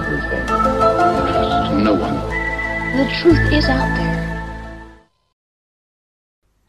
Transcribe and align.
everything. 0.00 0.46
Trust 0.46 1.72
no 1.86 1.92
one. 1.92 2.16
The 2.98 3.06
truth 3.22 3.52
is 3.58 3.64
out 3.68 3.90
there. 3.96 4.20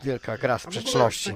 Wielka 0.04 0.38
gra 0.38 0.60
sprzeczności. 0.60 1.32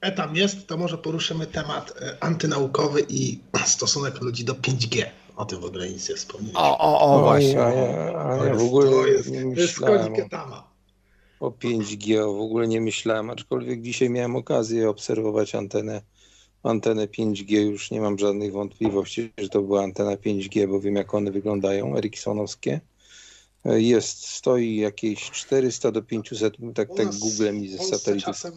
Etam 0.00 0.36
jest, 0.36 0.66
to 0.66 0.76
może 0.76 0.98
poruszymy 0.98 1.46
temat 1.46 1.94
e, 2.02 2.16
antynaukowy 2.24 3.06
i 3.08 3.40
stosunek 3.64 4.20
ludzi 4.20 4.44
do 4.44 4.54
5G. 4.54 5.04
O 5.36 5.44
tym 5.44 5.60
w 5.60 5.64
ogóle 5.64 5.88
nic 5.88 6.08
nie 6.08 6.14
wspomnieliśmy. 6.14 6.60
O, 6.60 6.78
o, 6.78 7.00
o, 7.00 7.20
właśnie. 7.22 7.54
To 7.54 8.44
ja 8.44 8.50
jest- 8.52 8.62
w 8.62 8.66
ogóle 8.66 8.90
to 8.90 9.06
jest, 9.06 9.30
nie 9.30 9.42
to 9.42 9.48
jest 9.60 9.80
myślałem 9.80 10.14
o 11.40 11.50
5G, 11.50 12.36
w 12.36 12.40
ogóle 12.40 12.68
nie 12.68 12.80
myślałem, 12.80 13.30
aczkolwiek 13.30 13.82
dzisiaj 13.82 14.10
miałem 14.10 14.36
okazję 14.36 14.88
obserwować 14.88 15.54
antenę, 15.54 16.02
antenę 16.62 17.06
5G, 17.06 17.52
już 17.56 17.90
nie 17.90 18.00
mam 18.00 18.18
żadnych 18.18 18.52
wątpliwości, 18.52 19.32
że 19.38 19.48
to 19.48 19.62
była 19.62 19.82
antena 19.82 20.16
5G, 20.16 20.68
bo 20.68 20.80
wiem 20.80 20.96
jak 20.96 21.14
one 21.14 21.30
wyglądają, 21.30 21.96
eriksonowskie. 21.96 22.80
E, 23.64 23.80
Jest, 23.80 24.26
stoi 24.26 24.76
jakieś 24.76 25.30
400 25.30 25.92
do 25.92 26.02
500, 26.02 26.56
tak, 26.74 26.88
tak 26.96 27.14
Google 27.14 27.52
mi 27.52 27.68
ze 27.68 27.78
satelitów. 27.78 28.34
czasem 28.34 28.54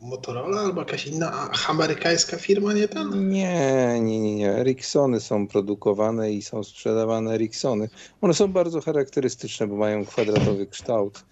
Motorola 0.00 0.60
albo 0.60 0.80
jakaś 0.80 1.06
inna 1.06 1.50
amerykańska 1.68 2.36
firma, 2.36 2.72
nie 2.72 2.88
ten? 2.88 3.28
Nie, 3.30 4.00
nie, 4.00 4.20
nie, 4.20 4.34
nie. 4.36 4.50
Ericssony 4.50 5.20
są 5.20 5.46
produkowane 5.48 6.32
i 6.32 6.42
są 6.42 6.64
sprzedawane 6.64 7.34
Ericssony. 7.34 7.88
One 8.20 8.34
są 8.34 8.52
bardzo 8.52 8.80
charakterystyczne, 8.80 9.66
bo 9.66 9.76
mają 9.76 10.04
kwadratowy 10.06 10.66
kształt. 10.66 11.24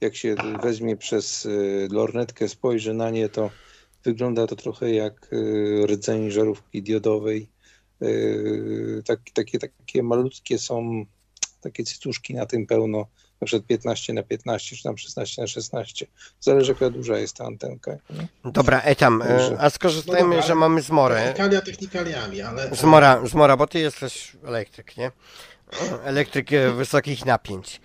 Jak 0.00 0.16
się 0.16 0.34
weźmie 0.62 0.96
przez 0.96 1.46
y, 1.46 1.88
lornetkę, 1.90 2.48
spojrzy 2.48 2.94
na 2.94 3.10
nie, 3.10 3.28
to 3.28 3.50
wygląda 4.04 4.46
to 4.46 4.56
trochę 4.56 4.90
jak 4.90 5.32
y, 5.32 5.86
rdzeń 5.86 6.30
żarówki 6.30 6.82
diodowej. 6.82 7.48
Y, 8.02 9.02
tak, 9.06 9.20
takie, 9.34 9.58
takie 9.58 10.02
malutkie 10.02 10.58
są, 10.58 11.04
takie 11.60 11.84
cycuszki 11.84 12.34
na 12.34 12.46
tym 12.46 12.66
pełno, 12.66 13.06
na 13.40 13.46
przykład 13.46 13.66
15 13.66 14.12
na 14.12 14.22
15, 14.22 14.76
czy 14.76 14.82
tam 14.82 14.98
16 14.98 15.42
na 15.42 15.48
16. 15.48 16.06
Zależy 16.40 16.72
jaka 16.72 16.90
duża 16.90 17.18
jest 17.18 17.36
ta 17.36 17.44
antenka. 17.44 17.92
Nie? 17.92 18.52
Dobra, 18.52 18.80
Etam, 18.80 19.22
e, 19.22 19.56
a 19.58 19.70
skorzystajmy, 19.70 20.20
No 20.20 20.28
dobra, 20.28 20.46
że 20.46 20.54
mamy 20.54 20.82
zmorę. 20.82 21.16
Technikalia 21.16 21.60
technikaliami, 21.60 22.42
ale... 22.42 22.70
Zmora, 22.76 23.26
zmora, 23.26 23.56
bo 23.56 23.66
ty 23.66 23.78
jesteś 23.78 24.32
elektryk, 24.44 24.96
nie? 24.96 25.10
Elektryk 26.04 26.52
e, 26.52 26.70
wysokich 26.70 27.26
napięć. 27.26 27.80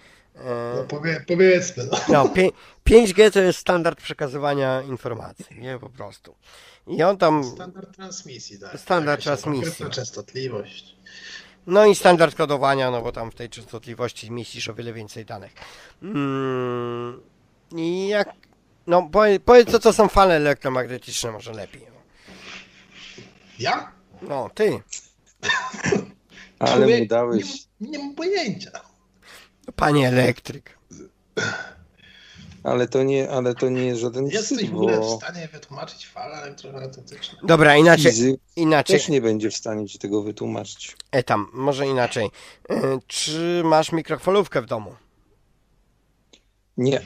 No 0.45 0.82
E, 0.82 0.88
powie, 0.88 1.23
powiedzmy, 1.28 1.84
no. 1.92 1.98
No, 2.09 2.30
pi- 2.30 2.52
5G 2.86 3.32
to 3.32 3.40
jest 3.40 3.59
standard 3.59 4.02
przekazywania 4.02 4.82
informacji, 4.82 5.59
nie? 5.59 5.80
Po 5.80 5.90
prostu. 5.90 6.36
I 6.88 7.04
on 7.04 7.18
tam, 7.18 7.44
Standard 7.44 7.95
transmisji, 7.95 8.60
tak. 8.60 8.80
Standard 8.80 9.23
transmisji. 9.23 9.86
częstotliwość. 9.92 10.95
no 11.67 11.86
i 11.86 11.95
standard 11.95 12.36
kodowania, 12.36 12.92
no 12.92 13.02
bo 13.02 13.12
tam 13.12 13.32
w 13.32 13.36
tej 13.36 13.50
częstotliwości 13.50 14.32
mieścisz 14.32 14.70
o 14.70 14.73
wiele 14.73 14.94
więcej 14.94 15.26
danych. 15.26 15.52
Mm, 16.04 17.22
I 17.76 18.08
jak, 18.08 18.30
no 18.88 19.10
powie- 19.12 19.40
powiedz 19.40 19.72
co 19.72 19.80
to 19.80 19.94
są 19.94 20.08
fale 20.08 20.36
elektromagnetyczne 20.36 21.32
może 21.32 21.52
lepiej. 21.54 21.86
Ja? 23.60 23.92
No, 24.22 24.50
ty, 24.56 24.82
Ale 26.60 26.76
Człowiek- 26.76 26.99
mu 27.02 27.08
dałeś... 27.08 27.45
Nie, 27.82 27.89
nie 27.89 27.99
mam 27.99 28.16
pojęcia. 28.16 28.72
Panie 29.75 30.07
elektryk. 30.07 30.80
Ale 32.63 32.87
to 32.87 33.03
nie, 33.03 33.30
ale 33.30 33.55
to 33.55 33.69
nie 33.69 33.85
jest 33.85 34.02
żaden 34.02 34.25
Jesteś 34.27 34.57
wstyd, 34.57 34.71
w 34.71 34.75
ogóle 34.75 34.97
w 34.97 34.99
bo 34.99 35.17
stanie 35.17 35.47
wytłumaczyć 35.53 36.07
falę 36.07 36.35
elektromagnetyczną? 36.35 37.39
Dobra, 37.43 37.77
inaczej, 37.77 38.11
fizyk 38.11 38.39
inaczej, 38.55 38.97
też 38.99 39.07
nie 39.09 39.21
będzie 39.21 39.49
w 39.52 39.55
stanie 39.55 39.87
ci 39.87 39.99
tego 39.99 40.21
wytłumaczyć. 40.23 40.97
Etam, 41.11 41.49
może 41.53 41.87
inaczej. 41.87 42.30
E, 42.69 42.99
Czy 43.07 43.61
masz 43.65 43.91
mikrofalówkę 43.91 44.61
w 44.61 44.65
domu? 44.65 44.95
Nie. 46.77 47.01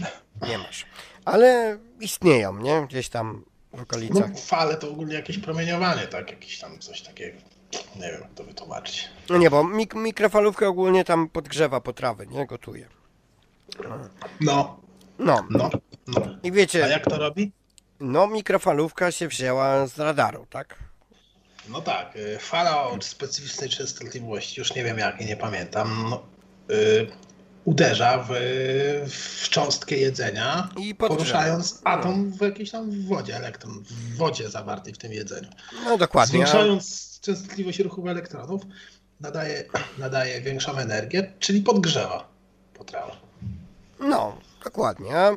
Nie 0.48 0.58
masz. 0.58 0.86
Ale 1.26 1.78
istnieją, 2.00 2.58
nie? 2.60 2.86
Gdzieś 2.90 3.10
tam 3.10 3.46
w 3.74 3.78
No 3.78 3.84
okolicach. 3.84 4.40
fale 4.40 4.76
to 4.78 4.90
ogólnie 4.90 5.14
jakieś 5.16 5.38
promieniowanie, 5.40 6.08
tak? 6.08 6.32
Jakieś 6.32 6.60
tam 6.60 6.80
coś 6.80 7.02
takiego. 7.02 7.38
Nie 7.96 8.12
wiem, 8.12 8.22
jak 8.22 8.34
to 8.36 8.44
wytłumaczyć. 8.44 9.10
No 9.30 9.38
nie, 9.38 9.50
bo 9.50 9.64
mik 9.64 9.96
mikrofalówka 9.96 10.68
ogólnie 10.68 11.04
tam 11.06 11.30
podgrzewa 11.30 11.82
potrawy, 11.82 12.28
nie? 12.28 12.46
Gotuje. 12.46 12.88
No, 14.42 14.78
No. 15.20 15.48
no, 15.50 15.70
no. 16.08 16.22
I 16.44 16.50
A 16.50 16.52
wiecie, 16.54 16.80
jak 16.80 17.06
to 17.06 17.18
robi? 17.18 17.52
no 18.00 18.28
mikrofalówka 18.28 19.12
się 19.12 19.28
wzięła 19.28 19.88
z 19.88 20.00
radaru, 20.00 20.46
tak? 20.50 20.76
No 21.70 21.82
tak, 21.82 22.16
y, 22.16 22.38
fala 22.40 22.84
o 22.88 23.02
specyficznej 23.02 23.70
częstotliwości, 23.70 24.62
już 24.62 24.76
nie 24.76 24.84
wiem 24.84 24.98
jakiej, 24.98 25.28
nie 25.28 25.38
pamiętam, 25.38 26.08
no, 26.10 26.24
y, 26.76 27.08
uderza 27.66 28.26
w, 28.30 28.34
w 29.10 29.50
cząstkę 29.50 29.96
jedzenia, 29.96 30.70
I 30.78 30.96
podgrzewa. 30.96 31.08
poruszając 31.18 31.82
atom 31.84 32.32
w 32.32 32.42
jakiejś 32.42 32.72
tam 32.72 33.06
wodzie, 33.08 33.36
elektron, 33.36 33.84
w 33.84 34.18
wodzie 34.18 34.50
zawartej 34.50 34.94
w 34.94 34.98
tym 34.98 35.12
jedzeniu. 35.14 35.50
No 35.86 35.98
dokładnie. 35.98 36.44
A, 36.44 36.48
Zwiększając 36.48 37.13
częstotliwość 37.24 37.80
ruchu 37.80 38.10
elektronów, 38.10 38.62
nadaje, 39.20 39.64
nadaje 39.98 40.42
większą 40.42 40.78
energię, 40.78 41.34
czyli 41.40 41.62
podgrzewa 41.62 42.28
potrawę. 42.74 43.12
no, 44.00 44.38
dokładnie. 44.64 45.18
A, 45.18 45.32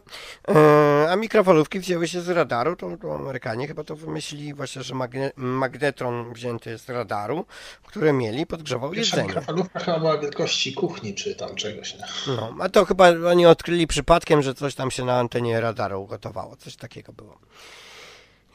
e, 0.48 1.10
a 1.10 1.16
mikrofalówki 1.16 1.80
wzięły 1.80 2.08
się 2.08 2.20
z 2.20 2.28
radaru, 2.28 2.76
to, 2.76 2.96
to 3.02 3.14
Amerykanie 3.14 3.66
chyba 3.66 3.84
to 3.84 3.96
wymyślili 3.96 4.54
właśnie, 4.54 4.82
że 4.82 4.94
magne 4.94 5.32
magnetron 5.36 6.32
wzięty 6.32 6.78
z 6.78 6.88
radaru, 6.88 7.44
które 7.86 8.12
mieli, 8.12 8.46
podgrzewał 8.46 8.90
Pierwsza 8.90 9.16
jedzenie. 9.16 9.28
mikrofalówka 9.28 9.80
chyba 9.80 9.98
była 9.98 10.18
wielkości 10.18 10.74
kuchni, 10.74 11.14
czy 11.14 11.34
tam 11.34 11.54
czegoś, 11.54 11.94
nie? 11.94 12.04
No, 12.36 12.54
a 12.60 12.68
to 12.68 12.84
chyba 12.84 13.08
oni 13.30 13.46
odkryli 13.46 13.86
przypadkiem, 13.86 14.42
że 14.42 14.54
coś 14.54 14.74
tam 14.74 14.90
się 14.90 15.04
na 15.04 15.18
antenie 15.18 15.60
radaru 15.60 16.02
ugotowało. 16.02 16.56
Coś 16.56 16.76
takiego 16.76 17.12
było. 17.12 17.38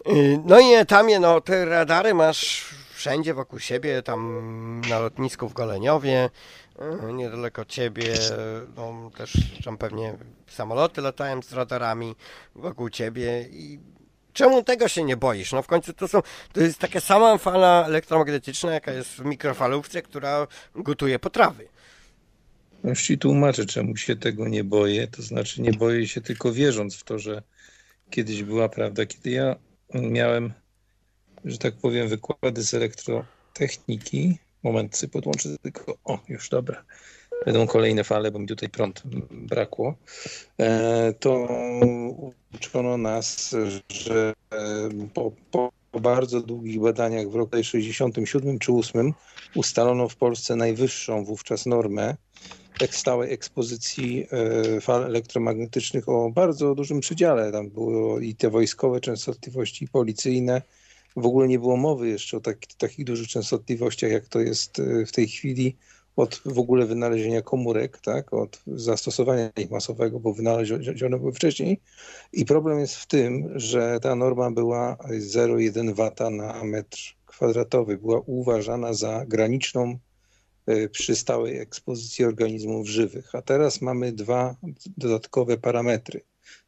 Yy, 0.05 0.39
No 0.45 0.59
i 0.59 0.73
etamie, 0.73 1.19
no 1.19 1.41
te 1.41 1.65
radary 1.65 2.13
masz 2.13 2.65
wszędzie 3.01 3.33
wokół 3.33 3.59
siebie, 3.59 4.03
tam 4.03 4.81
na 4.89 4.99
lotnisku 4.99 5.49
w 5.49 5.53
Goleniowie, 5.53 6.29
yy, 7.03 7.13
niedaleko 7.13 7.65
ciebie, 7.65 8.13
no 8.75 9.11
też 9.17 9.33
tam 9.65 9.77
pewnie 9.77 10.17
samoloty 10.47 11.01
latają 11.01 11.41
z 11.41 11.53
radarami 11.53 12.15
wokół 12.55 12.89
ciebie 12.89 13.47
i 13.51 13.79
czemu 14.33 14.63
tego 14.63 14.87
się 14.87 15.03
nie 15.03 15.17
boisz? 15.17 15.51
No 15.51 15.61
w 15.61 15.67
końcu 15.67 15.93
to 15.93 16.07
są, 16.07 16.21
to 16.53 16.61
jest 16.61 16.79
taka 16.79 16.99
sama 16.99 17.37
fala 17.37 17.85
elektromagnetyczna, 17.85 18.73
jaka 18.73 18.91
jest 18.91 19.09
w 19.09 19.25
mikrofalówce, 19.25 20.01
która 20.01 20.47
gotuje 20.75 21.19
potrawy. 21.19 21.67
Już 22.83 23.03
ci 23.03 23.17
tłumaczę, 23.17 23.65
czemu 23.65 23.97
się 23.97 24.15
tego 24.15 24.47
nie 24.47 24.63
boję. 24.63 25.07
To 25.07 25.21
znaczy, 25.21 25.61
nie 25.61 25.73
boję 25.73 26.07
się 26.07 26.21
tylko 26.21 26.51
wierząc 26.53 26.95
w 26.95 27.03
to, 27.03 27.19
że 27.19 27.41
kiedyś 28.09 28.43
była 28.43 28.69
prawda. 28.69 29.05
Kiedy 29.05 29.29
ja 29.29 29.55
miałem, 29.93 30.53
że 31.45 31.57
tak 31.57 31.75
powiem, 31.75 32.07
wykłady 32.07 32.63
z 32.63 32.73
elektrotechniki. 32.73 34.37
Moment, 34.63 35.01
podłączę 35.11 35.49
tylko. 35.61 35.97
O, 36.03 36.19
już 36.29 36.49
dobra. 36.49 36.83
Będą 37.45 37.67
kolejne 37.67 38.03
fale, 38.03 38.31
bo 38.31 38.39
mi 38.39 38.47
tutaj 38.47 38.69
prąd 38.69 39.03
brakło. 39.31 39.95
E, 40.59 41.13
to 41.19 41.47
uczono 42.55 42.97
nas, 42.97 43.55
że 43.89 44.33
e, 44.51 44.89
po, 45.13 45.31
po 45.51 45.71
bardzo 45.99 46.41
długich 46.41 46.79
badaniach 46.79 47.29
w 47.29 47.35
roku 47.35 47.63
67 47.63 48.59
czy 48.59 48.71
8 48.71 49.13
ustalono 49.55 50.09
w 50.09 50.15
Polsce 50.15 50.55
najwyższą 50.55 51.25
wówczas 51.25 51.65
normę 51.65 52.15
tak 52.79 52.95
stałej 52.95 53.33
ekspozycji 53.33 54.27
e, 54.31 54.81
fal 54.81 55.03
elektromagnetycznych 55.03 56.09
o 56.09 56.31
bardzo 56.31 56.75
dużym 56.75 56.99
przedziale. 56.99 57.51
Tam 57.51 57.69
było 57.69 58.19
i 58.19 58.35
te 58.35 58.49
wojskowe 58.49 59.01
częstotliwości, 59.01 59.85
i 59.85 59.87
policyjne. 59.87 60.61
W 61.15 61.25
ogóle 61.25 61.47
nie 61.47 61.59
było 61.59 61.77
mowy 61.77 62.09
jeszcze 62.09 62.37
o 62.37 62.39
tak, 62.39 62.57
takich 62.77 63.05
dużych 63.05 63.27
częstotliwościach, 63.27 64.11
jak 64.11 64.27
to 64.27 64.39
jest 64.39 64.79
e, 64.79 65.05
w 65.05 65.11
tej 65.11 65.27
chwili 65.27 65.77
od 66.15 66.41
w 66.45 66.59
ogóle 66.59 66.85
wynalezienia 66.85 67.41
komórek, 67.41 67.97
tak, 67.97 68.33
od 68.33 68.61
zastosowania 68.67 69.49
ich 69.57 69.71
masowego, 69.71 70.19
bo 70.19 70.33
wynalezione 70.33 71.19
były 71.19 71.33
wcześniej. 71.33 71.81
I 72.33 72.45
problem 72.45 72.79
jest 72.79 72.95
w 72.95 73.07
tym, 73.07 73.59
że 73.59 73.99
ta 74.01 74.15
norma 74.15 74.51
była 74.51 74.95
0,1 74.95 75.93
W 75.93 76.29
na 76.29 76.63
metr 76.63 77.15
kwadratowy. 77.25 77.97
Była 77.97 78.21
uważana 78.25 78.93
za 78.93 79.25
graniczną 79.25 79.97
y, 80.69 80.89
przy 80.89 81.15
stałej 81.15 81.57
ekspozycji 81.57 82.25
organizmów 82.25 82.87
żywych. 82.87 83.35
A 83.35 83.41
teraz 83.41 83.81
mamy 83.81 84.11
dwa 84.11 84.55
dodatkowe 84.97 85.57
parametry. 85.57 86.21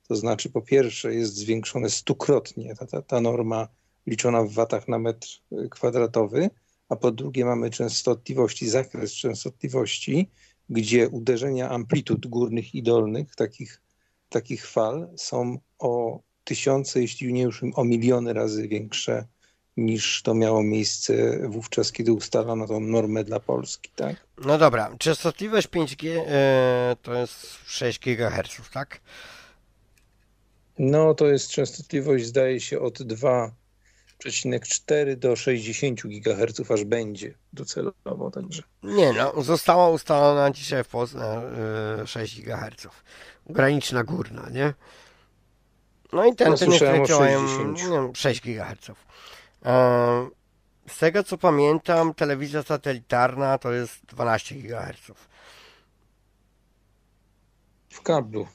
To 0.08 0.16
znaczy, 0.16 0.50
po 0.50 0.62
pierwsze, 0.62 1.16
jest 1.16 1.36
zwiększone 1.36 1.90
stukrotnie 1.90 2.76
ta, 2.76 2.86
ta, 2.86 3.02
ta 3.02 3.22
norma 3.22 3.68
liczona 4.08 4.44
w 4.44 4.52
watach 4.52 4.88
na 4.88 5.00
metr 5.00 5.28
y, 5.52 5.70
kwadratowy, 5.70 6.50
a 6.90 6.96
po 6.96 7.12
drugie 7.12 7.46
mamy 7.46 7.70
częstotliwości, 7.70 8.70
zakres 8.70 9.14
częstotliwości, 9.14 10.30
gdzie 10.70 11.10
uderzenia 11.10 11.70
amplitud 11.70 12.28
górnych 12.28 12.76
i 12.76 12.84
dolnych 12.84 13.36
takich, 13.36 13.82
takich 14.30 14.68
fal 14.68 15.10
są 15.16 15.58
o 15.80 16.20
tysiące, 16.44 17.02
jeśli 17.02 17.34
nie 17.34 17.42
już 17.42 17.64
o 17.76 17.84
miliony 17.84 18.34
razy 18.34 18.68
większe 18.68 19.26
niż 19.78 20.22
to 20.22 20.34
miało 20.34 20.64
miejsce 20.64 21.40
wówczas, 21.50 21.92
kiedy 21.92 22.14
ustalano 22.14 22.68
tą 22.68 22.80
normę 22.80 23.24
dla 23.24 23.40
Polski, 23.40 23.92
tak? 23.96 24.16
No 24.46 24.58
dobra, 24.58 24.96
częstotliwość 25.00 25.68
5G 25.68 26.10
e, 26.28 26.96
to 27.02 27.14
jest 27.14 27.58
6 27.66 28.00
GHz, 28.00 28.70
tak? 28.74 29.02
No 30.80 31.14
to 31.14 31.28
jest 31.28 31.50
częstotliwość, 31.50 32.26
zdaje 32.26 32.60
się, 32.60 32.80
od 32.80 33.04
2,4 34.30 35.16
do 35.16 35.36
60 35.36 36.02
GHz 36.02 36.72
aż 36.72 36.84
będzie 36.84 37.34
docelowo, 37.54 38.32
także. 38.32 38.64
Nie 38.84 39.14
no, 39.14 39.44
została 39.44 39.90
ustalona 39.90 40.52
dzisiaj 40.52 40.84
w 40.84 40.88
Polsce 40.88 41.42
e, 42.02 42.08
6 42.08 42.42
GHz. 42.42 42.88
Graniczna 43.46 44.04
górna, 44.04 44.50
nie? 44.50 44.74
No 46.14 46.26
i 46.26 46.36
ten, 46.36 46.52
Ja 46.52 46.58
ten 46.58 46.70
słyszałem 46.70 47.02
o 47.02 47.06
działają 47.06 47.48
60. 47.48 47.78
nie 47.78 47.90
wiem, 47.90 48.16
6 48.16 48.42
GHz. 48.42 48.92
Z 50.88 50.98
tego 50.98 51.24
co 51.24 51.38
pamiętam, 51.38 52.14
telewizja 52.14 52.64
satelitarna 52.64 53.58
to 53.58 53.72
jest 53.72 54.06
12 54.06 54.56
GHz. 54.56 55.12
W 57.90 58.02
kablu. 58.02 58.48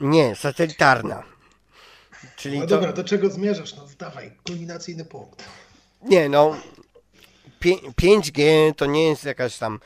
Nie, 0.00 0.36
satelitarna. 0.36 1.33
Czyli 2.36 2.58
No 2.58 2.62
to, 2.66 2.68
dobra, 2.68 2.92
do 2.92 3.04
czego 3.04 3.30
zmierzasz? 3.30 3.74
No 3.76 3.86
dawaj, 3.98 4.32
kulminacyjny 4.46 5.04
punkt. 5.04 5.44
Nie, 6.02 6.28
no. 6.28 6.56
pi- 7.60 7.80
5G 8.00 8.42
to 8.76 8.86
nie 8.86 9.04
jest 9.08 9.24
jakaś 9.24 9.58
tam 9.58 9.80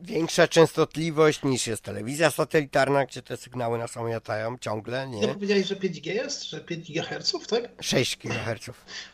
większa 0.00 0.48
częstotliwość 0.48 1.42
niż 1.42 1.66
jest 1.66 1.82
telewizja 1.82 2.30
satelitarna, 2.30 3.06
gdzie 3.06 3.22
te 3.22 3.36
sygnały 3.36 3.78
nas 3.78 3.96
omiatają 3.96 4.58
ciągle, 4.58 5.08
Nie 5.08 5.20
nie? 5.20 5.28
powiedziałeś, 5.34 5.66
że 5.66 5.76
5G 5.76 6.06
jest? 6.14 6.44
Że 6.44 6.60
5 6.60 6.92
GHz, 6.92 7.32
tak? 7.48 7.62
6 7.80 8.16
GHz. 8.16 8.70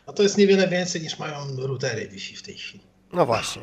No 0.07 0.13
to 0.13 0.23
jest 0.23 0.37
niewiele 0.37 0.67
więcej 0.67 1.01
niż 1.01 1.19
mają 1.19 1.55
routery 1.57 2.07
Wi-Fi 2.07 2.35
w 2.35 2.43
tej 2.43 2.55
chwili. 2.57 2.83
No 3.13 3.25
właśnie. 3.25 3.61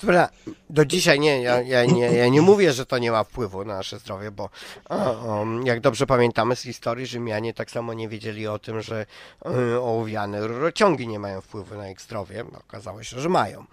Dobra, 0.00 0.28
do 0.70 0.84
dzisiaj 0.84 1.20
nie 1.20 1.42
ja, 1.42 1.62
ja 1.62 1.84
nie, 1.84 2.06
ja 2.06 2.28
nie 2.28 2.42
mówię, 2.42 2.72
że 2.72 2.86
to 2.86 2.98
nie 2.98 3.10
ma 3.10 3.24
wpływu 3.24 3.64
na 3.64 3.76
nasze 3.76 3.98
zdrowie, 3.98 4.30
bo 4.30 4.50
o, 4.88 5.44
jak 5.64 5.80
dobrze 5.80 6.06
pamiętamy 6.06 6.56
z 6.56 6.62
historii, 6.62 7.06
Rzymianie 7.06 7.54
tak 7.54 7.70
samo 7.70 7.94
nie 7.94 8.08
wiedzieli 8.08 8.46
o 8.46 8.58
tym, 8.58 8.82
że 8.82 9.06
y, 9.46 9.80
ołowiane 9.80 10.46
rurociągi 10.46 11.08
nie 11.08 11.18
mają 11.18 11.40
wpływu 11.40 11.74
na 11.74 11.90
ich 11.90 12.00
zdrowie. 12.00 12.44
Okazało 12.68 13.02
się, 13.02 13.20
że 13.20 13.28
mają. 13.28 13.64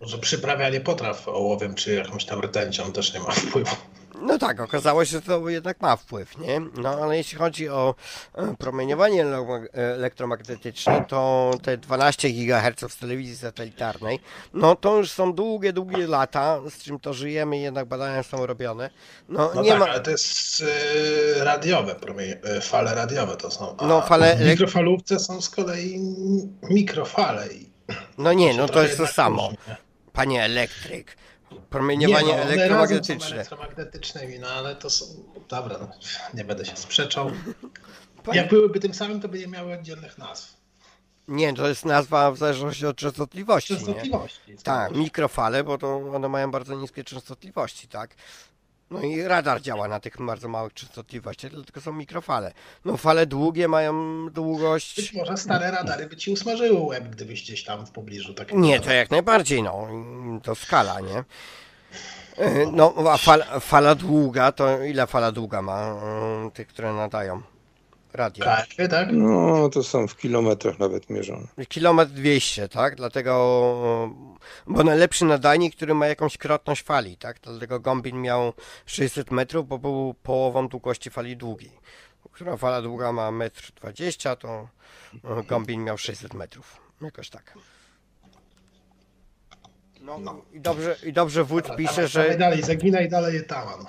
Że 0.00 0.18
przyprawianie 0.18 0.80
potraw 0.80 1.28
ołowiem 1.28 1.74
czy 1.74 1.94
jakąś 1.94 2.24
tam 2.24 2.40
rtęcią 2.40 2.92
też 2.92 3.14
nie 3.14 3.20
ma 3.20 3.30
wpływu. 3.30 3.76
No 4.20 4.38
tak, 4.38 4.60
okazało 4.60 5.04
się, 5.04 5.10
że 5.10 5.22
to 5.22 5.48
jednak 5.48 5.80
ma 5.80 5.96
wpływ, 5.96 6.38
nie? 6.38 6.60
No 6.60 6.88
ale 6.88 7.16
jeśli 7.16 7.38
chodzi 7.38 7.68
o 7.68 7.94
e, 8.34 8.54
promieniowanie 8.58 9.24
ele- 9.26 9.68
elektromagnetyczne, 9.72 11.04
to 11.08 11.50
te 11.62 11.76
12 11.76 12.30
GHz 12.30 12.92
z 12.92 12.96
telewizji 12.96 13.36
satelitarnej, 13.36 14.20
no 14.54 14.76
to 14.76 14.96
już 14.96 15.10
są 15.10 15.32
długie, 15.32 15.72
długie 15.72 16.06
lata, 16.06 16.60
z 16.70 16.82
czym 16.82 16.98
to 17.00 17.12
żyjemy, 17.14 17.58
jednak 17.58 17.86
badania 17.88 18.22
są 18.22 18.46
robione. 18.46 18.90
No, 19.28 19.50
No 19.54 19.62
nie 19.62 19.70
tak, 19.70 19.78
ma... 19.78 19.86
ale 19.88 20.00
to 20.00 20.10
jest 20.10 20.60
y, 20.60 21.44
radiowe, 21.44 21.94
promienie, 21.94 22.38
y, 22.58 22.60
fale 22.60 22.94
radiowe 22.94 23.36
to 23.36 23.50
są. 23.50 23.76
A 23.78 23.86
No, 23.86 24.02
fale 24.02 24.36
w 24.36 24.40
mikrofalówce 24.48 25.18
są 25.18 25.40
z 25.40 25.50
kolei 25.50 26.00
mikrofale. 26.70 27.46
I 27.48 27.70
No 28.18 28.32
nie, 28.32 28.54
no 28.54 28.68
to 28.68 28.82
jest 28.82 28.96
to 28.96 29.06
samo. 29.06 29.50
Panie 30.12 30.44
elektryk. 30.44 31.16
Nie, 31.52 31.58
Promieniowanie 31.60 32.26
no, 32.26 32.32
razem 32.32 32.46
są 32.48 32.52
elektromagnetyczne. 32.54 33.34
elektromagnetycznymi, 33.36 34.38
no 34.38 34.46
ale 34.48 34.76
to 34.76 34.90
są. 34.90 35.04
Dobra, 35.48 35.76
no, 35.80 35.90
nie 36.34 36.44
będę 36.44 36.64
się 36.66 36.76
sprzeczał. 36.76 37.30
Panie- 38.24 38.36
Jak 38.40 38.48
byłyby 38.50 38.80
tym 38.80 38.94
samym, 38.94 39.20
to 39.20 39.28
by 39.28 39.38
nie 39.38 39.46
miały 39.46 39.74
oddzielnych 39.74 40.18
nazw. 40.18 40.56
Nie, 41.28 41.54
to 41.54 41.68
jest 41.68 41.84
nazwa 41.84 42.30
w 42.32 42.36
zależności 42.38 42.86
od 42.86 42.96
częstotliwości, 42.96 43.72
nie? 43.74 43.78
Częstotliwości. 43.80 44.40
Tak, 44.62 44.92
mikrofale, 44.96 45.64
bo 45.64 45.78
to 45.78 45.96
one 46.14 46.28
mają 46.28 46.50
bardzo 46.50 46.74
niskie 46.74 47.04
częstotliwości, 47.04 47.88
tak? 47.88 48.14
No 48.90 49.00
i 49.02 49.22
radar 49.22 49.60
działa 49.62 49.88
na 49.88 50.00
tych 50.00 50.16
bardzo 50.18 50.48
małych 50.48 50.74
częstotliwościach, 50.74 51.52
tylko 51.52 51.80
są 51.80 51.92
mikrofale. 51.92 52.52
No 52.84 52.96
fale 52.96 53.26
długie 53.26 53.68
mają 53.68 54.24
Być 54.24 54.34
długość... 54.34 55.12
może 55.14 55.36
stare 55.36 55.70
radary 55.70 56.06
by 56.06 56.16
ci 56.16 56.30
usmażyły 56.30 56.80
łeb, 56.80 57.08
gdybyś 57.08 57.42
gdzieś 57.42 57.64
tam 57.64 57.86
w 57.86 57.90
pobliżu 57.90 58.34
tak 58.34 58.52
Nie, 58.52 58.80
to 58.80 58.92
jak 58.92 59.10
najbardziej, 59.10 59.62
no. 59.62 59.88
To 60.42 60.54
skala, 60.54 61.00
nie? 61.00 61.24
E, 62.36 62.66
No, 62.72 62.94
a 63.12 63.16
fala, 63.16 63.60
fala 63.60 63.94
długa, 63.94 64.52
to 64.52 64.82
ile 64.84 65.06
fala 65.06 65.32
długa 65.32 65.62
ma 65.62 65.80
e, 65.80 66.50
tych, 66.54 66.66
które 66.68 66.92
nadają 66.92 67.42
radio? 68.16 68.44
Tak, 68.44 68.66
tak? 68.90 69.08
No 69.12 69.68
to 69.68 69.82
są 69.82 70.06
w 70.06 70.16
kilometrach 70.16 70.78
nawet 70.78 71.10
mierzone. 71.10 71.46
Kilometr 71.68 72.12
200, 72.12 72.68
tak? 72.68 72.96
Dlatego, 72.96 73.32
bo 74.66 74.84
najlepszy 74.84 75.24
nadajnik, 75.24 75.76
który 75.76 75.94
ma 75.94 76.06
jakąś 76.06 76.38
krotność 76.38 76.82
fali, 76.82 77.16
tak? 77.16 77.40
Dlatego 77.42 77.80
Gombin 77.80 78.22
miał 78.22 78.52
600 78.86 79.30
metrów, 79.30 79.68
bo 79.68 79.78
był 79.78 80.14
połową 80.22 80.68
długości 80.68 81.10
fali 81.10 81.36
długiej. 81.36 81.72
Która 82.32 82.56
fala 82.56 82.82
długa 82.82 83.12
ma 83.12 83.30
1,20 83.30 84.30
m, 84.30 84.36
to 84.36 84.68
Gombin 85.42 85.84
miał 85.84 85.98
600 85.98 86.34
metrów. 86.34 86.80
Jakoś 87.02 87.30
tak. 87.30 87.54
No, 90.00 90.42
i 90.52 90.60
dobrze, 90.60 90.96
i 91.02 91.12
dobrze 91.12 91.44
Dobra, 91.44 91.76
pisze, 91.76 92.08
że... 92.08 92.36
dalej, 92.38 92.62
zaginaj 92.62 93.08
dalej 93.08 93.46
taman. 93.46 93.86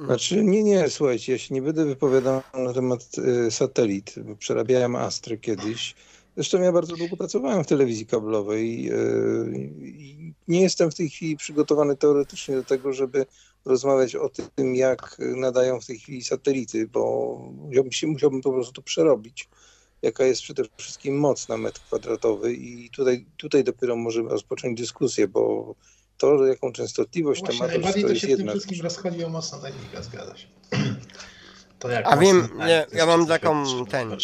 Znaczy, 0.00 0.44
nie, 0.44 0.62
nie, 0.62 0.90
słuchajcie, 0.90 1.32
ja 1.32 1.38
się 1.38 1.54
nie 1.54 1.62
będę 1.62 1.84
wypowiadał 1.84 2.42
na 2.54 2.72
temat 2.72 3.06
y, 3.18 3.50
satelit, 3.50 4.14
przerabiałem 4.38 4.96
Astry 4.96 5.38
kiedyś. 5.38 5.94
Zresztą 6.36 6.60
ja 6.62 6.72
bardzo 6.72 6.96
długo 6.96 7.16
pracowałem 7.16 7.64
w 7.64 7.66
telewizji 7.66 8.06
kablowej 8.06 8.92
y, 8.92 9.70
i 9.82 10.32
nie 10.48 10.62
jestem 10.62 10.90
w 10.90 10.94
tej 10.94 11.10
chwili 11.10 11.36
przygotowany 11.36 11.96
teoretycznie 11.96 12.54
do 12.54 12.64
tego, 12.64 12.92
żeby 12.92 13.26
rozmawiać 13.64 14.16
o 14.16 14.28
tym, 14.28 14.74
jak 14.74 15.16
nadają 15.36 15.80
w 15.80 15.86
tej 15.86 15.98
chwili 15.98 16.22
satelity, 16.22 16.86
bo 16.86 17.38
musiałbym 18.06 18.40
po 18.40 18.52
prostu 18.52 18.72
to 18.72 18.82
przerobić. 18.82 19.48
Jaka 20.02 20.24
jest 20.24 20.42
przede 20.42 20.62
wszystkim 20.76 21.18
moc 21.18 21.48
na 21.48 21.56
metr 21.56 21.80
kwadratowy 21.80 22.54
i 22.54 22.90
tutaj, 22.90 23.26
tutaj 23.36 23.64
dopiero 23.64 23.96
możemy 23.96 24.28
rozpocząć 24.28 24.80
dyskusję, 24.80 25.28
bo 25.28 25.74
to, 26.18 26.46
jaką 26.46 26.72
częstotliwość 26.72 27.40
to 27.40 27.46
Właśnie 27.46 27.60
ma, 27.60 27.66
to, 27.66 27.72
najbardziej 27.72 28.02
to 28.02 28.08
to 28.08 28.12
jest 28.14 28.20
się 28.20 28.26
w 28.26 28.30
tym 28.30 28.38
jedna 28.38 28.52
wszystkim 28.52 28.82
rozchodzi 28.82 29.24
o 29.24 29.28
moc 29.28 29.52
nadajnika, 29.52 30.02
zgadza 30.02 30.36
się. 30.36 30.46
To 31.78 31.90
jak 31.90 32.06
A 32.06 32.10
mocno 32.10 32.20
wiem, 32.20 32.48
nie, 32.66 32.86
to 32.90 32.96
ja 32.96 33.06
mam 33.06 33.26
taką, 33.26 33.64
ten-. 33.86 34.16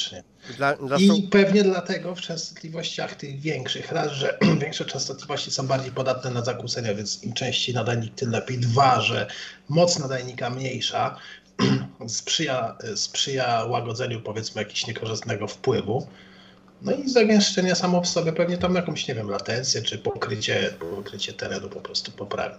Dla, 0.57 0.77
dla 0.77 0.97
I 0.99 1.09
su- 1.09 1.29
pewnie 1.31 1.63
dlatego 1.63 2.15
w 2.15 2.21
częstotliwościach 2.21 3.15
tych 3.15 3.41
większych, 3.41 3.93
raz, 3.93 4.13
że 4.13 4.39
większe 4.63 4.85
częstotliwości 4.85 5.51
są 5.51 5.67
bardziej 5.67 5.93
podatne 5.93 6.31
na 6.31 6.45
zakłócenia, 6.45 6.95
więc 6.95 7.25
im 7.25 7.33
częściej 7.33 7.75
nadajnik, 7.75 8.15
tym 8.15 8.31
lepiej. 8.31 8.59
Dwa, 8.59 9.01
że 9.01 9.27
moc 9.69 9.99
nadajnika 9.99 10.51
mniejsza 10.51 11.17
sprzyja, 12.09 12.77
sprzyja 12.95 13.65
łagodzeniu 13.65 14.21
powiedzmy 14.21 14.63
jakiegoś 14.63 14.87
niekorzystnego 14.87 15.47
wpływu. 15.47 16.07
No 16.83 16.93
i 16.93 17.09
zagęszczenie 17.09 17.75
samo 17.75 18.01
w 18.01 18.07
sobie 18.09 18.33
pewnie 18.33 18.59
tam 18.59 18.75
jakąś, 18.75 19.09
nie 19.09 19.15
wiem, 19.15 19.31
latencję 19.31 19.83
czy 19.83 19.99
pokrycie, 19.99 20.75
pokrycie 20.97 21.33
terenu 21.33 21.69
po 21.69 21.81
prostu 21.81 22.13
poprawi. 22.13 22.55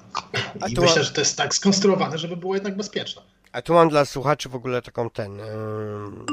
I 0.67 0.79
myślę, 0.79 0.95
ma- 0.97 1.03
że 1.03 1.11
to 1.11 1.21
jest 1.21 1.37
tak 1.37 1.55
skonstruowane, 1.55 2.17
żeby 2.17 2.37
było 2.37 2.53
jednak 2.53 2.77
bezpieczne. 2.77 3.21
A 3.51 3.61
tu 3.61 3.73
mam 3.73 3.89
dla 3.89 4.05
słuchaczy 4.05 4.49
w 4.49 4.55
ogóle 4.55 4.81
taką 4.81 5.09
ten 5.09 5.39
ym, 5.39 6.25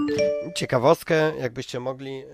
ciekawostkę, 0.57 1.33
jakbyście 1.39 1.81
mogli. 1.81 2.19
Yy, 2.19 2.27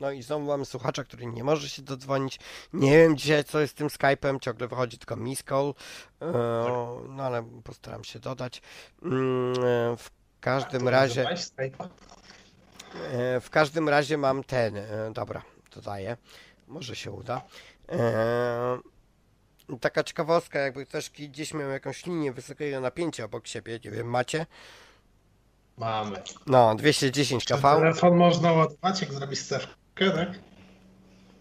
no 0.00 0.10
i 0.10 0.22
znowu 0.22 0.46
mamy 0.46 0.64
słuchacza, 0.64 1.04
który 1.04 1.26
nie 1.26 1.44
może 1.44 1.68
się 1.68 1.82
dodzwonić. 1.82 2.38
Nie 2.72 2.90
wiem 2.90 3.16
dzisiaj 3.16 3.44
co 3.44 3.60
jest 3.60 3.72
z 3.72 3.76
tym 3.76 3.88
Skype'em, 3.88 4.38
ciągle 4.40 4.68
wychodzi 4.68 4.98
tylko 4.98 5.16
miss 5.16 5.42
call. 5.48 5.66
Yy, 6.20 6.28
no 7.08 7.22
ale 7.22 7.44
postaram 7.64 8.04
się 8.04 8.18
dodać. 8.18 8.62
Ym, 9.02 9.52
yy, 9.54 9.96
w 9.96 10.10
każdym 10.40 10.88
razie. 10.88 11.26
E, 13.12 13.40
W 13.40 13.50
każdym 13.50 13.88
razie 13.88 14.18
mam 14.18 14.44
ten. 14.44 14.76
e, 14.76 14.86
Dobra, 15.12 15.42
dodaję. 15.74 16.16
Może 16.68 16.96
się 16.96 17.10
uda. 17.10 17.42
E, 17.88 18.78
Taka 19.80 20.04
ciekawostka, 20.04 20.58
jakby 20.58 20.86
ktoś 20.86 21.10
gdzieś 21.10 21.54
miał 21.54 21.70
jakąś 21.70 22.06
linię 22.06 22.32
wysokiego 22.32 22.80
napięcia 22.80 23.24
obok 23.24 23.46
siebie, 23.46 23.80
nie 23.84 23.90
wiem, 23.90 24.06
macie? 24.10 24.46
Mamy. 25.76 26.22
No, 26.46 26.74
210 26.74 27.44
Czy 27.44 27.54
kV. 27.54 27.76
telefon 27.76 28.16
można 28.16 28.52
ładować, 28.52 29.00
jak 29.00 29.12
zrobić 29.12 29.40
stawkę, 29.40 30.10
tak? 30.14 30.28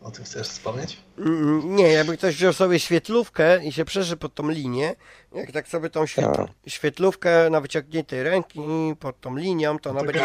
O 0.01 0.12
tym 0.12 0.25
chcesz 0.25 0.48
wspomnieć? 0.48 0.98
Mm, 1.18 1.75
Nie, 1.75 1.88
jakby 1.88 2.18
ktoś 2.18 2.36
wziął 2.36 2.54
sobie 2.54 2.80
świetlówkę 2.80 3.66
i 3.66 3.72
się 3.72 3.86
przeżył 3.86 4.18
pod 4.18 4.34
tą 4.34 4.50
linię, 4.50 4.96
jak 5.36 5.51
tak 5.51 5.68
sobie 5.68 5.89
tą 5.89 6.06
świet... 6.06 6.25
Tak. 6.36 6.48
świetlówkę 6.68 7.50
na 7.50 7.62
wyciągniętej 7.62 8.24
ręki 8.24 8.60
pod 9.00 9.22
tą 9.22 9.36
linią, 9.36 9.80
to 9.80 9.89
ona 9.89 10.00
To 10.00 10.06
będzie, 10.06 10.22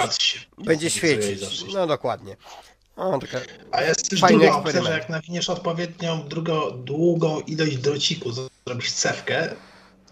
będzie 0.59 0.91
świecić. 0.91 1.65
No 1.75 1.87
dokładnie. 1.87 2.37
O, 2.97 3.19
taka... 3.19 3.41
A 3.71 3.83
jest 3.83 4.11
też 4.11 4.21
druga 4.21 4.55
opcja, 4.55 4.83
że 4.83 4.93
jak 4.93 5.09
nawiniesz 5.09 5.51
odpowiednią 5.51 6.29
drugo, 6.29 6.71
długą 6.71 7.41
ilość 7.41 7.77
drociku, 7.77 8.31
zrobisz 8.67 8.93
cewkę, 8.93 9.55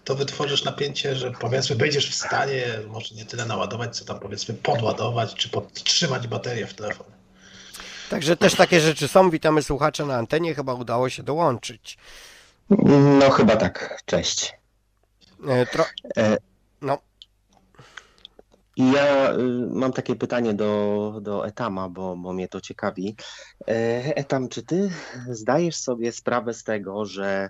to 0.03 0.15
wytworzysz 0.15 0.63
napięcie, 0.63 1.15
że 1.15 1.31
powiedzmy 1.31 1.75
będziesz 1.75 2.09
w 2.11 2.15
stanie 2.15 2.65
może 2.87 3.15
nie 3.15 3.25
tyle 3.25 3.45
naładować, 3.45 3.97
co 3.97 4.05
tam 4.05 4.19
powiedzmy 4.19 4.55
podładować, 4.55 5.35
czy 5.35 5.49
podtrzymać 5.49 6.27
baterię 6.27 6.67
w 6.67 6.73
telefonie. 6.73 7.20
Także 8.11 8.37
też 8.37 8.55
takie 8.55 8.79
rzeczy 8.79 9.07
są. 9.07 9.29
Witamy 9.29 9.63
słuchacza 9.63 10.05
na 10.05 10.15
antenie. 10.15 10.55
Chyba 10.55 10.73
udało 10.73 11.09
się 11.09 11.23
dołączyć. 11.23 11.97
No 13.19 13.29
chyba 13.29 13.55
tak, 13.55 14.01
cześć. 14.05 14.53
E, 15.47 15.65
Tro... 15.65 15.85
E, 16.17 16.37
No, 16.81 16.97
ja 18.77 19.33
y, 19.33 19.37
mam 19.69 19.93
takie 19.93 20.15
pytanie 20.15 20.53
do, 20.53 21.19
do 21.21 21.47
Etama, 21.47 21.89
bo, 21.89 22.15
bo 22.17 22.33
mnie 22.33 22.47
to 22.47 22.61
ciekawi. 22.61 23.15
E, 23.67 24.15
Etam, 24.15 24.49
czy 24.49 24.63
ty 24.63 24.89
zdajesz 25.29 25.75
sobie 25.75 26.11
sprawę 26.11 26.53
z 26.53 26.63
tego, 26.63 27.05
że 27.05 27.49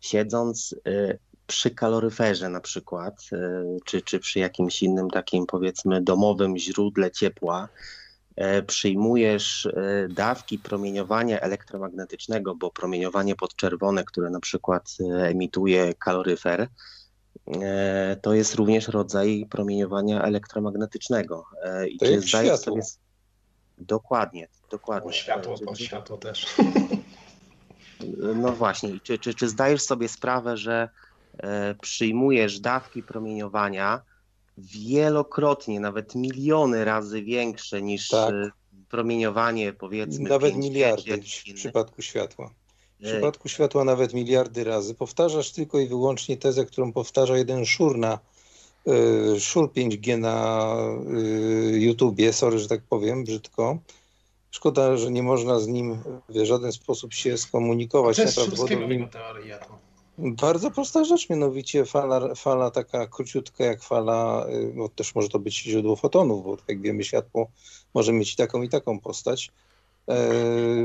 siedząc 0.00 0.74
y, 0.88 1.18
przy 1.46 1.70
kaloryferze 1.70 2.48
na 2.48 2.60
przykład, 2.60 3.14
y, 3.32 3.36
czy, 3.84 4.02
czy 4.02 4.18
przy 4.18 4.38
jakimś 4.38 4.82
innym 4.82 5.10
takim 5.10 5.46
powiedzmy 5.46 6.02
domowym 6.02 6.58
źródle 6.58 7.10
ciepła, 7.10 7.68
przyjmujesz 8.66 9.66
e, 9.66 10.08
dawki 10.10 10.58
promieniowania 10.58 11.40
elektromagnetycznego, 11.40 12.54
bo 12.54 12.70
promieniowanie 12.70 13.36
podczerwone, 13.36 14.04
które 14.04 14.30
na 14.30 14.40
przykład 14.40 14.96
e, 15.00 15.28
emituje 15.28 15.94
kaloryfer, 15.94 16.68
e, 17.62 18.16
to 18.22 18.34
jest 18.34 18.54
również 18.54 18.88
rodzaj 18.88 19.46
promieniowania 19.50 20.22
elektromagnetycznego. 20.22 21.44
E, 21.64 21.88
I 21.88 21.98
To 21.98 22.06
zdajesz 22.06 22.26
światło. 22.28 22.58
sobie... 22.58 22.82
Dokładnie, 23.78 24.48
dokładnie. 24.70 25.08
Bo 25.08 25.12
światło, 25.12 25.56
czy- 25.76 25.84
światło 25.84 26.16
też. 26.18 26.46
No 28.34 28.52
właśnie, 28.52 29.00
czy, 29.02 29.18
czy, 29.18 29.34
czy 29.34 29.48
zdajesz 29.48 29.82
sobie 29.82 30.08
sprawę, 30.08 30.56
że 30.56 30.88
e, 31.38 31.74
przyjmujesz 31.74 32.60
dawki 32.60 33.02
promieniowania 33.02 34.00
wielokrotnie, 34.60 35.80
nawet 35.80 36.14
miliony 36.14 36.84
razy 36.84 37.22
większe 37.22 37.82
niż 37.82 38.08
Tak. 38.08 38.34
e, 38.34 38.50
promieniowanie 38.88 39.72
powiedzmy 39.72 40.28
Nawet 40.28 40.54
5G 40.54 40.58
miliardy 40.58 41.02
czy 41.02 41.10
jakieś 41.10 41.38
w 41.40 41.46
inne? 41.46 41.56
przypadku 41.56 42.02
światła. 42.02 42.50
W 43.00 43.06
E, 43.06 43.12
przypadku 43.12 43.48
światła 43.48 43.84
nawet 43.84 44.14
miliardy 44.14 44.64
razy. 44.64 44.94
Powtarzasz 44.94 45.52
tylko 45.52 45.78
i 45.80 45.86
wyłącznie 45.88 46.36
tezę, 46.36 46.64
którą 46.64 46.92
powtarza 46.92 47.36
jeden 47.36 47.64
szur 47.64 47.98
na 47.98 48.18
y, 49.36 49.40
szur 49.40 49.72
5G 49.72 50.18
na 50.18 50.76
y, 51.74 51.80
YouTubie, 51.80 52.32
sorry, 52.32 52.58
że 52.58 52.68
tak 52.68 52.82
powiem 52.82 53.24
brzydko. 53.24 53.78
Szkoda, 54.50 54.96
że 54.96 55.10
nie 55.10 55.22
można 55.22 55.60
z 55.60 55.66
nim 55.68 56.02
w 56.28 56.44
żaden 56.44 56.72
sposób 56.72 57.14
się 57.14 57.38
skomunikować. 57.38 58.16
To 58.16 58.22
jest 58.22 58.36
Naprawdę 58.38 59.08
teoria. 59.08 59.58
To. 59.58 59.89
Bardzo 60.22 60.70
prosta 60.70 61.04
rzecz, 61.04 61.30
mianowicie 61.30 61.84
fala, 61.84 62.34
fala 62.34 62.70
taka 62.70 63.06
króciutka 63.06 63.64
jak 63.64 63.82
fala, 63.82 64.46
y, 64.48 64.72
bo 64.76 64.88
też 64.88 65.14
może 65.14 65.28
to 65.28 65.38
być 65.38 65.62
źródło 65.62 65.96
fotonów, 65.96 66.44
bo 66.44 66.56
jak 66.68 66.80
wiemy 66.80 67.04
światło 67.04 67.50
może 67.94 68.12
mieć 68.12 68.36
taką 68.36 68.62
i 68.62 68.68
taką 68.68 69.00
postać, 69.00 69.50
e, 70.06 70.32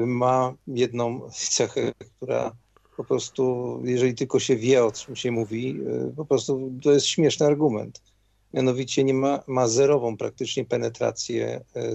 ma 0.05 0.53
jedną 0.67 1.29
cechę, 1.31 1.91
która 2.17 2.51
po 2.97 3.03
prostu, 3.03 3.79
jeżeli 3.83 4.15
tylko 4.15 4.39
się 4.39 4.55
wie 4.55 4.85
o 4.85 4.91
czym 4.91 5.15
się 5.15 5.31
mówi, 5.31 5.79
e, 6.09 6.13
po 6.15 6.25
prostu 6.25 6.71
to 6.83 6.91
jest 6.91 7.05
śmieszny 7.05 7.45
argument. 7.45 8.01
Mianowicie 8.53 9.03
nie 9.03 9.13
ma, 9.13 9.43
ma 9.47 9.67
zerową 9.67 10.17
praktycznie 10.17 10.65
penetrację 10.65 11.47
e, 11.73 11.91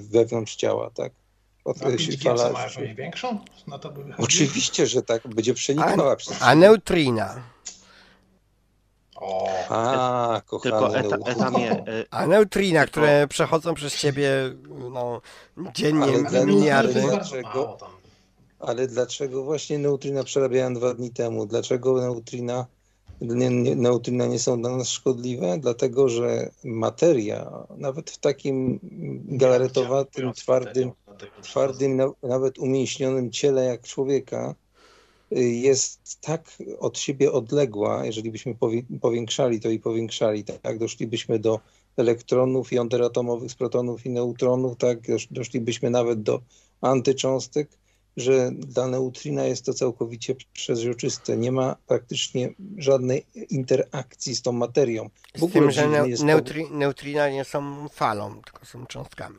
wewnątrz 0.00 0.56
ciała, 0.56 0.90
tak? 0.90 1.12
Od- 1.64 1.82
A 1.82 1.86
5G 1.90 2.36
co 2.36 2.52
ma 2.52 2.60
jakąś 2.62 2.94
większą? 2.94 3.38
No 3.66 3.78
to 3.78 3.90
by. 3.90 4.04
Oczywiście, 4.18 4.86
że 4.86 5.02
tak, 5.02 5.28
będzie 5.28 5.54
przenikała 5.54 6.16
przez 6.16 6.42
a 6.42 6.54
neutrina. 6.54 7.42
O, 9.16 9.48
A, 9.68 10.40
Tylko 10.40 10.58
kochany 10.60 10.98
eta, 10.98 11.16
Leu. 11.16 11.26
etamie, 11.26 11.70
e, 11.70 12.04
A 12.10 12.26
neutrina, 12.26 12.80
Tylko- 12.80 12.90
które 12.90 13.28
przechodzą 13.28 13.74
przez 13.74 13.96
ciebie 13.96 14.30
no, 14.92 15.20
dziennie 15.74 16.04
Ale 16.28 16.46
miliardy. 16.46 17.00
Dlaczego? 17.02 17.78
Ale 18.60 18.86
dlaczego 18.86 19.44
właśnie 19.44 19.78
neutrina 19.78 20.24
przerabiałem 20.24 20.74
dwa 20.74 20.94
dni 20.94 21.10
temu? 21.10 21.46
Dlaczego 21.46 22.00
neutrina, 22.00 22.66
nie, 23.20 23.50
nie, 23.50 23.76
neutrina 23.76 24.26
nie 24.26 24.38
są 24.38 24.60
dla 24.62 24.76
nas 24.76 24.88
szkodliwe? 24.88 25.58
Dlatego, 25.58 26.08
że 26.08 26.50
materia, 26.64 27.50
nawet 27.76 28.10
w 28.10 28.18
takim 28.18 28.80
galaretowatym, 29.24 30.32
twardym, 30.32 30.92
twardym, 31.42 31.96
na- 31.96 32.12
nawet 32.22 32.58
umięśnionym 32.58 33.30
ciele 33.30 33.64
jak 33.64 33.82
człowieka, 33.82 34.54
y, 35.32 35.44
jest 35.44 36.20
tak 36.20 36.50
od 36.78 36.98
siebie 36.98 37.32
odległa, 37.32 38.06
jeżeli 38.06 38.30
byśmy 38.30 38.54
powi- 38.54 38.98
powiększali 39.00 39.60
to 39.60 39.70
i 39.70 39.78
powiększali, 39.78 40.44
tak, 40.44 40.78
doszlibyśmy 40.78 41.38
do 41.38 41.60
elektronów, 41.96 42.72
jąder 42.72 43.02
atomowych 43.02 43.50
z 43.50 43.54
protonów 43.54 44.06
i 44.06 44.10
neutronów, 44.10 44.76
tak, 44.76 45.00
dosz- 45.00 45.28
doszlibyśmy 45.30 45.90
nawet 45.90 46.22
do 46.22 46.40
antycząstek, 46.80 47.68
że 48.16 48.50
dla 48.54 48.86
neutrina 48.88 49.44
jest 49.44 49.64
to 49.64 49.74
całkowicie 49.74 50.34
przezroczyste. 50.52 51.36
Nie 51.36 51.52
ma 51.52 51.76
praktycznie 51.86 52.54
żadnej 52.78 53.26
interakcji 53.50 54.34
z 54.34 54.42
tą 54.42 54.52
materią. 54.52 55.10
W 55.34 55.40
Z 55.40 55.52
tym, 55.52 55.70
że 55.70 55.88
jest 56.06 56.22
neutri, 56.22 56.66
neutrina 56.70 57.28
nie 57.30 57.44
są 57.44 57.88
falą, 57.88 58.42
tylko 58.42 58.66
są 58.66 58.86
cząstkami. 58.86 59.36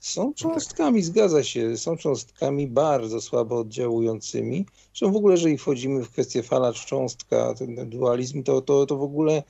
Są 0.00 0.34
cząstkami, 0.34 1.02
zgadza 1.02 1.44
się. 1.44 1.76
Są 1.76 1.96
cząstkami 1.96 2.66
bardzo 2.66 3.20
słabo 3.20 3.58
oddziałującymi. 3.58 4.66
Zresztą 4.88 5.12
w 5.12 5.16
ogóle, 5.16 5.34
jeżeli 5.34 5.58
wchodzimy 5.58 6.04
w 6.04 6.10
kwestię 6.10 6.42
falacz 6.42 6.86
cząstka, 6.86 7.54
ten 7.54 7.90
dualizm, 7.90 8.42
to, 8.42 8.62
to, 8.62 8.86
to 8.86 8.96
w 8.96 9.02
ogóle 9.02 9.42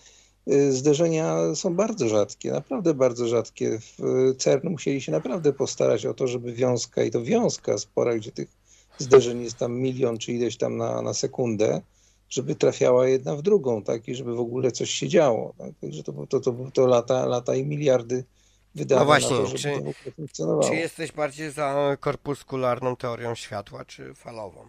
y, 0.48 0.72
zderzenia 0.72 1.54
są 1.54 1.74
bardzo 1.74 2.08
rzadkie, 2.08 2.52
naprawdę 2.52 2.94
bardzo 2.94 3.28
rzadkie. 3.28 3.78
W 3.78 4.04
y, 4.04 4.34
CERN 4.34 4.68
musieli 4.68 5.00
się 5.00 5.12
naprawdę 5.12 5.52
postarać 5.52 6.06
o 6.06 6.14
to, 6.14 6.26
żeby 6.26 6.52
wiązka, 6.52 7.02
i 7.02 7.10
to 7.10 7.22
wiązka 7.22 7.78
spora, 7.78 8.14
gdzie 8.14 8.32
tych 8.32 8.48
zderzeń 8.98 9.42
jest 9.42 9.56
tam 9.56 9.78
milion 9.78 10.18
czy 10.18 10.32
ileś 10.32 10.56
tam 10.56 10.76
na, 10.76 11.02
na 11.02 11.14
sekundę, 11.14 11.80
żeby 12.30 12.54
trafiała 12.54 13.08
jedna 13.08 13.36
w 13.36 13.42
drugą, 13.42 13.82
tak, 13.82 14.08
i 14.08 14.14
żeby 14.14 14.34
w 14.34 14.40
ogóle 14.40 14.72
coś 14.72 14.90
się 14.90 15.08
działo. 15.08 15.54
Tak? 15.58 15.70
Także 15.80 16.02
to, 16.02 16.12
to, 16.26 16.40
to, 16.40 16.54
to 16.72 16.86
lata, 16.86 17.26
lata 17.26 17.54
i 17.54 17.66
miliardy 17.66 18.24
wydane 18.74 19.00
No 19.00 19.06
właśnie, 19.06 19.28
to, 19.28 19.46
czy-. 19.46 20.68
Czy 20.68 20.74
jesteś 20.74 21.12
bardziej 21.12 21.50
za 21.50 21.96
korpuskularną 22.00 22.96
teorią 22.96 23.34
światła, 23.34 23.84
czy 23.84 24.14
falową? 24.14 24.60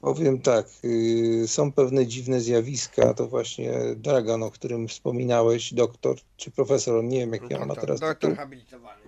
Powiem 0.00 0.40
tak, 0.40 0.66
y, 0.84 1.44
są 1.46 1.72
pewne 1.72 2.06
dziwne 2.06 2.40
zjawiska, 2.40 3.14
to 3.14 3.26
właśnie 3.26 3.72
Dragan, 3.96 4.42
o 4.42 4.50
którym 4.50 4.88
wspominałeś, 4.88 5.74
doktor 5.74 6.16
czy 6.36 6.50
profesor, 6.50 6.98
on 6.98 7.08
nie 7.08 7.18
wiem 7.18 7.32
jaki 7.32 7.54
on 7.54 7.60
ma 7.60 7.66
Doktor, 7.66 7.80
teraz 7.80 8.00
doktor 8.00 8.36
habilitowany. 8.36 9.02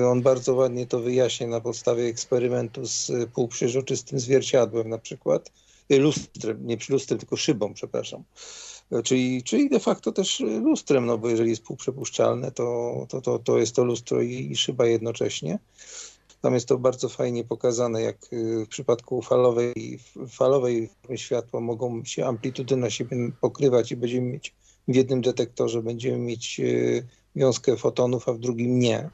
Y, 0.00 0.06
On 0.06 0.22
bardzo 0.22 0.54
ładnie 0.54 0.86
to 0.86 1.00
wyjaśnia 1.00 1.46
na 1.46 1.60
podstawie 1.60 2.04
eksperymentu 2.04 2.86
z 2.86 3.10
półprzeźroczystym 3.34 4.20
zwierciadłem 4.20 4.88
na 4.88 4.98
przykład, 4.98 5.50
Y, 5.92 5.98
lustrem, 5.98 6.66
nie 6.66 6.76
przy 6.76 6.92
lustrem, 6.92 7.18
tylko 7.18 7.36
szybą, 7.36 7.74
przepraszam. 7.74 8.24
Czyli, 9.04 9.42
czyli 9.42 9.70
de 9.70 9.80
facto 9.80 10.12
też 10.12 10.40
lustrem, 10.40 11.06
no 11.06 11.18
bo 11.18 11.28
jeżeli 11.28 11.50
jest 11.50 11.62
półprzepuszczalne, 11.62 12.52
to, 12.52 13.06
to, 13.08 13.20
to, 13.20 13.38
to 13.38 13.58
jest 13.58 13.76
to 13.76 13.84
lustro 13.84 14.22
i, 14.22 14.48
i 14.50 14.56
szyba 14.56 14.86
jednocześnie. 14.86 15.58
Tam 16.40 16.54
jest 16.54 16.68
to 16.68 16.78
bardzo 16.78 17.08
fajnie 17.08 17.44
pokazane, 17.44 18.02
jak 18.02 18.32
y, 18.32 18.64
w 18.64 18.68
przypadku 18.68 19.22
falowej, 19.22 19.98
falowej 20.28 20.90
światła 21.16 21.60
mogą 21.60 22.04
się 22.04 22.26
amplitudy 22.26 22.76
na 22.76 22.90
siebie 22.90 23.16
pokrywać 23.40 23.92
i 23.92 23.96
będziemy 23.96 24.26
mieć 24.26 24.54
w 24.88 24.94
jednym 24.94 25.20
detektorze 25.20 25.82
będziemy 25.82 26.18
mieć 26.18 26.60
y, 26.60 27.06
wiązkę 27.36 27.76
fotonów, 27.76 28.28
a 28.28 28.32
w 28.32 28.38
drugim 28.38 28.78
nie. 28.78 29.10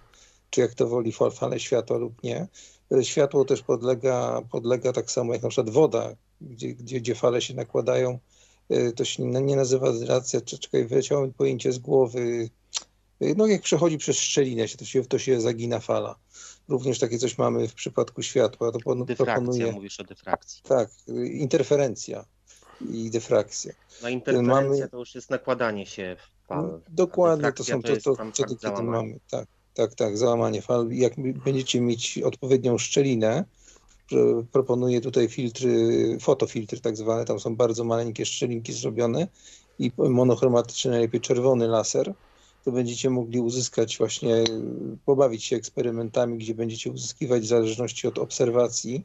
Czy 0.50 0.60
jak 0.60 0.74
to 0.74 0.88
woli 0.88 1.12
fal- 1.12 1.38
fale 1.38 1.60
światła 1.60 1.96
lub 1.96 2.22
nie. 2.22 2.48
Y, 2.92 3.04
Światło 3.04 3.44
też 3.44 3.62
podlega, 3.62 4.42
podlega 4.50 4.92
tak 4.92 5.10
samo 5.10 5.32
jak 5.32 5.42
na 5.42 5.48
przykład 5.48 5.70
woda, 5.74 6.14
gdzie, 6.40 6.68
gdzie, 6.68 7.00
gdzie 7.00 7.14
fale 7.14 7.42
się 7.42 7.54
nakładają. 7.54 8.18
Y, 8.72 8.92
To 8.92 9.04
się 9.04 9.22
nie 9.24 9.56
nazywa 9.56 9.92
racja, 10.06 10.40
czekaj, 10.40 10.84
wyleciało 10.86 11.26
mi 11.26 11.32
pojęcie 11.32 11.72
z 11.72 11.78
głowy. 11.78 12.50
Y, 13.22 13.34
No 13.36 13.46
jak 13.46 13.62
przechodzi 13.62 13.98
przez 13.98 14.16
szczelinę, 14.16 14.68
to 14.68 14.84
się, 14.84 15.04
to 15.04 15.18
się 15.18 15.40
zagina 15.40 15.80
fala. 15.80 16.16
Również 16.68 16.98
takie 16.98 17.18
coś 17.18 17.38
mamy 17.38 17.68
w 17.68 17.74
przypadku 17.74 18.22
światła. 18.22 18.72
To 18.72 18.78
pon- 18.78 19.04
dyfrakcja, 19.04 19.34
proponuję. 19.34 19.72
mówisz 19.72 20.00
o 20.00 20.04
dyfrakcji. 20.04 20.62
Tak, 20.62 20.90
y, 21.08 21.28
interferencja 21.28 22.24
i 22.92 23.10
dyfrakcja. 23.10 23.72
No 24.02 24.08
interferencja 24.08 24.54
mamy- 24.62 24.88
to 24.88 24.98
już 24.98 25.14
jest 25.14 25.30
nakładanie 25.30 25.86
się 25.86 26.16
fal. 26.48 26.62
No, 26.72 26.80
dokładnie, 26.88 27.52
to 27.52 27.64
są 27.64 27.82
to 27.82 27.96
to, 27.96 28.16
to, 28.16 28.44
to, 28.60 28.70
to, 28.76 28.82
mamy. 28.82 29.20
Tak, 29.30 29.46
tak, 29.74 29.94
tak, 29.94 30.18
załamanie 30.18 30.62
fal. 30.62 30.88
Jak 30.90 31.12
będziecie 31.44 31.80
mieć 31.80 32.18
odpowiednią 32.18 32.78
szczelinę, 32.78 33.44
że 34.08 34.18
proponuję 34.52 35.00
tutaj 35.00 35.28
filtry, 35.28 36.18
fotofiltry 36.20 36.80
tak 36.80 36.96
zwane, 36.96 37.24
tam 37.24 37.40
są 37.40 37.56
bardzo 37.56 37.84
maleńkie 37.84 38.26
szczelinki 38.26 38.72
zrobione 38.72 39.28
i 39.78 39.92
monochromatyczny, 39.98 40.90
najlepiej 40.90 41.20
czerwony 41.20 41.68
laser, 41.68 42.14
to 42.64 42.72
będziecie 42.72 43.10
mogli 43.10 43.40
uzyskać 43.40 43.98
właśnie, 43.98 44.44
pobawić 45.04 45.44
się 45.44 45.56
eksperymentami, 45.56 46.38
gdzie 46.38 46.54
będziecie 46.54 46.90
uzyskiwać 46.90 47.42
w 47.42 47.46
zależności 47.46 48.08
od 48.08 48.18
obserwacji 48.18 49.04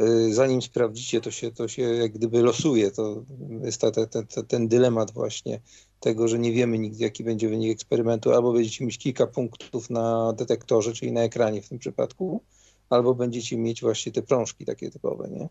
y, 0.00 0.34
zanim 0.34 0.62
sprawdzicie, 0.62 1.20
to 1.20 1.30
się, 1.30 1.52
to 1.52 1.68
się 1.68 1.82
jak 1.82 2.12
gdyby 2.12 2.42
losuje. 2.42 2.90
To 2.90 3.22
jest 3.64 3.80
ta, 3.80 3.90
ta, 3.90 4.06
ta, 4.06 4.42
ten 4.42 4.68
dylemat 4.68 5.10
właśnie 5.10 5.60
tego, 6.00 6.28
że 6.28 6.38
nie 6.38 6.52
wiemy 6.52 6.78
nigdy, 6.78 7.04
jaki 7.04 7.24
będzie 7.24 7.48
wynik 7.48 7.72
eksperymentu. 7.72 8.32
Albo 8.32 8.52
będziecie 8.52 8.84
mieć 8.84 8.98
kilka 8.98 9.26
punktów 9.26 9.90
na 9.90 10.32
detektorze, 10.32 10.92
czyli 10.92 11.12
na 11.12 11.20
ekranie 11.20 11.62
w 11.62 11.68
tym 11.68 11.78
przypadku, 11.78 12.42
albo 12.90 13.14
będziecie 13.14 13.56
mieć 13.56 13.80
właśnie 13.80 14.12
te 14.12 14.22
prążki 14.22 14.64
takie 14.64 14.90
typowe, 14.90 15.28
nie? 15.28 15.48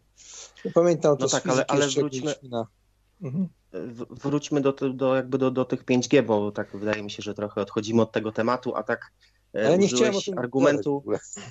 Pamiętam 0.74 1.18
to 1.18 1.24
No 1.24 1.30
tak, 1.30 1.48
ale- 1.48 1.66
ale 1.68 1.88
wróćmy- 1.88 2.36
Na... 2.44 2.68
Mhm. 3.22 3.48
Wróćmy 4.10 4.62
do, 4.62 4.74
do, 4.74 5.16
jakby 5.16 5.38
do, 5.38 5.52
do 5.52 5.66
tych 5.66 5.86
5G, 5.86 6.24
bo 6.24 6.52
tak 6.52 6.78
wydaje 6.78 7.04
mi 7.04 7.12
się, 7.12 7.24
że 7.24 7.34
trochę 7.34 7.62
odchodzimy 7.62 8.02
od 8.02 8.12
tego 8.12 8.32
tematu, 8.32 8.76
a 8.76 8.84
tak 8.84 9.12
e, 9.56 9.68
Ale 9.68 9.78
nie 9.78 9.88
chciałem 9.88 10.16
o 10.16 10.22
tym 10.22 10.38
argumentu. 10.38 11.04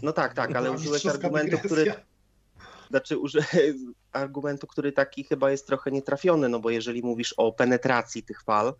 No 0.02 0.12
tak, 0.12 0.34
tak, 0.34 0.56
ale 0.56 0.72
użyłeś 0.72 1.06
argumentu, 1.06 1.58
który. 1.58 1.94
Znaczy, 2.90 3.18
uży... 3.18 3.38
argumentu, 4.12 4.66
który 4.66 4.92
taki 4.92 5.24
chyba 5.24 5.50
jest 5.50 5.66
trochę 5.66 5.90
nietrafiony, 5.90 6.48
no 6.48 6.58
bo 6.60 6.70
jeżeli 6.70 7.02
mówisz 7.02 7.34
o 7.36 7.52
penetracji 7.52 8.22
tych 8.22 8.42
fal, 8.42 8.74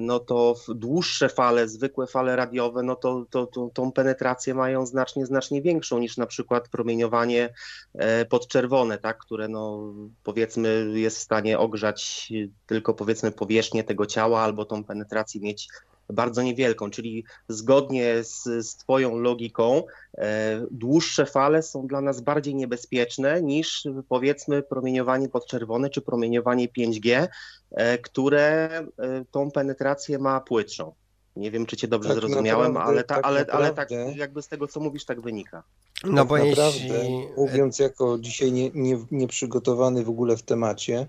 no 0.00 0.20
to 0.20 0.54
dłuższe 0.68 1.28
fale, 1.28 1.68
zwykłe 1.68 2.06
fale 2.06 2.36
radiowe, 2.36 2.82
no 2.82 2.96
to, 2.96 3.26
to, 3.30 3.46
to 3.46 3.70
tą 3.74 3.92
penetrację 3.92 4.54
mają 4.54 4.86
znacznie, 4.86 5.26
znacznie 5.26 5.62
większą 5.62 5.98
niż 5.98 6.16
na 6.16 6.26
przykład 6.26 6.68
promieniowanie 6.68 7.54
e, 7.94 8.24
podczerwone, 8.24 8.98
tak, 8.98 9.18
które 9.18 9.48
no 9.48 9.92
powiedzmy 10.22 10.90
jest 10.94 11.18
w 11.18 11.22
stanie 11.22 11.58
ogrzać 11.58 12.32
tylko 12.66 12.94
powiedzmy 12.94 13.32
powierzchnię 13.32 13.84
tego 13.84 14.06
ciała 14.06 14.40
albo 14.40 14.64
tą 14.64 14.84
penetrację 14.84 15.40
mieć 15.40 15.68
bardzo 16.12 16.42
niewielką, 16.42 16.90
czyli 16.90 17.24
zgodnie 17.48 18.24
z, 18.24 18.42
z 18.42 18.76
Twoją 18.76 19.18
logiką 19.18 19.82
e, 20.18 20.66
dłuższe 20.70 21.26
fale 21.26 21.62
są 21.62 21.86
dla 21.86 22.00
nas 22.00 22.20
bardziej 22.20 22.54
niebezpieczne 22.54 23.42
niż 23.42 23.88
powiedzmy 24.08 24.62
promieniowanie 24.62 25.28
podczerwone 25.28 25.90
czy 25.90 26.00
promieniowanie 26.00 26.68
5G, 26.68 27.28
e, 27.70 27.98
które 27.98 28.68
e, 28.78 29.24
tą 29.30 29.50
penetrację 29.50 30.18
ma 30.18 30.40
płytszą. 30.40 30.92
Nie 31.36 31.50
wiem, 31.50 31.66
czy 31.66 31.76
Cię 31.76 31.88
dobrze 31.88 32.08
Tak 32.08 32.18
zrozumiałem, 32.18 32.72
naprawdę- 32.72 32.90
ale, 32.92 33.04
ta, 33.04 33.14
tak 33.14 33.26
ale, 33.26 33.46
ale 33.46 33.74
tak 33.74 33.88
jakby 34.14 34.42
z 34.42 34.48
tego, 34.48 34.66
co 34.66 34.80
mówisz, 34.80 35.04
tak 35.04 35.20
wynika. 35.20 35.62
No 36.04 36.16
tak 36.16 36.28
bo 36.28 36.38
naprawdę, 36.38 36.78
jeśli... 36.78 37.28
mówiąc 37.36 37.78
jako 37.78 38.18
dzisiaj 38.18 38.52
nie, 38.52 38.70
nie, 38.74 38.98
nieprzygotowany 39.10 40.04
w 40.04 40.08
ogóle 40.08 40.36
w 40.36 40.42
temacie, 40.42 41.06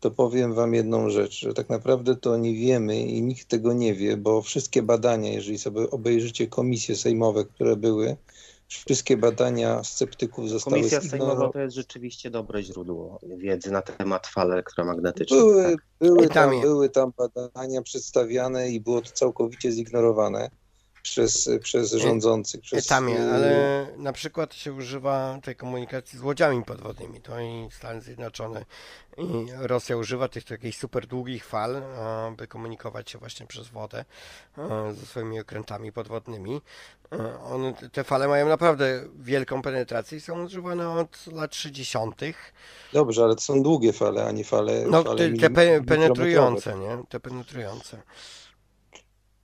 to 0.00 0.10
powiem 0.10 0.54
wam 0.54 0.74
jedną 0.74 1.10
rzecz, 1.10 1.40
że 1.40 1.54
tak 1.54 1.68
naprawdę 1.68 2.16
to 2.16 2.36
nie 2.36 2.54
wiemy 2.54 3.00
i 3.00 3.22
nikt 3.22 3.48
tego 3.48 3.72
nie 3.72 3.94
wie, 3.94 4.16
bo 4.16 4.42
wszystkie 4.42 4.82
badania, 4.82 5.32
jeżeli 5.32 5.58
sobie 5.58 5.90
obejrzycie 5.90 6.46
komisje 6.46 6.96
sejmowe, 6.96 7.44
które 7.44 7.76
były, 7.76 8.16
wszystkie 8.68 9.16
badania 9.16 9.84
sceptyków 9.84 10.48
zostały 10.48 10.76
Komisja 10.76 11.00
zignorowane. 11.00 11.30
Sejmowa 11.30 11.52
to 11.52 11.58
jest 11.58 11.76
rzeczywiście 11.76 12.30
dobre 12.30 12.62
źródło 12.62 13.18
wiedzy 13.22 13.70
na 13.70 13.82
temat 13.82 14.26
fal 14.26 14.52
elektromagnetycznych. 14.52 15.40
Były, 15.40 15.62
tak. 15.62 15.80
były, 16.00 16.28
tam 16.28 16.60
były 16.60 16.88
tam 16.88 17.12
badania 17.34 17.82
przedstawiane 17.82 18.70
i 18.70 18.80
było 18.80 19.02
to 19.02 19.10
całkowicie 19.10 19.72
zignorowane 19.72 20.50
przez, 21.02 21.50
przez 21.62 21.92
rządzących. 21.92 22.60
Przez, 22.60 22.86
Tamie, 22.86 23.20
y, 23.20 23.32
ale 23.32 23.86
na 23.96 24.12
przykład 24.12 24.54
się 24.54 24.72
używa 24.72 25.38
tej 25.42 25.56
komunikacji 25.56 26.18
z 26.18 26.22
łodziami 26.22 26.64
podwodnymi. 26.64 27.20
To 27.20 27.40
i 27.40 27.68
Stany 27.70 28.00
Zjednoczone 28.00 28.64
i 29.18 29.46
Rosja 29.58 29.96
używa 29.96 30.28
tych 30.28 30.44
takich 30.44 30.76
super 30.76 31.06
długich 31.06 31.44
fal, 31.44 31.82
by 32.36 32.46
komunikować 32.46 33.10
się 33.10 33.18
właśnie 33.18 33.46
przez 33.46 33.68
wodę 33.68 34.04
e, 34.58 34.94
ze 34.94 35.06
swoimi 35.06 35.40
okrętami 35.40 35.92
podwodnymi. 35.92 36.60
E, 37.12 37.40
One, 37.40 37.74
te 37.92 38.04
fale 38.04 38.28
mają 38.28 38.48
naprawdę 38.48 39.04
wielką 39.18 39.62
penetrację 39.62 40.18
i 40.18 40.20
są 40.20 40.44
używane 40.44 40.90
od 40.90 41.26
lat 41.26 41.54
60. 41.54 42.20
Dobrze, 42.92 43.24
ale 43.24 43.34
to 43.34 43.40
są 43.40 43.62
długie 43.62 43.92
fale, 43.92 44.24
a 44.24 44.32
nie 44.32 44.44
fale. 44.44 44.84
No 44.90 45.02
fale 45.02 45.30
te, 45.30 45.50
te 45.50 45.80
penetrujące, 45.82 46.78
nie? 46.78 46.98
Te 47.08 47.20
penetrujące. 47.20 48.02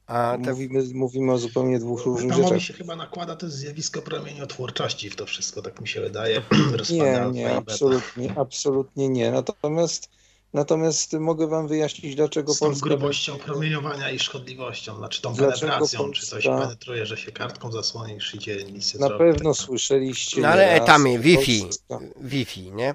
A 0.06 0.38
te, 0.44 0.50
Mówimy, 0.50 0.82
mówimy 0.94 1.32
o 1.32 1.38
zupełnie 1.38 1.78
dwóch 1.78 2.04
różnych 2.04 2.30
Tamowi 2.32 2.48
rzeczach. 2.48 2.66
się 2.66 2.72
chyba 2.74 2.96
nakłada 2.96 3.36
to 3.36 3.50
zjawisko 3.50 4.02
promieniotwórczości 4.02 5.10
w 5.10 5.16
to 5.16 5.26
wszystko, 5.26 5.62
tak 5.62 5.80
mi 5.80 5.88
się 5.88 6.00
wydaje. 6.00 6.42
Nie, 6.90 7.26
i 7.30 7.32
nie, 7.32 7.56
absolutnie, 7.56 8.34
absolutnie 8.38 9.08
nie. 9.08 9.30
Natomiast, 9.30 10.08
natomiast 10.52 11.12
mogę 11.12 11.46
wam 11.46 11.68
wyjaśnić, 11.68 12.14
dlaczego 12.14 12.54
Z 12.54 12.58
tą 12.58 12.66
Polska... 12.66 12.88
grubością 12.88 13.36
promieniowania 13.38 14.10
i 14.10 14.18
szkodliwością, 14.18 14.96
znaczy 14.96 15.22
tą 15.22 15.34
Dlaczego 15.34 15.60
penetracją, 15.60 16.10
czy 16.10 16.26
coś 16.26 16.44
Polska- 16.44 16.60
penetruje, 16.62 17.06
że 17.06 17.16
się 17.16 17.32
kartką 17.32 17.72
zasłonisz, 17.72 18.34
idzie 18.34 18.64
nic 18.64 18.94
nie 18.94 19.00
Na 19.00 19.06
zrobi. 19.08 19.24
pewno 19.24 19.54
Tak. 19.54 19.62
słyszeliście 19.64 20.40
no 20.40 20.48
ale 20.48 20.76
że 20.86 21.18
Wi-Fi, 21.18 21.62
Polska- 21.62 22.00
Wi-Fi, 22.20 22.72
nie? 22.72 22.94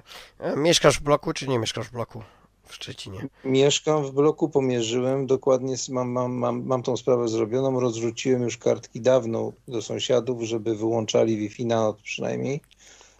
Mieszkasz 0.56 0.98
w 0.98 1.02
bloku, 1.02 1.32
czy 1.32 1.48
nie 1.48 1.58
mieszkasz 1.58 1.86
w 1.86 1.92
bloku 1.92 2.22
w 2.70 2.74
Szczecinie? 2.74 3.28
Mieszkam 3.44 4.04
w 4.04 4.12
bloku, 4.12 4.48
pomierzyłem, 4.48 5.26
dokładnie 5.26 5.76
mam, 5.88 6.10
mam, 6.10 6.32
mam, 6.32 6.66
mam 6.66 6.82
tą 6.82 6.96
sprawę 6.96 7.28
zrobioną, 7.28 7.80
rozrzuciłem 7.80 8.42
już 8.42 8.58
kartki 8.58 9.00
dawno 9.00 9.52
do 9.68 9.82
sąsiadów, 9.82 10.42
żeby 10.42 10.76
wyłączali 10.76 11.36
Wi-Fi 11.36 11.66
na 11.66 11.76
noc 11.76 12.00
przynajmniej. 12.02 12.60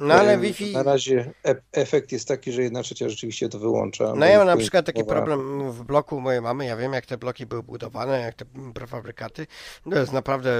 No 0.00 0.14
ale 0.14 0.38
Wi-Fi... 0.38 0.72
Na 0.72 0.82
razie 0.82 1.32
e 1.46 1.56
efekt 1.72 2.12
jest 2.12 2.28
taki, 2.28 2.52
że 2.52 2.62
jedna 2.62 2.82
trzecia 2.82 3.08
rzeczywiście 3.08 3.48
to 3.48 3.58
wyłącza. 3.58 4.14
No 4.16 4.26
ja 4.26 4.38
mam 4.38 4.46
na 4.46 4.56
przykład 4.56 4.86
taki 4.86 5.04
poinformowała- 5.04 5.24
problem 5.24 5.72
w 5.72 5.82
bloku 5.82 6.20
mojej 6.20 6.40
mamy, 6.40 6.66
ja 6.66 6.76
wiem 6.76 6.92
jak 6.92 7.06
te 7.06 7.18
bloki 7.18 7.46
były 7.46 7.62
budowane, 7.62 8.20
jak 8.20 8.34
te 8.34 8.44
prefabrykaty. 8.74 9.46
To 9.90 9.98
jest 9.98 10.12
naprawdę 10.12 10.50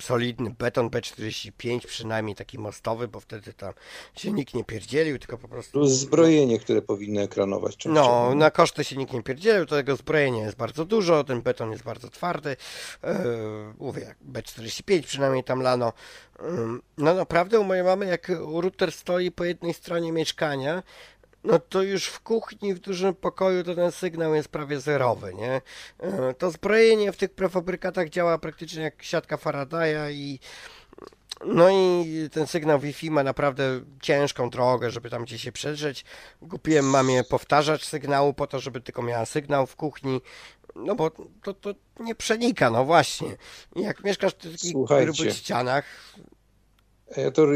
solidny 0.00 0.50
beton 0.58 0.88
B45, 0.88 1.86
przynajmniej 1.86 2.36
taki 2.36 2.58
mostowy, 2.58 3.08
bo 3.08 3.20
wtedy 3.20 3.52
tam 3.52 3.72
się 4.16 4.32
nikt 4.32 4.54
nie 4.54 4.64
pierdzielił, 4.64 5.18
tylko 5.18 5.38
po 5.38 5.48
prostu... 5.48 5.72
Plus 5.72 5.92
zbrojenie, 5.92 6.58
które 6.58 6.82
powinno 6.82 7.20
ekranować 7.20 7.76
częściowo. 7.76 8.28
No, 8.28 8.34
na 8.34 8.50
koszty 8.50 8.84
się 8.84 8.96
nikt 8.96 9.12
nie 9.12 9.22
pierdzielił, 9.22 9.66
to 9.66 9.76
tego 9.76 9.96
zbrojenia 9.96 10.44
jest 10.44 10.56
bardzo 10.56 10.84
dużo, 10.84 11.24
ten 11.24 11.42
beton 11.42 11.70
jest 11.70 11.84
bardzo 11.84 12.08
twardy. 12.08 12.56
Yy, 13.02 13.10
mówię, 13.78 14.02
jak 14.02 14.16
B45 14.32 15.02
przynajmniej 15.02 15.44
tam 15.44 15.62
lano. 15.62 15.92
No 16.98 17.14
naprawdę 17.14 17.60
u 17.60 17.64
mojej 17.64 17.84
mamy, 17.84 18.06
jak 18.06 18.28
router 18.28 18.92
stoi 18.92 19.30
po 19.30 19.44
jednej 19.44 19.74
stronie 19.74 20.12
mieszkania, 20.12 20.82
no 21.44 21.58
to 21.58 21.82
już 21.82 22.06
w 22.06 22.20
kuchni, 22.20 22.74
w 22.74 22.78
dużym 22.78 23.14
pokoju, 23.14 23.64
to 23.64 23.74
ten 23.74 23.92
sygnał 23.92 24.34
jest 24.34 24.48
prawie 24.48 24.80
zerowy, 24.80 25.34
nie? 25.34 25.60
To 26.38 26.50
zbrojenie 26.50 27.12
w 27.12 27.16
tych 27.16 27.30
prefabrykatach 27.30 28.08
działa 28.08 28.38
praktycznie 28.38 28.82
jak 28.82 29.02
siatka 29.02 29.36
Faradaya 29.36 30.10
i 30.10 30.38
no 31.44 31.70
i 31.70 32.28
ten 32.32 32.46
sygnał 32.46 32.80
Wi-Fi 32.80 33.10
ma 33.10 33.22
naprawdę 33.22 33.80
ciężką 34.02 34.50
drogę, 34.50 34.90
żeby 34.90 35.10
tam 35.10 35.24
gdzieś 35.24 35.42
się 35.42 35.52
przedrzeć. 35.52 36.04
Kupiłem 36.50 36.84
mamie 36.84 37.24
powtarzacz 37.24 37.84
sygnału 37.84 38.34
po 38.34 38.46
to, 38.46 38.60
żeby 38.60 38.80
tylko 38.80 39.02
miała 39.02 39.26
sygnał 39.26 39.66
w 39.66 39.76
kuchni. 39.76 40.20
No 40.76 40.94
bo 40.94 41.10
to, 41.42 41.54
to 41.54 41.74
nie 42.00 42.14
przenika, 42.14 42.70
no 42.70 42.84
właśnie. 42.84 43.36
Jak 43.76 44.04
mieszkasz 44.04 44.32
w 44.32 44.36
takich 44.36 44.72
grubych 44.72 45.36
ścianach, 45.36 45.84
Ja 47.16 47.30
to 47.30 47.46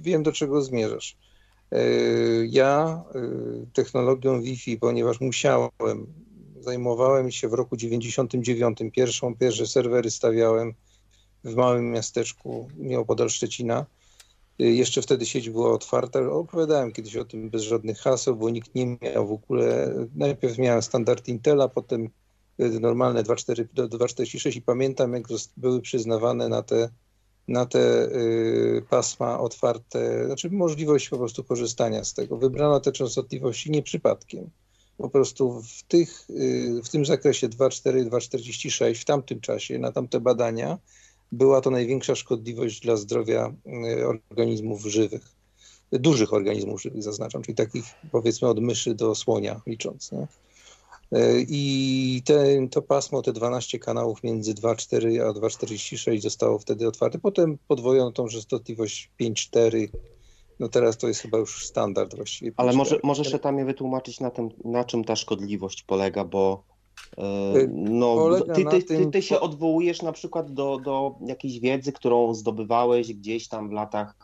wiem, 0.00 0.22
do 0.22 0.32
czego 0.32 0.62
zmierzasz. 0.62 1.16
Y, 1.74 2.46
Ja 2.50 3.04
y, 3.14 3.66
technologią 3.72 4.42
Wi-Fi, 4.42 4.78
ponieważ 4.78 5.20
musiałem, 5.20 5.70
zajmowałem 6.60 7.30
się 7.30 7.48
w 7.48 7.52
roku 7.54 7.76
99, 7.76 8.78
pierwszą, 8.92 9.36
pierwsze 9.36 9.66
serwery 9.66 10.10
stawiałem 10.10 10.74
w 11.44 11.54
małym 11.54 11.90
miasteczku 11.90 12.68
nieopodal 12.76 13.30
Szczecina. 13.30 13.86
Jeszcze 14.58 15.02
wtedy 15.02 15.26
sieć 15.26 15.50
była 15.50 15.72
otwarta. 15.72 16.20
Opowiadałem 16.20 16.92
kiedyś 16.92 17.16
o 17.16 17.24
tym 17.24 17.50
bez 17.50 17.62
żadnych 17.62 17.98
haseł, 17.98 18.36
bo 18.36 18.50
nikt 18.50 18.74
nie 18.74 18.86
miał 18.86 19.26
w 19.26 19.32
ogóle. 19.32 19.94
Najpierw 20.14 20.58
miałem 20.58 20.82
standard 20.82 21.28
Intela, 21.28 21.68
potem 21.68 22.10
normalne 22.80 23.22
2.4 23.22 23.66
do 23.72 23.88
2.46 23.88 24.56
i 24.56 24.62
pamiętam, 24.62 25.12
jak 25.12 25.24
były 25.56 25.80
przyznawane 25.80 26.48
na 26.48 26.62
te 26.62 26.88
na 27.48 27.66
te 27.66 28.04
y, 28.04 28.82
pasma 28.90 29.40
otwarte, 29.40 30.26
znaczy 30.26 30.50
możliwość 30.50 31.08
po 31.08 31.18
prostu 31.18 31.44
korzystania 31.44 32.04
z 32.04 32.14
tego. 32.14 32.36
Wybrano 32.36 32.80
te 32.80 32.92
częstotliwości 32.92 33.70
nie 33.70 33.82
przypadkiem. 33.82 34.50
Po 34.98 35.10
prostu 35.10 35.62
w, 35.62 35.82
tych, 35.82 36.30
y, 36.30 36.80
w 36.84 36.88
tym 36.88 37.06
zakresie 37.06 37.48
2,4 37.48 38.08
2,46 38.08 39.00
w 39.00 39.04
tamtym 39.04 39.40
czasie, 39.40 39.78
na 39.78 39.92
tamte 39.92 40.20
badania, 40.20 40.78
była 41.32 41.60
to 41.60 41.70
największa 41.70 42.14
szkodliwość 42.14 42.80
dla 42.80 42.96
zdrowia 42.96 43.54
y, 43.66 44.06
organizmów 44.30 44.82
żywych. 44.82 45.22
Dużych 45.92 46.32
organizmów 46.32 46.82
żywych 46.82 47.02
zaznaczam, 47.02 47.42
czyli 47.42 47.54
takich 47.54 47.84
powiedzmy 48.12 48.48
od 48.48 48.60
myszy 48.60 48.94
do 48.94 49.14
słonia 49.14 49.60
licząc. 49.66 50.12
Nie? 50.12 50.26
Y, 51.16 51.46
I 51.48 52.22
te, 52.24 52.68
to 52.68 52.82
pasmo, 52.82 53.22
te 53.22 53.32
12 53.32 53.78
kanałów 53.78 54.22
między 54.22 54.54
2,4 54.54 55.20
a 55.20 55.32
2,46 55.32 56.20
zostało 56.20 56.58
wtedy 56.58 56.88
otwarte. 56.88 57.18
Potem 57.18 57.58
podwojono 57.68 58.12
tą 58.12 58.28
częstotliwość 58.28 59.10
5,4. 59.20 59.88
No 60.60 60.68
teraz 60.68 60.98
to 60.98 61.08
jest 61.08 61.20
chyba 61.20 61.38
już 61.38 61.66
standard 61.66 62.16
właściwie. 62.16 62.52
Ale 62.56 62.72
5,4. 62.72 62.76
może, 62.76 63.00
możesz 63.02 63.40
tam 63.42 63.58
je 63.58 63.64
wytłumaczyć 63.64 64.20
na 64.20 64.30
tym, 64.30 64.48
na 64.64 64.84
czym 64.84 65.04
ta 65.04 65.16
szkodliwość 65.16 65.82
polega, 65.82 66.24
bo 66.24 66.64
e, 67.18 67.50
Y, 67.56 67.70
no, 67.72 68.40
ty, 68.54 68.64
ty, 68.64 68.82
ty, 68.82 69.06
ty 69.06 69.22
się 69.22 69.40
odwołujesz 69.40 70.02
na 70.02 70.12
przykład 70.12 70.52
do, 70.52 70.78
do 70.78 71.14
jakiejś 71.26 71.60
wiedzy, 71.60 71.92
którą 71.92 72.34
zdobywałeś 72.34 73.14
gdzieś 73.14 73.48
tam 73.48 73.68
w 73.68 73.72
latach 73.72 74.14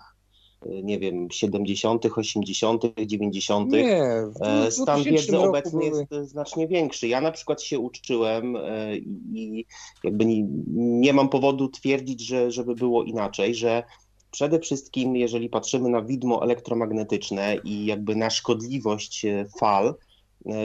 nie 0.82 0.98
wiem, 0.98 1.30
70., 1.30 2.06
80., 2.16 2.82
90. 3.06 3.72
Nie, 3.72 4.02
E, 4.40 4.70
w 4.70 4.74
Stan 4.74 5.02
2000 5.02 5.10
wiedzy 5.10 5.38
obecny 5.38 5.84
jest 5.84 6.30
znacznie 6.30 6.68
większy. 6.68 7.08
Ja 7.08 7.20
na 7.20 7.32
przykład 7.32 7.62
się 7.62 7.78
uczyłem 7.78 8.56
e, 8.56 8.96
i 8.96 9.66
jakby 10.04 10.24
nie, 10.24 10.42
nie 10.76 11.12
mam 11.12 11.28
powodu 11.28 11.68
twierdzić, 11.68 12.20
że, 12.20 12.50
żeby 12.50 12.74
było 12.74 13.04
inaczej, 13.04 13.54
że 13.54 13.82
przede 14.30 14.60
wszystkim, 14.60 15.16
jeżeli 15.16 15.48
patrzymy 15.48 15.88
na 15.88 16.02
widmo 16.02 16.42
elektromagnetyczne 16.42 17.56
i 17.64 17.86
jakby 17.86 18.16
na 18.16 18.30
szkodliwość 18.30 19.24
e, 19.24 19.46
fal, 19.58 19.94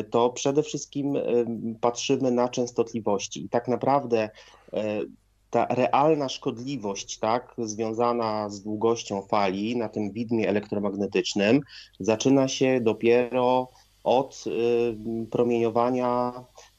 to 0.09 0.29
przede 0.29 0.63
wszystkim 0.63 1.17
patrzymy 1.81 2.31
na 2.31 2.49
częstotliwości. 2.49 3.45
I 3.45 3.49
tak 3.49 3.67
naprawdę 3.67 4.29
ta 5.51 5.67
realna 5.69 6.29
szkodliwość, 6.29 7.19
tak, 7.19 7.55
związana 7.57 8.49
z 8.49 8.61
długością 8.61 9.21
fali 9.21 9.77
na 9.77 9.89
tym 9.89 10.11
widmie 10.11 10.49
elektromagnetycznym, 10.49 11.61
zaczyna 11.99 12.47
się 12.47 12.81
dopiero 12.81 13.69
od 14.03 14.43
y, 14.47 15.27
promieniowania 15.31 16.33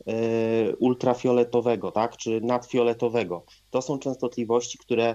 y, 0.09 0.77
ultrafioletowego, 0.77 1.93
tak, 1.93 2.17
czy 2.17 2.41
nadfioletowego. 2.41 3.45
To 3.71 3.83
są 3.83 3.99
częstotliwości, 3.99 4.79
które 4.79 5.15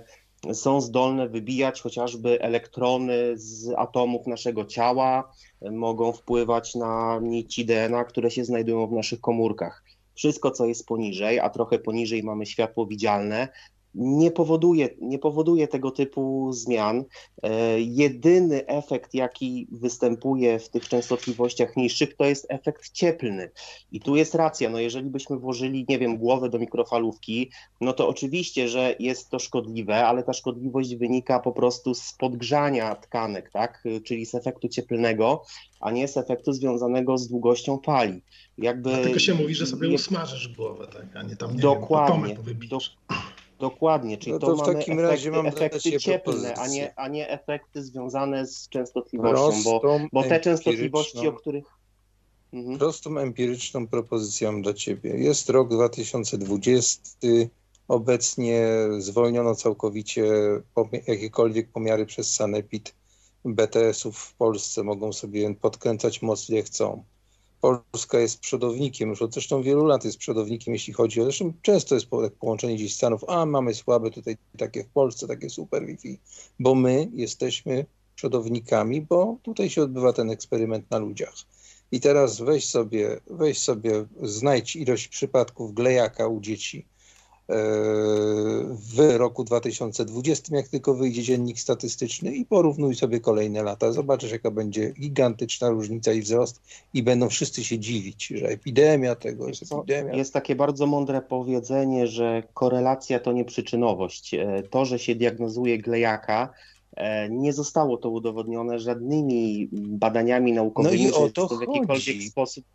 są 0.53 0.81
zdolne 0.81 1.29
wybijać 1.29 1.81
chociażby 1.81 2.41
elektrony 2.41 3.13
z 3.35 3.73
atomów 3.77 4.27
naszego 4.27 4.65
ciała, 4.65 5.31
mogą 5.71 6.13
wpływać 6.13 6.75
na 6.75 7.19
nici 7.23 7.65
DNA, 7.65 8.03
które 8.03 8.31
się 8.31 8.45
znajdują 8.45 8.87
w 8.87 8.91
naszych 8.91 9.21
komórkach. 9.21 9.86
Wszystko, 10.17 10.51
co 10.51 10.65
jest 10.65 10.87
poniżej, 10.87 11.39
a 11.39 11.49
trochę 11.49 11.79
poniżej 11.79 12.23
mamy 12.23 12.45
światło 12.45 12.85
widzialne, 12.85 13.47
nie 13.95 14.31
powoduje, 14.31 14.89
nie 15.01 15.19
powoduje 15.19 15.67
tego 15.67 15.91
typu 15.91 16.51
zmian. 16.53 17.03
E, 17.43 17.79
Jedyny 17.81 18.67
efekt, 18.67 19.13
jaki 19.13 19.67
występuje 19.71 20.59
w 20.59 20.69
tych 20.69 20.87
częstotliwościach 20.89 21.75
niższych, 21.77 22.15
to 22.15 22.25
jest 22.25 22.45
efekt 22.49 22.91
cieplny. 22.91 23.51
I 23.91 23.99
tu 23.99 24.15
jest 24.15 24.35
racja, 24.35 24.69
no 24.69 24.79
jeżeli 24.79 25.09
byśmy 25.09 25.37
włożyli, 25.37 25.85
nie 25.89 25.99
wiem, 25.99 26.17
głowę 26.17 26.49
do 26.49 26.59
mikrofalówki, 26.59 27.51
no 27.81 27.93
to 27.93 28.07
oczywiście, 28.07 28.67
że 28.69 28.95
jest 28.99 29.29
to 29.29 29.39
szkodliwe, 29.39 30.05
ale 30.07 30.23
ta 30.23 30.33
szkodliwość 30.33 30.95
wynika 30.95 31.39
po 31.39 31.51
prostu 31.51 31.93
z 31.93 32.13
podgrzania 32.13 32.95
tkanek, 32.95 33.49
tak? 33.51 33.83
Czyli 34.03 34.25
z 34.25 34.35
efektu 34.35 34.67
cieplnego, 34.69 35.43
a 35.79 35.91
nie 35.91 36.07
z 36.07 36.17
efektu 36.17 36.53
związanego 36.53 37.17
z 37.17 37.27
długością 37.27 37.79
fali. 37.85 38.21
Jakby 38.57 38.89
Dlatego 38.89 39.19
się 39.19 39.33
mówi, 39.33 39.55
że 39.55 39.65
sobie 39.65 39.87
nie- 39.89 39.95
usmażysz 39.95 40.47
głowę, 40.47 40.87
tak, 40.93 41.15
a 41.15 41.23
nie 41.23 41.35
tam 41.35 41.55
nie 41.55 41.61
Dokładnie. 41.61 42.27
wiem, 42.27 42.37
powybijasz. 42.37 42.97
Dokładnie, 43.59 44.17
czyli 44.17 44.33
No 44.33 44.39
to, 44.39 44.47
to 44.47 44.55
w 44.55 44.65
takim 44.65 44.99
efekty, 44.99 45.01
razie 45.01 45.31
efekty 45.31 45.99
cieplne, 45.99 46.53
a 46.53 46.67
nie, 46.67 46.99
a 46.99 47.07
nie 47.07 47.29
efekty 47.29 47.83
związane 47.83 48.47
z 48.47 48.69
częstotliwością, 48.69 49.63
bo, 49.63 49.99
bo 50.13 50.23
te 50.23 50.39
częstotliwości, 50.39 51.27
o 51.27 51.33
których... 51.33 51.65
Mhm. 52.53 52.77
Prostą 52.77 53.17
empiryczną 53.17 53.87
propozycją 53.87 54.61
dla 54.61 54.73
Ciebie. 54.73 55.17
Jest 55.17 55.49
rok 55.49 55.69
2020. 55.69 57.27
Obecnie 57.87 58.67
zwolniono 58.97 59.55
całkowicie 59.55 60.25
jakiekolwiek 61.07 61.71
pomiary 61.71 62.05
przez 62.05 62.33
Sanepid 62.33 62.95
BTS-ów 63.45 64.17
w 64.17 64.33
Polsce. 64.33 64.83
Mogą 64.83 65.13
sobie 65.13 65.55
podkręcać 65.55 66.21
moc 66.21 66.49
ile 66.49 66.61
chcą. 66.61 67.03
Polska 67.61 68.19
jest 68.19 68.39
przodownikiem, 68.39 69.09
już 69.09 69.21
od 69.21 69.33
zresztą 69.33 69.61
wielu 69.61 69.85
lat 69.85 70.05
jest 70.05 70.17
przodownikiem, 70.17 70.73
jeśli 70.73 70.93
chodzi 70.93 71.21
o, 71.21 71.23
zresztą 71.23 71.53
często 71.61 71.95
jest 71.95 72.07
po- 72.07 72.29
połączenie 72.29 72.75
gdzieś 72.75 72.95
Stanów, 72.95 73.23
a 73.27 73.45
mamy 73.45 73.73
słabe 73.73 74.11
tutaj 74.11 74.37
takie 74.57 74.83
w 74.83 74.87
Polsce, 74.87 75.27
takie 75.27 75.49
super 75.49 75.85
Wi-Fi, 75.85 76.19
bo 76.59 76.75
my 76.75 77.09
jesteśmy 77.13 77.85
przodownikami, 78.15 79.01
bo 79.01 79.37
tutaj 79.43 79.69
się 79.69 79.81
odbywa 79.81 80.13
ten 80.13 80.29
eksperyment 80.29 80.91
na 80.91 80.97
ludziach. 80.97 81.35
I 81.91 81.99
teraz 81.99 82.41
weź 82.41 82.69
sobie, 82.69 83.19
weź 83.27 83.59
sobie, 83.59 84.05
znajdź 84.21 84.75
ilość 84.75 85.07
przypadków 85.07 85.73
glejaka 85.73 86.27
u 86.27 86.41
dzieci 86.41 86.85
w 88.69 89.15
roku 89.17 89.43
2020, 89.43 90.55
jak 90.55 90.67
tylko 90.67 90.93
wyjdzie 90.93 91.23
dziennik 91.23 91.59
statystyczny 91.59 92.35
i 92.35 92.45
porównuj 92.45 92.95
sobie 92.95 93.19
kolejne 93.19 93.63
lata. 93.63 93.91
Zobaczysz, 93.91 94.31
jaka 94.31 94.51
będzie 94.51 94.91
gigantyczna 94.91 95.69
różnica 95.69 96.11
i 96.11 96.21
wzrost 96.21 96.61
i 96.93 97.03
będą 97.03 97.29
wszyscy 97.29 97.63
się 97.63 97.79
dziwić, 97.79 98.27
że 98.27 98.47
epidemia 98.47 99.15
tego 99.15 99.47
jest 99.47 99.73
epidemia. 99.73 100.13
Jest 100.15 100.33
takie 100.33 100.55
bardzo 100.55 100.85
mądre 100.87 101.21
powiedzenie, 101.21 102.07
że 102.07 102.43
korelacja 102.53 103.19
to 103.19 103.31
nie 103.31 103.45
przyczynowość. 103.45 104.33
E, 104.33 104.63
To, 104.69 104.85
że 104.85 104.99
się 104.99 105.15
diagnozuje 105.15 105.77
glejaka, 105.77 106.53
e, 106.95 107.29
nie 107.29 107.53
zostało 107.53 107.97
to 107.97 108.09
udowodnione 108.09 108.79
żadnymi 108.79 109.69
badaniami 109.71 110.53
naukowymi, 110.53 111.03
No 111.03 111.09
i 111.09 111.13
o 111.13 111.29
to 111.29 111.47
w 111.47 111.61
jakikolwiek 111.61 112.23
sposób. 112.23 112.65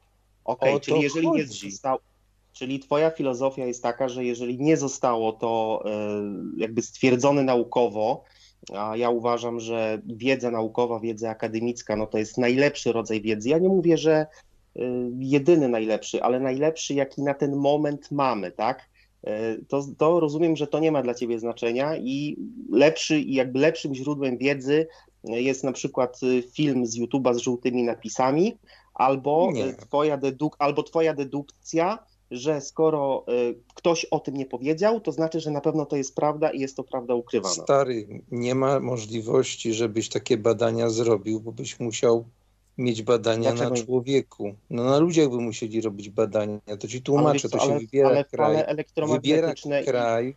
Okej, 0.45 0.75
O 0.75 0.81
czyli 0.81 1.01
jeżeli 1.03 1.31
nie 1.31 1.45
chodzi. 1.45 1.71
zostało. 1.71 1.99
Czyli 2.53 2.81
twoja 2.81 3.11
filozofia 3.11 3.67
jest 3.67 3.83
taka, 3.83 4.09
że 4.09 4.25
jeżeli 4.25 4.59
nie 4.59 4.77
zostało 4.77 5.33
to 5.33 5.83
e, 5.87 5.91
jakby 6.57 6.83
stwierdzone 6.83 7.43
naukowo, 7.43 8.25
a 8.75 8.97
ja 8.97 9.11
uważam, 9.11 9.61
że 9.61 10.03
wiedza 10.07 10.51
naukowa, 10.51 11.01
wiedza 11.01 11.31
akademicka, 11.31 11.97
no 11.97 12.07
to 12.07 12.19
jest 12.19 12.39
najlepszy 12.39 12.93
rodzaj 12.93 13.21
wiedzy. 13.21 13.49
Ja 13.49 13.59
nie 13.59 13.69
mówię, 13.69 13.97
że 13.99 14.27
y, 14.77 14.81
jedyny 15.19 15.69
najlepszy, 15.69 16.23
ale 16.23 16.41
najlepszy, 16.41 16.95
jaki 16.95 17.23
na 17.23 17.35
ten 17.35 17.57
moment 17.57 18.11
mamy, 18.11 18.51
tak? 18.53 18.89
Y, 19.27 19.65
To, 19.69 19.85
to 19.99 20.21
rozumiem, 20.21 20.57
że 20.57 20.67
to 20.67 20.79
nie 20.79 20.93
ma 20.93 21.03
dla 21.03 21.15
ciebie 21.15 21.39
znaczenia 21.39 21.97
i 21.97 22.37
lepszy 22.71 23.19
i 23.21 23.35
jakby 23.35 23.59
lepszym 23.59 23.95
źródłem 23.95 24.39
wiedzy 24.39 24.87
jest 25.25 25.65
na 25.65 25.73
przykład 25.73 26.21
film 26.53 26.87
z 26.87 26.99
YouTube'a 26.99 27.35
z 27.35 27.39
żółtymi 27.39 27.83
napisami, 27.83 28.57
albo 28.95 29.51
Nie. 29.53 29.73
twoja, 29.75 30.19
deduk- 30.19 30.57
albo 30.59 30.83
twoja 30.83 31.15
dedukcja, 31.15 31.99
że 32.33 32.61
skoro 32.61 33.25
y, 33.29 33.55
ktoś 33.75 34.05
o 34.05 34.21
tym 34.21 34.37
nie 34.37 34.47
powiedział, 34.47 35.01
to 35.01 35.13
znaczy, 35.13 35.41
że 35.41 35.51
na 35.51 35.61
pewno 35.61 35.87
to 35.87 35.97
jest 35.97 36.15
prawda 36.15 36.51
i 36.51 36.61
jest 36.61 36.77
to 36.77 36.85
prawda 36.85 37.15
ukrywana. 37.15 37.55
Stary, 37.55 38.07
nie 38.31 38.55
ma 38.55 38.81
możliwości, 38.81 39.75
żebyś 39.75 40.09
takie 40.09 40.37
badania 40.37 40.91
zrobił, 40.91 41.41
bo 41.41 41.53
byś 41.53 41.81
musiał 41.81 42.25
mieć 42.79 43.03
badania 43.03 43.53
Dlaczego? 43.53 43.71
na 43.71 43.85
człowieku. 43.85 44.55
No 44.71 44.85
na 44.85 44.99
ludziach 44.99 45.29
by 45.29 45.37
musieli 45.37 45.81
robić 45.81 46.11
badania. 46.11 46.61
To 46.81 46.89
ci 46.89 47.03
tłumaczę, 47.03 47.49
co, 47.49 47.59
to 47.59 47.65
się 47.65 47.71
ale, 47.71 47.81
wybiera 47.81 48.09
ale 48.09 48.25
kraj. 48.25 48.51
Wybiera 48.57 48.69
elektromagnetyczne 48.69 49.83
i- 49.83 49.85
kraj, 49.85 50.37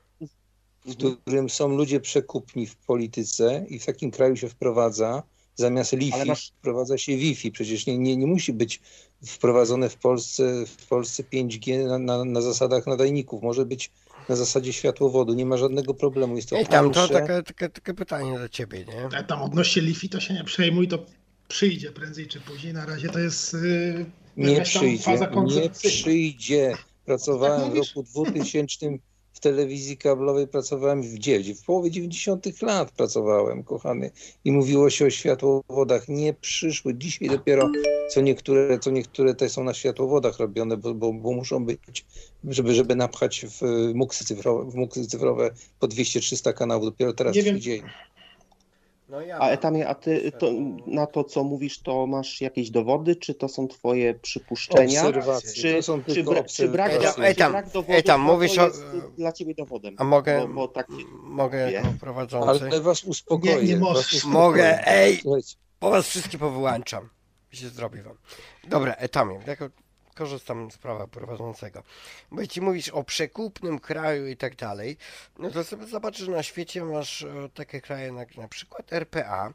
w 0.85 1.15
którym 1.21 1.49
są 1.49 1.67
ludzie 1.67 1.99
przekupni 1.99 2.67
w 2.67 2.75
polityce 2.75 3.65
i 3.69 3.79
w 3.79 3.85
takim 3.85 4.11
kraju 4.11 4.35
się 4.35 4.49
wprowadza, 4.49 5.23
zamiast 5.55 5.93
Li-Fi 5.93 6.25
masz- 6.27 6.51
wprowadza 6.59 6.97
się 6.97 7.17
Wi-Fi. 7.17 7.51
Przecież 7.51 7.85
nie, 7.85 7.97
nie, 7.97 8.17
nie 8.17 8.27
musi 8.27 8.53
być 8.53 8.81
wprowadzone 9.25 9.89
w 9.89 9.95
Polsce, 9.95 10.65
w 10.65 10.87
Polsce 10.87 11.23
5G 11.23 11.87
na, 11.87 11.99
na, 11.99 12.25
na 12.25 12.41
zasadach 12.41 12.87
nadajników. 12.87 13.43
Może 13.43 13.65
być 13.65 13.91
na 14.29 14.35
zasadzie 14.35 14.73
światłowodu. 14.73 15.33
Nie 15.33 15.45
ma 15.45 15.57
żadnego 15.57 15.93
problemu. 15.93 16.35
Jest 16.35 16.49
to 16.49 16.59
I 16.59 16.65
tam 16.65 16.91
to 16.91 17.07
takie, 17.07 17.43
takie, 17.43 17.69
takie 17.69 17.93
pytanie 17.93 18.39
do 18.39 18.49
ciebie, 18.49 18.85
nie? 18.85 19.17
A 19.17 19.23
tam 19.23 19.41
odnośnie 19.41 19.81
Lifi 19.81 20.09
to 20.09 20.19
się 20.19 20.33
nie 20.33 20.43
przejmuj, 20.43 20.87
to 20.87 21.05
przyjdzie 21.47 21.91
prędzej 21.91 22.27
czy 22.27 22.41
później. 22.41 22.73
Na 22.73 22.85
razie 22.85 23.09
to 23.09 23.19
jest 23.19 23.53
yy, 23.53 24.05
Nie 24.37 24.61
przyjdzie, 24.61 25.03
faza 25.03 25.31
nie 25.61 25.69
przyjdzie. 25.69 26.77
Pracowałem 27.05 27.61
Tak 27.61 27.71
w 27.71 27.75
roku 27.75 28.03
2000 28.03 28.85
w 29.35 29.39
telewizji 29.39 29.97
kablowej, 29.97 30.47
pracowałem 30.47 31.01
w 31.01 31.13
gdzie? 31.13 31.55
W 31.55 31.65
połowie 31.65 31.91
90 31.91 32.61
lat 32.61 32.91
pracowałem, 32.91 33.63
kochany. 33.63 34.11
I 34.45 34.51
mówiło 34.51 34.89
się 34.89 35.05
o 35.05 35.09
światłowodach. 35.09 36.07
Nie 36.07 36.33
przyszły. 36.33 36.95
Dzisiaj 36.95 37.29
dopiero 37.29 37.69
co 38.09 38.21
niektóre, 38.21 38.79
co 38.79 38.91
niektóre 38.91 39.35
te 39.35 39.49
są 39.49 39.63
na 39.63 39.73
światłowodach 39.73 40.39
robione, 40.39 40.77
bo, 40.77 40.93
bo, 40.93 41.13
bo 41.13 41.31
muszą 41.31 41.65
być, 41.65 42.05
żeby, 42.43 42.75
żeby 42.75 42.95
napchać 42.95 43.45
w 43.61 43.91
muksy 43.93 44.25
cyfrowe, 44.25 44.71
w 44.71 44.75
muksy 44.75 45.07
cyfrowe 45.07 45.51
po 45.79 45.87
200-300 45.87 46.53
kanałów. 46.53 46.85
Dopiero 46.85 47.13
teraz 47.13 47.35
Nie 47.35 47.43
wiem. 47.43 47.59
przyjdzie. 47.59 47.83
No 49.09 49.21
ja 49.21 49.39
A 49.39 49.49
Etamie, 49.49 49.87
a 49.87 49.95
ty 49.95 50.31
to, 50.39 50.51
na 50.87 51.05
to, 51.07 51.23
co 51.23 51.43
mówisz, 51.43 51.79
to 51.79 52.07
masz 52.07 52.41
jakieś 52.41 52.69
dowody, 52.69 53.15
czy 53.15 53.33
to 53.35 53.47
są 53.47 53.67
twoje 53.67 54.13
przypuszczenia? 54.13 54.99
Obserwacje. 55.07 55.53
Czy, 55.61 55.73
to 55.75 55.83
są 55.83 56.03
czy, 56.03 56.23
bra, 56.23 56.43
czy, 56.43 56.67
brak, 56.69 56.91
obserwacje. 56.91 57.23
czy 57.23 57.29
Etam, 57.29 57.51
brak 57.51 57.65
dowodów 57.65 57.95
Etam, 57.95 58.21
no 58.21 58.27
to 58.27 58.33
mówisz 58.33 58.57
o- 58.57 58.65
jest 58.65 58.83
dla 59.17 59.31
ciebie 59.31 59.55
dowodem? 59.55 59.95
A 59.97 60.03
mogę, 60.03 60.41
Bo, 60.47 60.53
bo 60.53 60.67
tak, 60.67 60.87
mogę 61.23 61.65
Wie? 61.65 61.71
jako 61.71 61.87
prowadzący? 61.99 62.65
Ale 62.65 62.81
was 62.81 63.03
uspokoję. 63.03 63.55
Nie, 63.55 63.63
nie 63.63 63.77
was. 63.77 64.23
Mogę, 64.23 64.87
ej! 64.87 65.21
Po 65.79 65.89
was 65.89 66.07
wszystkich 66.07 66.39
powyłączam. 66.39 67.09
Się 67.51 67.69
zrobi 67.69 68.01
wam. 68.01 68.17
Dobra, 68.67 68.93
Etamie, 68.93 69.39
jako 69.47 69.69
korzystam 70.15 70.71
z 70.71 70.77
prawa 70.77 71.07
prowadzącego. 71.07 71.83
Bo 72.31 72.41
jeśli 72.41 72.61
mówisz 72.61 72.89
o 72.89 73.03
przekupnym 73.03 73.79
kraju 73.79 74.27
i 74.27 74.37
tak 74.37 74.55
dalej, 74.55 74.97
no 75.39 75.51
to 75.51 75.63
sobie 75.63 75.85
zobaczysz, 75.85 76.25
że 76.25 76.31
na 76.31 76.43
świecie 76.43 76.83
masz 76.83 77.21
e, 77.23 77.49
takie 77.53 77.81
kraje 77.81 78.13
jak 78.13 78.37
na 78.37 78.47
przykład 78.47 78.93
RPA, 78.93 79.53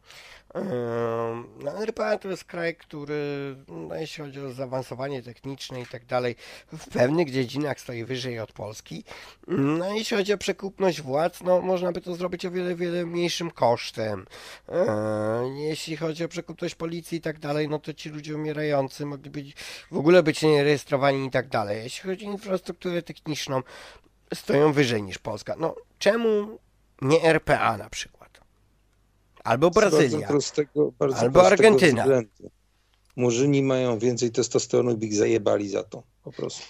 Ym, 0.57 1.51
No, 1.65 1.83
RPA 1.83 2.19
to 2.19 2.29
jest 2.29 2.45
kraj, 2.45 2.77
który, 2.77 3.57
no, 3.69 3.95
jeśli 3.95 4.25
chodzi 4.25 4.41
o 4.41 4.53
zaawansowanie 4.53 5.23
techniczne 5.23 5.81
i 5.81 5.87
tak 5.87 6.07
dalej, 6.07 6.37
w 6.73 6.89
pewnych 6.89 7.31
dziedzinach 7.31 7.81
stoi 7.81 8.05
wyżej 8.05 8.41
od 8.41 8.53
Polski. 8.53 9.05
No, 9.49 9.95
jeśli 9.95 10.17
chodzi 10.17 10.33
o 10.33 10.39
przekupność 10.39 11.03
władz, 11.03 11.43
no, 11.43 11.61
można 11.61 11.93
by 11.93 12.01
to 12.01 12.15
zrobić 12.15 12.47
o 12.47 12.51
wiele, 12.51 12.75
wiele 12.75 13.07
mniejszym 13.07 13.51
kosztem. 13.51 14.27
Yy, 14.69 14.75
Jeśli 15.63 15.97
chodzi 15.97 16.25
o 16.25 16.29
przekupność 16.29 16.75
policji 16.75 17.19
i 17.19 17.21
tak 17.21 17.39
dalej, 17.39 17.69
no 17.69 17.79
to 17.79 17.95
ci 17.95 18.09
ludzie 18.09 18.35
umierający 18.35 19.07
mogli 19.07 19.31
być, 19.31 19.55
w 19.91 19.97
ogóle 19.97 20.23
być 20.23 20.43
nierejestrowani 20.43 21.27
i 21.27 21.31
tak 21.31 21.49
dalej. 21.49 21.83
Jeśli 21.83 22.11
chodzi 22.11 22.27
o 22.27 22.31
infrastrukturę 22.31 23.03
techniczną, 23.03 23.63
stoją 24.35 24.73
wyżej 24.73 25.03
niż 25.03 25.19
Polska. 25.19 25.55
No, 25.59 25.75
czemu 25.99 26.59
nie 27.03 27.23
RPA 27.23 27.77
na 27.77 27.91
przykład? 27.91 28.20
Albo 29.45 29.71
Z 29.71 29.75
Bardzo 29.75 29.97
Brazylia. 29.97 30.29
prostego, 30.29 30.93
bardzo 30.99 31.19
Albo 31.19 31.47
Argentyna. 31.47 32.03
względu. 32.03 32.51
Murzyni 33.17 33.63
mają 33.63 33.99
więcej 33.99 34.31
testosteronu, 34.31 34.97
by 34.97 35.07
ich 35.07 35.15
zajebali 35.15 35.69
za 35.69 35.83
to. 35.83 36.03
Po 36.25 36.33
prostu. 36.33 36.63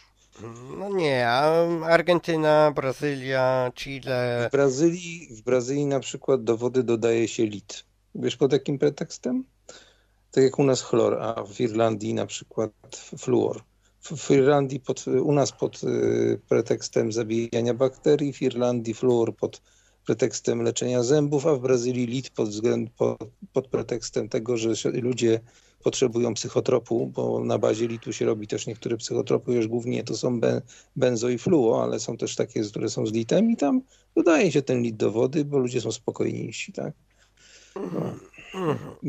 No 0.78 0.88
nie, 0.88 1.28
a 1.28 1.66
Argentyna, 1.86 2.72
Brazylia, 2.76 3.72
Chile. 3.74 4.46
W 4.48 4.52
Brazylii, 4.52 5.28
w 5.30 5.42
Brazylii 5.42 5.86
na 5.86 6.00
przykład 6.00 6.44
do 6.44 6.56
wody 6.56 6.82
dodaje 6.82 7.28
się 7.28 7.46
lit. 7.46 7.84
Wiesz 8.14 8.36
pod 8.36 8.52
jakim 8.52 8.78
pretekstem? 8.78 9.44
Tak 10.30 10.44
jak 10.44 10.58
u 10.58 10.64
nas 10.64 10.82
chlor, 10.82 11.18
a 11.22 11.44
w 11.44 11.60
Irlandii 11.60 12.14
na 12.14 12.26
przykład 12.26 12.70
fluor. 13.18 13.62
W, 14.00 14.16
w 14.16 14.30
Irlandii 14.30 14.80
pod, 14.80 15.06
u 15.08 15.32
nas 15.32 15.52
pod 15.52 15.80
y, 15.84 16.40
pretekstem 16.48 17.12
zabijania 17.12 17.74
bakterii, 17.74 18.32
w 18.32 18.42
Irlandii 18.42 18.94
fluor 18.94 19.36
pod 19.36 19.62
pretekstem 20.06 20.62
leczenia 20.62 21.02
zębów, 21.02 21.46
a 21.46 21.54
w 21.54 21.60
Brazylii 21.60 22.06
lit 22.06 22.30
pod, 22.30 22.48
względ, 22.48 22.90
pod, 22.90 23.18
pod 23.52 23.68
pretekstem 23.68 24.28
tego, 24.28 24.56
że 24.56 24.90
ludzie 24.92 25.40
potrzebują 25.84 26.34
psychotropu, 26.34 27.06
bo 27.06 27.44
na 27.44 27.58
bazie 27.58 27.88
litu 27.88 28.12
się 28.12 28.26
robi 28.26 28.46
też 28.46 28.66
niektóre 28.66 28.96
psychotropy, 28.96 29.52
już 29.52 29.66
głównie 29.68 30.04
to 30.04 30.16
są 30.16 30.40
ben, 30.40 30.60
benzo 30.96 31.28
i 31.28 31.38
fluo, 31.38 31.82
ale 31.82 32.00
są 32.00 32.16
też 32.16 32.36
takie, 32.36 32.62
które 32.62 32.88
są 32.88 33.06
z 33.06 33.12
litem 33.12 33.50
i 33.50 33.56
tam 33.56 33.82
dodaje 34.16 34.52
się 34.52 34.62
ten 34.62 34.82
lit 34.82 34.96
do 34.96 35.10
wody, 35.10 35.44
bo 35.44 35.58
ludzie 35.58 35.80
są 35.80 35.92
spokojniejsi, 35.92 36.72
tak? 36.72 36.92
No. 37.76 38.14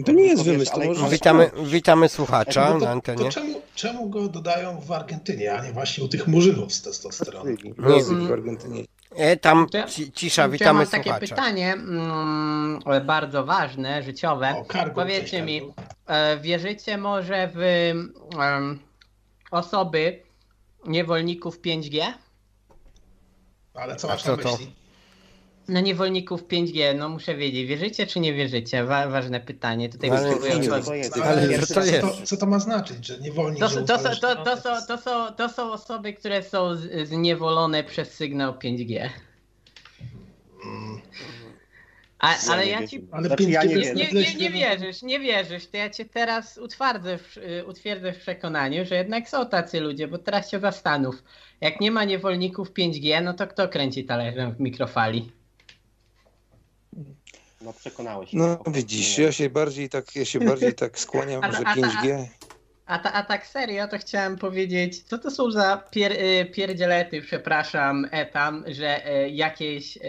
To 0.05 0.11
nie 0.11 0.23
jest 0.23 0.43
wymysł, 0.43 0.71
ale- 0.73 1.09
Witamy, 1.09 1.51
witamy 1.65 2.09
słuchacza 2.09 2.61
No 2.69 2.73
na 2.73 2.79
to, 2.79 2.85
to 2.85 2.91
antenie. 2.91 3.29
czemu, 3.29 3.61
czemu 3.75 4.09
go 4.09 4.27
dodają 4.27 4.79
w 4.81 4.91
Argentynie, 4.91 5.53
a 5.53 5.65
nie 5.65 5.73
właśnie 5.73 6.03
u 6.03 6.07
tych 6.07 6.27
murzynów 6.27 6.73
z 6.73 6.81
testosteronem? 6.81 7.55
Brazylii, 7.55 7.73
Brazylii, 7.73 8.27
w 8.27 8.31
Argentynie. 8.31 8.83
E, 9.15 9.37
tam 9.37 9.69
To 9.69 9.77
ja- 9.77 9.87
ci, 9.87 10.11
cisza, 10.11 10.41
To 10.41 10.47
ja 10.47 10.51
witamy 10.51 10.79
mam 10.79 10.87
takie 10.87 11.03
słuchacza. 11.09 11.35
pytanie, 11.35 11.73
mm, 11.73 12.79
bardzo 13.05 13.45
ważne, 13.45 14.03
życiowe. 14.03 14.53
O, 14.57 14.65
kargo, 14.65 14.95
Powiedzcie 15.01 15.29
cześć, 15.29 15.43
mi, 15.45 15.61
kargo. 15.61 15.73
e, 16.07 16.37
wierzycie 16.39 16.97
może 16.97 17.47
w 17.53 17.59
em, 18.39 18.79
osoby 19.51 20.21
niewolników 20.85 21.59
5G? 21.61 22.13
Ale 23.73 23.95
co 23.95 24.07
A 24.09 24.11
masz 24.11 24.23
co 24.23 24.37
na 24.37 24.43
to? 24.43 24.51
myśli? 24.51 24.75
No 25.71 25.81
niewolników 25.81 26.43
5G, 26.47 26.97
no 26.97 27.09
muszę 27.09 27.35
wiedzieć, 27.35 27.67
wierzycie 27.67 28.07
czy 28.07 28.19
nie 28.19 28.33
wierzycie? 28.33 28.83
Wa 28.83 29.07
ważne 29.07 29.39
pytanie, 29.39 29.89
tutaj 29.89 30.09
No, 30.09 30.15
ale 30.15 30.33
potrzebuję 30.33 30.59
nie, 30.59 30.73
odpowiedzi. 30.73 31.21
Ale 31.21 31.59
co 31.59 31.67
to 31.67 31.73
co, 31.73 31.85
jest? 31.85 32.01
to, 32.01 32.25
co 32.25 32.37
to 32.37 32.45
ma 32.45 32.59
znaczyć, 32.59 33.05
że 33.05 33.19
niewolnik, 33.19 33.59
To, 33.59 33.69
to, 33.69 33.97
to, 33.97 34.15
to, 34.15 34.35
to, 34.35 34.61
są, 34.61 34.69
to, 34.87 34.97
są, 34.97 35.33
to 35.37 35.49
są 35.49 35.71
osoby, 35.71 36.13
które 36.13 36.43
są 36.43 36.75
zniewolone 37.03 37.83
przez 37.83 38.13
sygnał 38.13 38.53
5G. 38.53 39.09
Mm, 40.65 41.01
A, 42.19 42.31
Ja 42.31 42.37
ale 42.51 42.65
nie 42.65 42.71
ja 42.71 42.87
ci 42.87 43.07
Ale 43.11 43.27
Znaczy, 43.27 43.43
ja 43.43 43.63
nie. 43.63 43.75
Nie, 43.75 44.11
nie, 44.11 44.35
nie 44.35 44.49
wierzysz, 44.49 45.01
nie 45.01 45.19
wierzysz. 45.19 45.67
To 45.67 45.77
ja 45.77 45.89
cię 45.89 46.05
teraz 46.05 46.57
utwardzę 46.57 47.17
w, 47.17 47.37
y, 47.37 47.65
utwierdzę 47.65 48.13
w 48.13 48.17
przekonaniu, 48.19 48.85
że 48.85 48.95
jednak 48.95 49.29
są 49.29 49.45
tacy 49.45 49.79
ludzie, 49.79 50.07
bo 50.07 50.17
teraz 50.17 50.51
się 50.51 50.59
zastanów. 50.59 51.23
Jak 51.61 51.81
nie 51.81 51.91
ma 51.91 52.03
niewolników 52.03 52.73
5G, 52.73 53.23
no 53.23 53.33
to 53.33 53.47
kto 53.47 53.69
kręci 53.69 54.05
talerzem 54.05 54.55
w 54.55 54.59
mikrofali? 54.59 55.31
No 57.61 57.73
przekonałeś 57.73 58.29
się. 58.29 58.37
No 58.37 58.59
widzisz, 58.67 59.17
ja 59.17 59.31
się 59.31 59.49
bardziej 59.49 59.89
tak, 59.89 60.15
ja 60.15 60.25
się 60.25 60.39
bardziej 60.39 60.73
tak 60.73 60.99
skłaniam, 60.99 61.43
A- 61.45 61.51
że 61.51 61.57
a- 61.65 61.71
a- 61.71 61.75
5G 61.75 62.25
A, 62.85 62.99
ta, 62.99 63.13
a 63.13 63.23
tak 63.23 63.47
serio, 63.47 63.87
to 63.87 63.97
chciałem 63.97 64.37
powiedzieć, 64.37 65.03
co 65.03 65.17
to 65.17 65.31
są 65.31 65.51
za 65.51 65.77
pier, 65.91 66.11
y, 66.11 66.45
pierdzielety, 66.45 67.21
przepraszam, 67.21 68.07
etam, 68.11 68.63
że 68.67 69.11
y, 69.25 69.29
jakieś 69.29 69.97
y, 69.97 69.99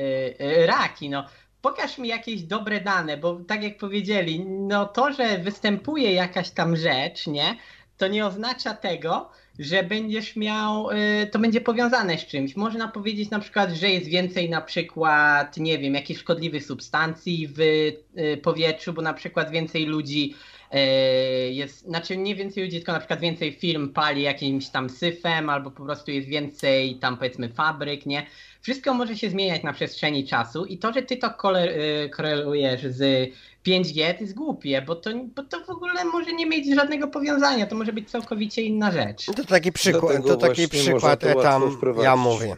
y, 0.40 0.66
raki, 0.66 1.10
no. 1.10 1.26
Pokaż 1.62 1.98
mi 1.98 2.08
jakieś 2.08 2.42
dobre 2.42 2.80
dane, 2.80 3.16
bo 3.16 3.40
tak 3.48 3.62
jak 3.62 3.76
powiedzieli, 3.78 4.44
no 4.48 4.86
to, 4.86 5.12
że 5.12 5.38
występuje 5.38 6.12
jakaś 6.12 6.50
tam 6.50 6.76
rzecz, 6.76 7.26
nie, 7.26 7.56
to 7.96 8.08
nie 8.08 8.26
oznacza 8.26 8.74
tego, 8.74 9.30
że 9.58 9.82
będziesz 9.82 10.36
miał, 10.36 10.90
y, 10.90 11.26
to 11.26 11.38
będzie 11.38 11.60
powiązane 11.60 12.18
z 12.18 12.26
czymś. 12.26 12.56
Można 12.56 12.88
powiedzieć 12.88 13.30
na 13.30 13.38
przykład, 13.38 13.70
że 13.70 13.90
jest 13.90 14.06
więcej 14.06 14.50
na 14.50 14.60
przykład, 14.60 15.56
nie 15.56 15.78
wiem, 15.78 15.94
jakichś 15.94 16.20
szkodliwych 16.20 16.64
substancji 16.64 17.48
w 17.48 17.60
y, 17.60 18.36
powietrzu, 18.42 18.92
bo 18.92 19.02
na 19.02 19.14
przykład 19.14 19.50
więcej 19.50 19.86
ludzi 19.86 20.34
y, 20.74 21.52
jest, 21.52 21.80
znaczy 21.80 22.16
nie 22.16 22.34
więcej 22.34 22.64
ludzi, 22.64 22.76
tylko 22.76 22.92
na 22.92 22.98
przykład 22.98 23.20
więcej 23.20 23.52
firm 23.52 23.88
pali 23.88 24.22
jakimś 24.22 24.68
tam 24.68 24.90
syfem, 24.90 25.50
albo 25.50 25.70
po 25.70 25.84
prostu 25.84 26.10
jest 26.10 26.28
więcej 26.28 26.96
tam 26.96 27.16
powiedzmy 27.16 27.48
fabryk, 27.48 28.06
nie? 28.06 28.26
Wszystko 28.62 28.94
może 28.94 29.16
się 29.16 29.30
zmieniać 29.30 29.62
na 29.62 29.72
przestrzeni 29.72 30.26
czasu 30.26 30.64
i 30.64 30.78
to, 30.78 30.92
że 30.92 31.02
ty 31.02 31.16
to 31.16 31.26
y, 31.26 32.10
korelujesz 32.10 32.86
z 32.86 33.30
5G, 33.66 34.14
to 34.14 34.20
jest 34.20 34.34
głupie, 34.34 34.82
bo 34.82 34.96
to, 34.96 35.10
bo 35.36 35.42
to 35.42 35.64
w 35.64 35.70
ogóle 35.70 36.04
może 36.04 36.32
nie 36.32 36.46
mieć 36.46 36.74
żadnego 36.74 37.08
powiązania, 37.08 37.66
to 37.66 37.74
może 37.74 37.92
być 37.92 38.10
całkowicie 38.10 38.62
inna 38.62 38.90
rzecz. 38.90 39.26
To 39.26 39.44
taki 39.44 39.72
przykład, 39.72 40.02
Dlatego 40.02 40.28
to 40.28 40.36
taki 40.36 40.68
przykład, 40.68 41.20
to 41.20 41.30
e, 41.30 41.42
tam 41.42 41.78
ja 42.02 42.16
mówię. 42.16 42.56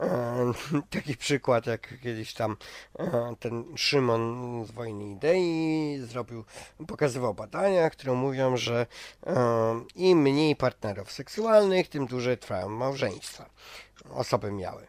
E, 0.00 0.52
taki 0.90 1.16
przykład, 1.16 1.66
jak 1.66 2.00
kiedyś 2.02 2.34
tam 2.34 2.56
e, 2.98 3.34
ten 3.40 3.64
Szymon 3.76 4.64
z 4.66 4.70
Wojny 4.70 5.10
Idei 5.10 5.98
zrobił, 5.98 6.44
pokazywał 6.86 7.34
badania, 7.34 7.90
które 7.90 8.12
mówią, 8.12 8.56
że 8.56 8.86
im 9.96 10.22
mniej 10.22 10.56
partnerów 10.56 11.12
seksualnych, 11.12 11.88
tym 11.88 12.06
dłużej 12.06 12.38
trwają 12.38 12.68
małżeństwa. 12.68 13.50
Osoby 14.10 14.52
miały. 14.52 14.86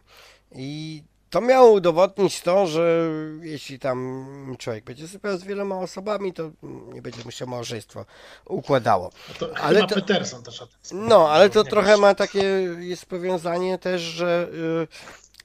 I 0.52 1.02
to 1.30 1.40
miało 1.40 1.70
udowodnić 1.70 2.40
to, 2.40 2.66
że 2.66 3.10
jeśli 3.42 3.78
tam 3.78 4.56
człowiek 4.58 4.84
będzie 4.84 5.08
sypiał 5.08 5.38
z 5.38 5.44
wieloma 5.44 5.78
osobami, 5.78 6.32
to 6.32 6.50
nie 6.92 7.02
będzie 7.02 7.24
mu 7.24 7.30
się 7.30 7.46
małżeństwo 7.46 8.04
układało. 8.46 9.10
No 9.40 9.48
Ale 9.62 9.86
to- 9.86 9.94
Peterson 9.94 10.42
też 10.42 10.62
o 10.62 10.66
tym 10.66 11.08
No, 11.08 11.30
ale 11.30 11.50
to 11.50 11.64
trochę 11.64 11.90
wiesz. 11.90 12.00
ma 12.00 12.14
takie 12.14 12.42
jest 12.78 13.06
powiązanie 13.06 13.78
też, 13.78 14.02
że 14.02 14.48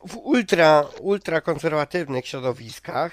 y, 0.03 0.07
w 0.09 0.17
ultra, 0.17 0.85
ultrakonserwatywnych 0.99 2.27
środowiskach 2.27 3.11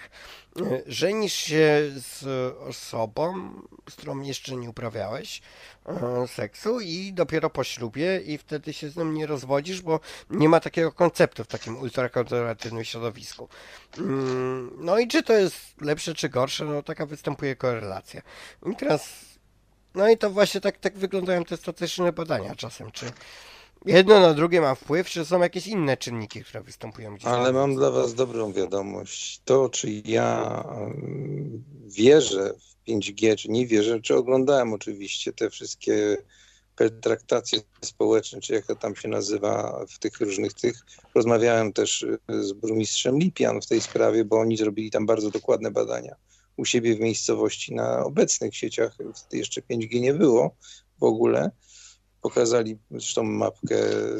żenisz 0.86 1.32
się 1.32 1.82
z 1.96 2.24
osobą, 2.58 3.52
z 3.90 3.94
którą 3.94 4.20
jeszcze 4.20 4.56
nie 4.56 4.70
uprawiałeś 4.70 5.42
y, 6.24 6.28
seksu 6.28 6.80
i 6.80 7.12
dopiero 7.12 7.50
po 7.50 7.64
ślubie 7.64 8.20
i 8.20 8.38
wtedy 8.38 8.72
się 8.72 8.88
z 8.88 8.96
nim 8.96 9.14
nie 9.14 9.26
rozwodzisz, 9.26 9.82
bo 9.82 10.00
nie 10.30 10.48
ma 10.48 10.60
takiego 10.60 10.92
konceptu 10.92 11.44
w 11.44 11.46
takim 11.46 11.76
ultrakonserwatywnym 11.76 12.84
środowisku. 12.84 13.48
Mm, 13.98 14.70
No 14.78 14.98
i 14.98 15.08
czy 15.08 15.22
to 15.22 15.32
jest 15.32 15.56
lepsze 15.80 16.14
czy 16.14 16.28
gorsze, 16.28 16.64
no 16.64 16.82
taka 16.82 17.06
występuje 17.06 17.56
korelacja. 17.56 18.22
I 18.72 18.76
teraz 18.76 19.28
no 19.94 20.08
i 20.08 20.18
to 20.18 20.30
właśnie 20.30 20.60
tak, 20.60 20.78
tak 20.78 20.98
wyglądają 20.98 21.44
te 21.44 21.56
statystyczne 21.56 22.12
badania 22.12 22.54
czasem, 22.54 22.90
czy 22.90 23.06
jedno 23.86 24.20
na 24.20 24.34
drugie 24.34 24.60
ma 24.60 24.74
wpływ, 24.74 25.08
czy 25.08 25.24
są 25.24 25.40
jakieś 25.40 25.66
inne 25.66 25.96
czynniki, 25.96 26.44
które 26.44 26.62
występują 26.62 27.14
gdzieś. 27.14 27.26
Ale 27.26 27.52
mam 27.52 27.74
dla 27.74 27.90
Was 27.90 28.14
dobrą 28.14 28.52
wiadomość. 28.52 29.40
To, 29.44 29.68
czy 29.68 29.90
ja 30.04 30.64
mm, 30.70 31.64
wierzę 31.86 32.54
w 32.58 32.90
5G, 32.90 33.36
czy 33.36 33.50
nie 33.50 33.66
wierzę, 33.66 34.00
czy 34.00 34.16
oglądałem 34.16 34.72
oczywiście 34.72 35.32
te 35.32 35.50
wszystkie 35.50 36.16
pertraktacje 36.76 37.60
społeczne, 37.80 38.40
czy 38.40 38.54
jak 38.54 38.66
to 38.66 38.76
tam 38.76 38.96
się 38.96 39.08
nazywa 39.08 39.84
w 39.88 39.98
tych 39.98 40.20
różnych 40.20 40.54
tych. 40.54 40.86
Rozmawiałem 41.14 41.72
też 41.72 42.02
y, 42.02 42.18
z 42.28 42.52
burmistrzem 42.52 43.18
Lipian 43.18 43.60
w 43.60 43.66
tej 43.66 43.80
sprawie, 43.80 44.24
bo 44.24 44.40
oni 44.40 44.56
zrobili 44.56 44.90
tam 44.90 45.06
bardzo 45.06 45.30
dokładne 45.30 45.70
badania 45.70 46.16
u 46.58 46.64
siebie 46.64 46.94
w 46.94 47.00
miejscowości 47.00 47.74
na 47.74 48.04
obecnych 48.04 48.56
sieciach. 48.56 48.96
Wtedy 49.14 49.38
jeszcze 49.38 49.60
5G 49.60 50.00
nie 50.00 50.14
było 50.14 50.56
w 50.98 51.04
ogóle. 51.04 51.50
Pokazali 52.22 52.78
zresztą 52.90 53.22
mapkę 53.22 53.76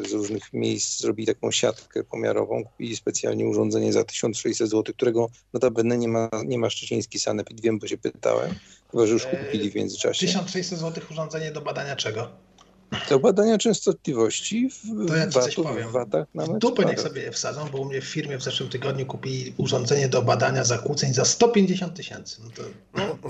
z 0.09 0.13
różnych 0.13 0.53
miejsc, 0.53 1.01
zrobili 1.01 1.27
taką 1.27 1.51
siatkę 1.51 2.05
pomiarową, 2.05 2.65
kupili 2.65 2.97
specjalnie 2.97 3.47
urządzenie 3.47 3.93
za 3.93 4.05
1600 4.05 4.71
zł, 4.71 4.95
którego 4.95 5.31
notabene 5.53 5.99
nie 5.99 6.09
ma, 6.09 6.31
nie 6.45 6.59
ma 6.59 6.71
szczeciński 6.71 7.19
sanepid, 7.19 7.61
wiem, 7.61 7.79
bo 7.79 7.87
się 7.87 7.99
pytałem, 7.99 8.55
chyba 8.91 9.07
że 9.07 9.13
już 9.13 9.27
Eee, 9.27 9.37
kupili 9.37 9.71
w 9.71 9.75
międzyczasie. 9.75 10.27
1600 10.27 10.79
zł 10.79 11.05
urządzenie 11.11 11.53
do 11.53 11.61
badania 11.61 11.97
czego? 11.97 12.48
To 13.09 13.19
badania 13.19 13.59
częstotliwości 13.59 14.69
w, 14.71 15.07
To 15.09 15.17
ja 15.17 15.27
ci 15.27 15.33
coś 15.33 15.55
powiem. 15.55 15.89
w 15.89 15.93
watach 15.93 16.27
na 16.35 16.45
W 16.45 16.49
metr 16.49 16.59
dupę 16.61 16.85
niech 16.85 16.95
kwadrat. 16.95 17.13
sobie 17.13 17.23
je 17.23 17.33
wsadzą, 17.33 17.69
bo 17.73 17.79
u 17.79 17.85
mnie 17.85 18.01
w 18.01 18.05
firmie 18.05 18.39
w 18.39 18.43
zeszłym 18.43 18.69
tygodniu 18.69 19.07
kupili 19.07 19.55
urządzenie 19.57 20.09
do 20.09 20.23
badania 20.23 20.65
zakłóceń 20.65 21.15
za 21.15 21.25
150 21.25 21.95
tysięcy. 21.95 22.41
No 22.45 22.51
to 22.51 22.63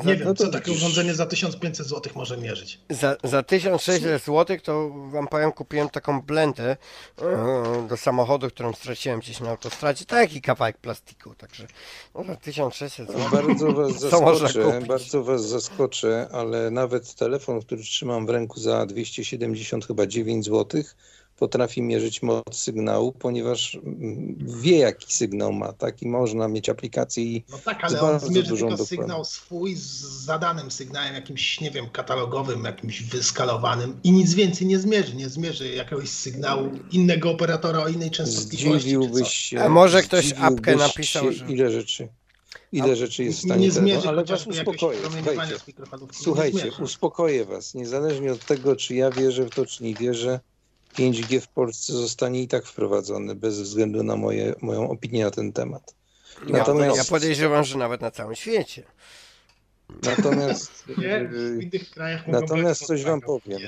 nie 0.05 0.16
wiem, 0.16 0.29
no 0.29 0.35
to 0.35 0.44
co 0.44 0.51
takie 0.51 0.64
widzisz. 0.64 0.83
urządzenie 0.83 1.14
za 1.14 1.27
1500 1.27 1.87
zł 1.87 2.12
może 2.16 2.37
mierzyć. 2.37 2.81
Za, 2.90 3.16
za 3.25 3.42
1600 3.42 4.25
zł 4.25 4.57
to 4.62 4.90
wam 5.11 5.29
powiem, 5.29 5.53
kupiłem 5.53 5.88
taką 5.88 6.23
blendę 6.23 6.77
e, 7.23 7.87
do 7.88 7.97
samochodu, 7.97 8.49
którą 8.49 8.73
straciłem 8.73 9.21
gdzieś 9.21 9.40
na 9.40 9.51
autostradzie. 9.51 10.05
Taki 10.05 10.40
kawałek 10.40 10.79
plastiku, 10.79 11.35
także 11.35 11.66
no, 12.14 12.25
za 12.25 12.37
1600 12.37 13.09
zł. 13.09 13.23
Bardzo 13.33 13.73
was 13.83 14.01
zaskoczę, 14.01 14.81
bardzo 14.88 15.25
was 15.25 15.49
zaskoczę, 15.49 16.29
ale 16.33 16.71
nawet 16.71 17.14
telefon, 17.14 17.61
który 17.61 17.83
trzymam 17.83 18.27
w 18.27 18.31
ręku 18.31 18.61
za 18.61 18.87
270 18.87 19.48
chyba 19.87 20.07
9 20.07 20.45
zł, 20.45 20.83
potrafi 21.37 21.83
mierzyć 21.83 22.23
moc 22.23 22.57
sygnału, 22.57 23.13
ponieważ 23.13 23.75
mm, 23.75 24.39
wie 24.63 24.77
jaki 24.79 25.13
sygnał 25.13 25.53
ma, 25.53 25.73
tak? 25.73 26.03
I 26.03 26.09
można 26.09 26.49
mieć 26.49 26.69
aplikację 26.69 27.25
i 27.25 27.45
No 27.51 27.59
tak, 27.65 27.79
Z 27.81 27.85
ale 27.85 28.01
on 28.01 28.21
zmierzy 28.21 28.43
tylko 28.49 28.57
dokładnością. 28.57 28.85
sygnał 28.97 29.25
swój 29.25 29.75
z 29.75 30.01
zadanym 30.25 30.71
sygnałem, 30.71 31.15
jakimś, 31.15 31.61
nie 31.61 31.71
wiem, 31.71 31.89
katalogowym, 31.93 32.65
jakimś 32.65 33.03
wyskalowanym 33.03 34.01
i 34.05 34.13
nic 34.13 34.35
więcej 34.35 34.67
nie 34.67 34.79
zmierzy. 34.79 35.15
Nie 35.17 35.29
zmierzy 35.29 35.69
jakiegoś 35.75 36.09
sygnału 36.09 36.71
innego 36.93 37.31
operatora 37.31 37.79
o 37.79 37.89
innej 37.89 38.11
częstotliwości. 38.11 38.81
zdziwiłbyś 38.81 39.29
się. 39.29 39.61
A 39.63 39.69
może 39.69 40.03
ktoś 40.03 40.33
apkę 40.33 40.77
napisał, 40.77 41.25
się, 41.25 41.33
że- 41.33 41.47
ile 41.47 41.71
rzeczy. 41.71 42.09
Ile 42.73 42.97
rzeczy 42.97 43.25
jest 43.25 43.39
w 43.39 43.43
stanie 43.43 43.63
nie 43.63 43.71
zmierzy 43.71 44.09
ale 44.09 44.25
was 44.25 44.47
uspokoję, 44.47 44.99
słuchajcie. 46.13 46.71
uspokoję 46.81 47.45
was. 47.45 47.75
Niezależnie 47.75 48.33
od 48.33 48.45
tego, 48.47 48.77
czy 48.77 48.95
ja 48.95 49.11
wierzę 49.11 49.45
w 49.45 49.51
to, 49.51 49.67
czy 49.67 49.85
nie 49.85 49.95
wierzę, 49.95 50.41
5G 50.95 51.41
w 51.41 51.49
Polsce 51.49 51.93
zostanie 51.93 52.43
i 52.43 52.49
tak 52.49 52.67
wprowadzony, 52.67 53.35
bez 53.35 53.61
względu 53.61 54.03
na 54.03 54.17
moje, 54.17 54.55
moją 54.61 54.91
opinię 54.91 55.25
na 55.25 55.31
ten 55.31 55.53
temat. 55.53 55.95
Ja, 56.47 56.59
Natomiast- 56.59 56.97
ja 56.97 57.05
podejrzewam, 57.05 57.65
że 57.65 57.79
nawet 57.79 58.01
na 58.01 58.11
całym 58.11 58.35
świecie. 58.35 58.83
Natomiast 60.03 60.85
Nie, 60.99 61.29
w 61.33 61.63
innych 61.63 61.91
krajach 61.91 62.27
mogą 62.27 62.41
natomiast 62.41 62.87
coś 62.87 63.05
wam 63.05 63.21
taką 63.21 63.41
powiem. 63.41 63.61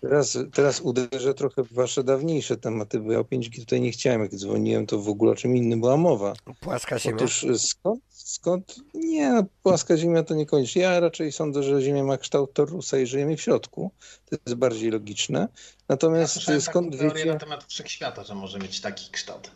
Teraz, 0.00 0.38
teraz 0.52 0.80
uderzę 0.80 1.34
trochę 1.34 1.64
w 1.64 1.72
wasze 1.72 2.04
dawniejsze 2.04 2.56
tematy, 2.56 3.00
bo 3.00 3.12
ja 3.12 3.18
o 3.18 3.22
5G 3.22 3.60
tutaj 3.60 3.80
nie 3.80 3.90
chciałem. 3.90 4.20
Jak 4.20 4.34
dzwoniłem, 4.34 4.86
to 4.86 4.98
w 4.98 5.08
ogóle 5.08 5.32
o 5.32 5.34
czym 5.34 5.56
innym 5.56 5.80
była 5.80 5.96
mowa. 5.96 6.32
Płaska 6.60 6.98
ziemia. 6.98 7.16
Otóż 7.16 7.46
skąd, 7.58 8.00
skąd? 8.08 8.76
Nie, 8.94 9.30
no, 9.30 9.44
płaska 9.62 9.96
Ziemia 9.96 10.22
to 10.22 10.34
niekoniecznie. 10.34 10.82
Ja 10.82 11.00
raczej 11.00 11.32
sądzę, 11.32 11.62
że 11.62 11.82
Ziemia 11.82 12.04
ma 12.04 12.18
kształt 12.18 12.52
torusa 12.52 12.98
i 12.98 13.06
żyjemy 13.06 13.36
w 13.36 13.42
środku. 13.42 13.90
To 14.30 14.36
jest 14.46 14.58
bardziej 14.58 14.90
logiczne. 14.90 15.38
Ja 15.40 15.48
Natomiast 15.88 16.48
y, 16.48 16.60
skąd 16.60 16.96
wiecie? 16.96 17.24
na 17.24 17.38
temat 17.38 17.64
wszechświata, 17.64 18.24
że 18.24 18.34
może 18.34 18.58
mieć 18.58 18.80
taki 18.80 19.10
kształt. 19.10 19.50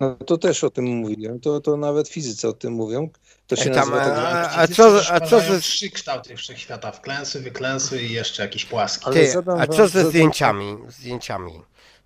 No 0.00 0.14
to 0.26 0.38
też 0.38 0.64
o 0.64 0.70
tym 0.70 0.84
mówiłem. 0.84 1.40
To, 1.40 1.60
to 1.60 1.76
nawet 1.76 2.08
fizycy 2.08 2.48
o 2.48 2.52
tym 2.52 2.72
mówią. 2.72 3.08
To 3.46 3.56
się 3.56 3.70
Ej, 3.70 3.74
tam, 3.76 3.90
nazywa 3.90 4.04
tak, 4.16 4.18
a- 4.18 4.56
a 4.56 4.68
co- 4.68 5.00
a 5.12 5.20
co 5.20 5.40
ze- 5.40 5.60
Trzy 5.60 5.90
kształty 5.90 6.36
wszechświata. 6.36 6.92
Wklęsy, 6.92 7.40
wyklęsy 7.40 8.02
i 8.02 8.12
jeszcze 8.12 8.42
jakieś 8.42 8.64
płaski. 8.64 9.10
Ty, 9.12 9.32
a 9.58 9.66
co 9.66 9.88
ze 9.88 10.08
zdjęciami? 10.08 10.76
Zdjęciami 10.88 11.52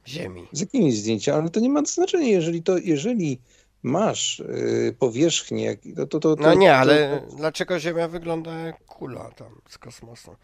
Ziemi. 0.09 0.49
Z 0.53 0.61
jakimi 0.61 0.93
zdjęciami? 0.93 1.41
Ale 1.41 1.51
to 1.51 1.61
nie 1.61 1.69
ma 1.71 1.83
znaczenia, 1.85 2.29
jeżeli 2.29 2.63
to, 2.63 2.79
jeżeli 2.79 3.41
masz 3.83 4.41
y, 4.41 4.97
powierzchnię, 4.99 5.65
jak- 5.65 5.79
to, 5.97 6.07
to, 6.07 6.21
to, 6.21 6.37
to 6.37 6.43
No 6.43 6.55
nie, 6.55 6.69
to- 6.69 6.77
ale 6.77 7.23
dlaczego 7.37 7.79
Ziemia 7.81 8.09
wygląda 8.09 8.53
jak 8.59 8.85
kula 8.87 9.31
tam 9.31 9.61
z 9.69 9.79
kosmosu? 9.79 10.37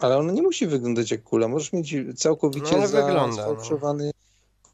Ale 0.00 0.18
ona 0.18 0.32
nie 0.32 0.42
musi 0.42 0.66
wyglądać 0.66 1.10
jak 1.10 1.22
kula. 1.22 1.48
Możesz 1.48 1.72
mieć 1.72 1.94
całkowicie 2.16 2.76
No, 2.76 2.88
wygląda, 2.88 3.46
no. 3.46 3.78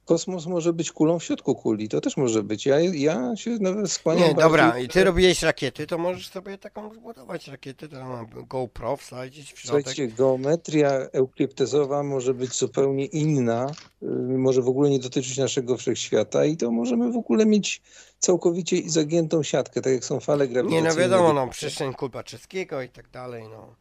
Kosmos 0.07 0.47
może 0.47 0.73
być 0.73 0.93
kulą 0.93 1.19
w 1.19 1.25
środku 1.25 1.55
kuli. 1.55 1.89
To 1.89 2.01
też 2.01 2.17
może 2.17 2.43
być. 2.43 2.67
Ja, 2.67 2.81
ja 2.81 3.37
się 3.37 3.51
nawet 3.51 3.93
skłaniam. 3.93 4.29
Nie, 4.29 4.35
bardziej- 4.35 4.43
dobra, 4.43 4.79
i 4.79 4.89
ty 4.89 5.05
robiłeś 5.05 5.43
rakiety, 5.43 5.87
to 5.87 5.99
możesz 5.99 6.29
sobie 6.29 6.59
taką 6.59 6.95
zbudować 6.95 7.49
rakietę, 7.49 7.89
tam 7.89 8.27
GoPro 8.49 8.97
wsadzić 8.97 9.53
w 9.53 9.59
środek. 9.59 9.85
Słuchajcie, 9.87 10.15
geometria 10.17 10.91
eukliptyzowa 10.91 12.03
może 12.03 12.35
być 12.35 12.55
zupełnie 12.55 13.05
inna, 13.05 13.71
y, 14.03 14.07
może 14.39 14.63
w 14.63 14.69
ogóle 14.69 14.91
nie 14.91 14.99
dotyczyć 14.99 15.39
naszego 15.39 15.77
wszechświata 15.77 16.45
i 16.45 16.57
to 16.57 16.71
możemy 16.71 17.13
w 17.13 17.17
ogóle 17.17 17.47
mieć 17.47 17.83
całkowicie 18.19 18.77
zagiętą 18.91 19.43
siatkę, 19.43 19.81
tak 19.83 19.93
jak 19.93 20.05
są 20.05 20.21
fale 20.21 20.47
Nie, 20.47 20.53
grawitacyjne. 20.53 20.89
no 20.89 20.97
wiadomo, 20.97 21.33
no, 21.33 21.49
przestrzeń 21.49 21.95
Kulbaczewskiego 21.95 22.83
i 22.83 22.89
tak 22.89 23.11
dalej, 23.11 23.45
no. 23.51 23.75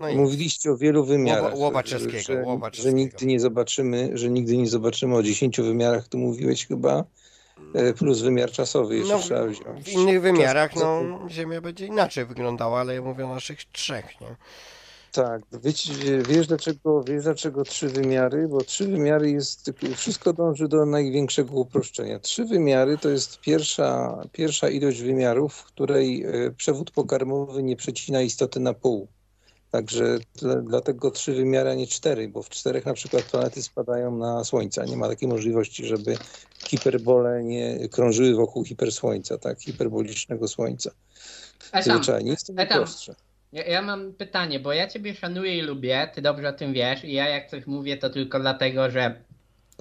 No 0.00 0.08
i 0.08 0.16
Mówiliście 0.16 0.70
o 0.72 0.76
wielu 0.76 1.04
wymiarach. 1.04 1.52
Łoba- 1.54 1.58
Łobaczewskiego, 1.58 2.18
że, 2.18 2.22
że 2.22 2.42
Łobaczewskiego. 2.42 2.96
nigdy 2.96 3.26
nie 3.26 3.40
zobaczymy, 3.40 4.10
że 4.14 4.30
nigdy 4.30 4.56
nie 4.56 4.66
zobaczymy 4.68 5.16
o 5.16 5.22
10 5.22 5.60
wymiarach, 5.60 6.08
tu 6.08 6.18
mówiłeś 6.18 6.66
chyba, 6.66 7.04
e, 7.74 7.92
plus 7.92 8.20
wymiar 8.20 8.50
czasowy 8.50 8.96
jeszcze 8.96 9.14
no, 9.14 9.20
trzeba 9.20 9.46
wziąć. 9.46 9.84
w 9.84 9.88
innych 9.88 10.22
wymiarach, 10.22 10.72
Czas- 10.72 10.82
no, 10.82 11.02
Ziemia 11.30 11.60
będzie 11.60 11.86
inaczej 11.86 12.26
wyglądała, 12.26 12.80
ale 12.80 12.94
ja 12.94 13.02
mówię 13.02 13.26
o 13.26 13.34
naszych 13.34 13.64
trzech, 13.64 14.20
nie? 14.20 14.36
Tak, 15.12 15.42
wiecie, 15.62 15.92
wiesz 16.28 16.46
dlaczego, 16.46 17.04
wiesz 17.04 17.24
dlaczego 17.24 17.64
trzy 17.64 17.88
wymiary? 17.88 18.48
Bo 18.48 18.60
trzy 18.60 18.86
wymiary 18.88 19.30
jest, 19.30 19.70
wszystko 19.96 20.32
dąży 20.32 20.68
do 20.68 20.86
największego 20.86 21.54
uproszczenia. 21.54 22.18
Trzy 22.18 22.44
wymiary 22.44 22.98
to 22.98 23.08
jest 23.08 23.40
pierwsza, 23.40 24.18
pierwsza 24.32 24.68
ilość 24.68 25.00
wymiarów, 25.02 25.54
w 25.54 25.64
której 25.64 26.24
e, 26.24 26.50
przewód 26.50 26.90
pokarmowy 26.90 27.62
nie 27.62 27.76
przecina 27.76 28.22
istoty 28.22 28.60
na 28.60 28.74
pół. 28.74 29.08
Także 29.70 30.18
dla, 30.34 30.56
dlatego 30.56 31.10
trzy 31.10 31.32
wymiary, 31.32 31.70
a 31.70 31.74
nie 31.74 31.86
cztery, 31.86 32.28
bo 32.28 32.42
w 32.42 32.48
czterech 32.48 32.86
na 32.86 32.94
przykład 32.94 33.22
planety 33.22 33.62
spadają 33.62 34.16
na 34.16 34.44
Słońce. 34.44 34.84
Nie 34.84 34.96
ma 34.96 35.08
takiej 35.08 35.28
możliwości, 35.28 35.86
żeby 35.86 36.16
hiperbole 36.66 37.44
nie 37.44 37.88
krążyły 37.88 38.34
wokół 38.34 38.64
hipersłońca, 38.64 39.38
tak, 39.38 39.60
hiperbolicznego 39.60 40.48
Słońca. 40.48 40.90
Zwyczajnie 41.82 42.30
jest 42.30 42.46
to 42.46 42.52
Etam. 42.52 42.66
najprostsze. 42.68 43.14
ja, 43.52 43.64
ja 43.64 43.82
mam 43.82 44.12
pytanie, 44.12 44.60
bo 44.60 44.72
ja 44.72 44.88
ciebie 44.88 45.14
szanuję 45.14 45.58
i 45.58 45.62
lubię, 45.62 46.10
ty 46.14 46.22
dobrze 46.22 46.48
o 46.48 46.52
tym 46.52 46.72
wiesz 46.72 47.04
i 47.04 47.12
ja 47.12 47.28
jak 47.28 47.50
coś 47.50 47.66
mówię 47.66 47.96
to 47.96 48.10
tylko 48.10 48.40
dlatego, 48.40 48.90
że 48.90 49.22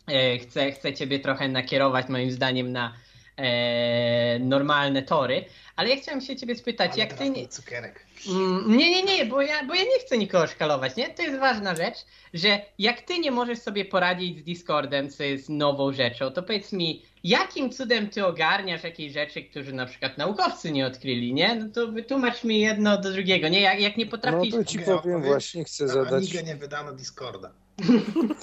e, 0.07 0.37
chcę, 0.37 0.71
chcę 0.71 0.93
ciebie 0.93 1.19
trochę 1.19 1.47
nakierować 1.47 2.09
moim 2.09 2.31
zdaniem 2.31 2.71
na 2.71 2.93
e, 3.39 4.39
normalne 4.39 5.03
tory, 5.03 5.45
ale 5.75 5.89
ja 5.89 5.95
chciałem 5.95 6.21
się 6.21 6.35
ciebie 6.35 6.55
spytać, 6.55 6.97
jak 6.97 7.13
ty 7.13 7.29
nie... 7.29 7.47
Cukierek. 7.47 8.05
Mm, 8.29 8.77
Nie, 8.77 8.91
nie, 8.91 9.03
nie, 9.03 9.25
bo 9.25 9.41
ja, 9.41 9.63
bo 9.65 9.73
ja 9.75 9.83
nie 9.83 9.99
chcę 10.05 10.17
nikogo 10.17 10.47
szkalować, 10.47 10.95
nie? 10.95 11.09
To 11.09 11.21
jest 11.21 11.39
ważna 11.39 11.75
rzecz, 11.75 11.95
że 12.33 12.61
jak 12.79 13.01
ty 13.01 13.19
nie 13.19 13.31
możesz 13.31 13.59
sobie 13.59 13.85
poradzić 13.85 14.39
z 14.39 14.43
Discordem, 14.43 15.09
co 15.09 15.23
jest 15.23 15.49
nową 15.49 15.93
rzeczą, 15.93 16.31
to 16.31 16.43
powiedz 16.43 16.73
mi, 16.73 17.05
jakim 17.23 17.69
cudem 17.71 18.09
ty 18.09 18.25
ogarniasz 18.25 18.83
jakieś 18.83 19.13
rzeczy, 19.13 19.43
które 19.43 19.71
na 19.71 19.85
przykład 19.85 20.17
naukowcy 20.17 20.71
nie 20.71 20.85
odkryli, 20.85 21.33
nie? 21.33 21.55
No 21.55 21.69
to 21.73 21.87
wytłumacz 21.87 22.43
mi 22.43 22.59
jedno 22.59 23.01
do 23.01 23.11
drugiego, 23.11 23.47
nie? 23.47 23.61
Jak, 23.61 23.79
jak 23.79 23.97
nie 23.97 24.05
No 24.05 24.11
potrafisz... 24.11 24.51
to 24.53 24.63
ci 24.63 24.79
powiem 24.79 25.23
właśnie, 25.23 25.63
chcę 25.63 25.85
Na 25.85 25.93
zadać... 25.93 26.13
Amigę 26.13 26.43
nie 26.43 26.55
wydano 26.55 26.93
Discorda. 26.93 27.51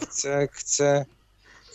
Chcę, 0.02 0.48
chcę, 0.52 1.06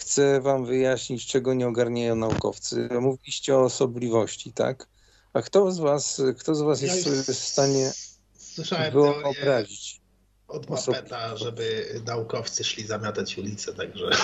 chcę 0.02 0.42
wam 0.42 0.66
wyjaśnić, 0.66 1.28
czego 1.28 1.54
nie 1.54 1.68
ogarniają 1.68 2.16
naukowcy. 2.16 2.90
Mówiliście 3.02 3.56
o 3.56 3.64
osobliwości, 3.64 4.54
tak? 4.54 4.88
A 5.34 5.42
kto 5.42 5.72
z 5.72 5.80
was, 5.80 6.22
kto 6.40 6.56
z 6.56 6.62
was 6.62 6.82
Ja 6.82 6.96
jest 6.96 7.32
w 7.32 7.48
stanie 7.48 7.92
Słyszałem 8.38 8.94
wyobrazić? 8.94 10.02
od. 10.48 10.70
Mapeta, 10.70 11.38
żeby 11.38 11.86
naukowcy 12.06 12.64
szli 12.64 12.86
zamiatać 12.88 13.38
ulicę, 13.38 13.74
także... 13.74 14.10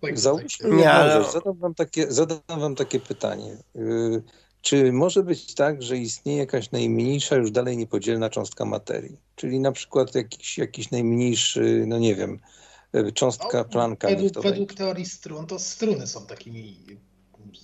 Tak, 0.00 0.18
Załóżmy, 0.18 0.48
tak. 0.58 0.70
nie 0.70 0.76
Nie, 0.76 0.90
ale-. 0.92 1.32
Zadam 1.32 1.58
wam 1.58 1.74
takie, 1.74 2.12
zadam 2.12 2.40
wam 2.48 2.74
takie 2.74 3.00
pytanie. 3.00 3.56
Yy, 3.74 4.22
Czy 4.60 4.92
może 4.92 5.22
być 5.22 5.54
tak, 5.54 5.82
że 5.82 5.96
istnieje 5.96 6.38
jakaś 6.38 6.70
najmniejsza, 6.70 7.36
już 7.36 7.50
dalej 7.50 7.76
niepodzielna 7.76 8.30
cząstka 8.30 8.64
materii? 8.64 9.16
Czyli 9.36 9.60
na 9.60 9.72
przykład 9.72 10.14
jakiś, 10.14 10.58
jakiś 10.58 10.90
najmniejszy, 10.90 11.84
no 11.86 11.98
nie 11.98 12.14
wiem, 12.14 12.40
cząstka 13.14 13.58
No, 13.58 13.64
Plancka. 13.64 14.08
niech 14.08 14.16
według, 14.18 14.32
to 14.34 14.42
według 14.42 14.74
teorii 14.74 15.06
strun, 15.06 15.46
to 15.46 15.58
struny 15.58 16.06
są 16.06 16.26
takimi 16.26 16.76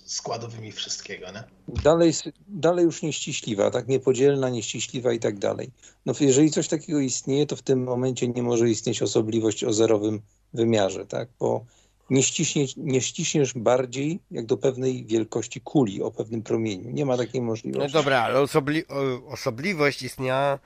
składowymi 0.05 0.71
wszystkiego, 0.71 1.25
nie? 1.31 1.43
Dalej, 1.83 2.13
dalej 2.47 2.85
już 2.85 3.01
nieściśliwa, 3.01 3.71
tak? 3.71 3.87
Niepodzielna, 3.87 4.49
nieściśliwa 4.49 5.13
i 5.13 5.19
tak 5.19 5.39
dalej. 5.39 5.71
No 6.05 6.13
jeżeli 6.19 6.51
coś 6.51 6.67
takiego 6.67 6.99
istnieje, 6.99 7.45
to 7.45 7.55
w 7.55 7.61
tym 7.61 7.83
momencie 7.83 8.27
nie 8.27 8.43
może 8.43 8.69
istnieć 8.69 9.01
osobliwość 9.01 9.63
o 9.63 9.73
zerowym 9.73 10.21
wymiarze, 10.53 11.05
tak? 11.05 11.29
Bo 11.39 11.65
nie, 12.09 12.23
ściśnie, 12.23 12.65
nie 12.77 13.01
ściśniesz 13.01 13.53
bardziej 13.53 14.19
jak 14.31 14.45
do 14.45 14.57
pewnej 14.57 15.05
wielkości 15.05 15.61
kuli 15.61 16.03
o 16.03 16.11
pewnym 16.11 16.43
promieniu. 16.43 16.89
Nie 16.91 17.05
ma 17.05 17.17
takiej 17.17 17.41
No 17.41 17.47
możliwości. 17.47 17.93
dobra, 17.93 18.21
ale 18.21 18.39
osobli 18.39 18.83
osobliwość 19.27 20.01
istniała 20.03 20.59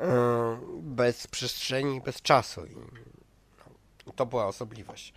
e, 0.00 0.58
bez 0.82 1.26
przestrzeni 1.26 1.96
i 1.96 2.00
bez 2.00 2.22
czasu. 2.22 2.60
To 4.16 4.26
była 4.26 4.46
osobliwość. 4.46 5.12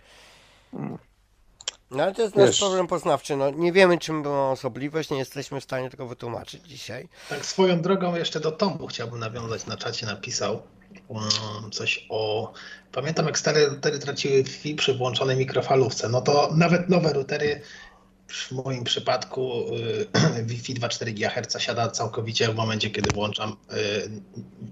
No 1.92 2.02
ale 2.02 2.14
to 2.14 2.22
jest 2.22 2.36
nasz 2.36 2.48
Wiesz- 2.48 2.58
problem 2.60 2.86
poznawczy. 2.86 3.36
No, 3.36 3.50
nie 3.50 3.72
wiemy, 3.72 3.98
czym 3.98 4.22
była 4.22 4.50
osobliwość, 4.50 5.10
nie 5.10 5.18
jesteśmy 5.18 5.60
w 5.60 5.64
stanie 5.64 5.90
tego 5.90 6.06
wytłumaczyć 6.06 6.68
dzisiaj. 6.68 7.08
Tak 7.28 7.46
swoją 7.46 7.82
drogą 7.82 8.14
jeszcze 8.14 8.40
do 8.40 8.52
Tomu 8.52 8.86
chciałbym 8.86 9.18
nawiązać, 9.20 9.66
na 9.66 9.76
czacie 9.76 10.06
napisał, 10.06 10.62
mm, 11.10 11.70
coś 11.70 12.06
o... 12.08 12.52
Pamiętam 12.92 13.26
jak 13.26 13.38
stare 13.38 13.66
routery 13.66 13.98
traciły 13.98 14.42
Wi-Fi 14.42 14.74
przy 14.74 14.94
włączonej 14.94 15.36
mikrofalówce. 15.36 16.08
No 16.08 16.20
to 16.20 16.50
nawet 16.56 16.88
nowe 16.88 17.12
routery 17.12 17.60
w 18.26 18.52
moim 18.52 18.84
przypadku 18.84 19.64
y, 19.76 20.42
Wi-Fi 20.50 20.74
2,4 20.74 21.12
GHz 21.12 21.58
siada 21.62 21.90
całkowicie 21.90 22.48
w 22.48 22.54
momencie, 22.54 22.90
kiedy 22.90 23.10
włączam 23.14 23.56
y, 23.72 24.10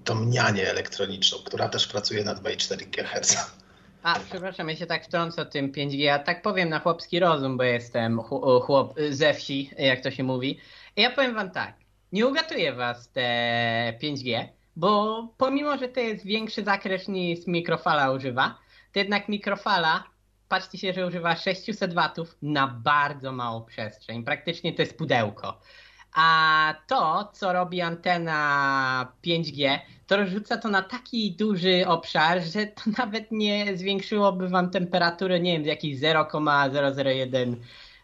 tą 0.03 0.25
nianię 0.25 0.69
elektroniczną, 0.69 1.37
która 1.37 1.69
też 1.69 1.87
pracuje 1.87 2.23
na 2.23 2.35
2,4 2.35 2.89
GHz. 2.89 3.60
A, 4.03 4.19
przepraszam, 4.29 4.69
ja 4.69 4.75
się 4.75 4.85
tak 4.85 5.05
wtrącę 5.05 5.45
tym 5.45 5.71
5G. 5.71 5.95
Ja 5.97 6.19
tak 6.19 6.41
powiem 6.41 6.69
na 6.69 6.79
chłopski 6.79 7.19
rozum, 7.19 7.57
bo 7.57 7.63
jestem 7.63 8.17
chł- 8.19 8.61
chłop 8.61 8.93
ze 9.09 9.33
wsi, 9.33 9.69
jak 9.77 10.01
to 10.01 10.11
się 10.11 10.23
mówi. 10.23 10.59
Ja 10.95 11.11
powiem 11.11 11.35
wam 11.35 11.51
tak, 11.51 11.75
nie 12.11 12.27
ugatuje 12.27 12.73
was 12.73 13.11
te 13.11 13.93
5G, 14.03 14.47
bo 14.75 15.27
pomimo, 15.37 15.77
że 15.77 15.87
to 15.87 15.99
jest 15.99 16.25
większy 16.25 16.63
zakres 16.63 17.07
niż 17.07 17.47
mikrofala 17.47 18.11
używa, 18.11 18.57
to 18.91 18.99
jednak 18.99 19.29
mikrofala, 19.29 20.03
patrzcie 20.49 20.77
się, 20.77 20.93
że 20.93 21.07
używa 21.07 21.35
600 21.35 21.93
watów 21.93 22.37
na 22.41 22.67
bardzo 22.67 23.31
małą 23.31 23.65
przestrzeń. 23.65 24.23
Praktycznie 24.23 24.73
to 24.73 24.81
jest 24.81 24.97
pudełko. 24.97 25.59
A 26.13 26.75
to, 26.87 27.29
co 27.33 27.53
robi 27.53 27.81
antena 27.81 29.11
5G, 29.25 29.79
to 30.07 30.17
rozrzuca 30.17 30.57
to 30.57 30.69
na 30.69 30.81
taki 30.81 31.31
duży 31.31 31.87
obszar, 31.87 32.43
że 32.43 32.65
to 32.65 32.81
nawet 32.97 33.31
nie 33.31 33.77
zwiększyłoby 33.77 34.49
wam 34.49 34.69
temperatury, 34.69 35.39
nie 35.39 35.53
wiem, 35.53 35.63
z 35.63 35.67
jakichś 35.67 35.99
0,001 35.99 37.55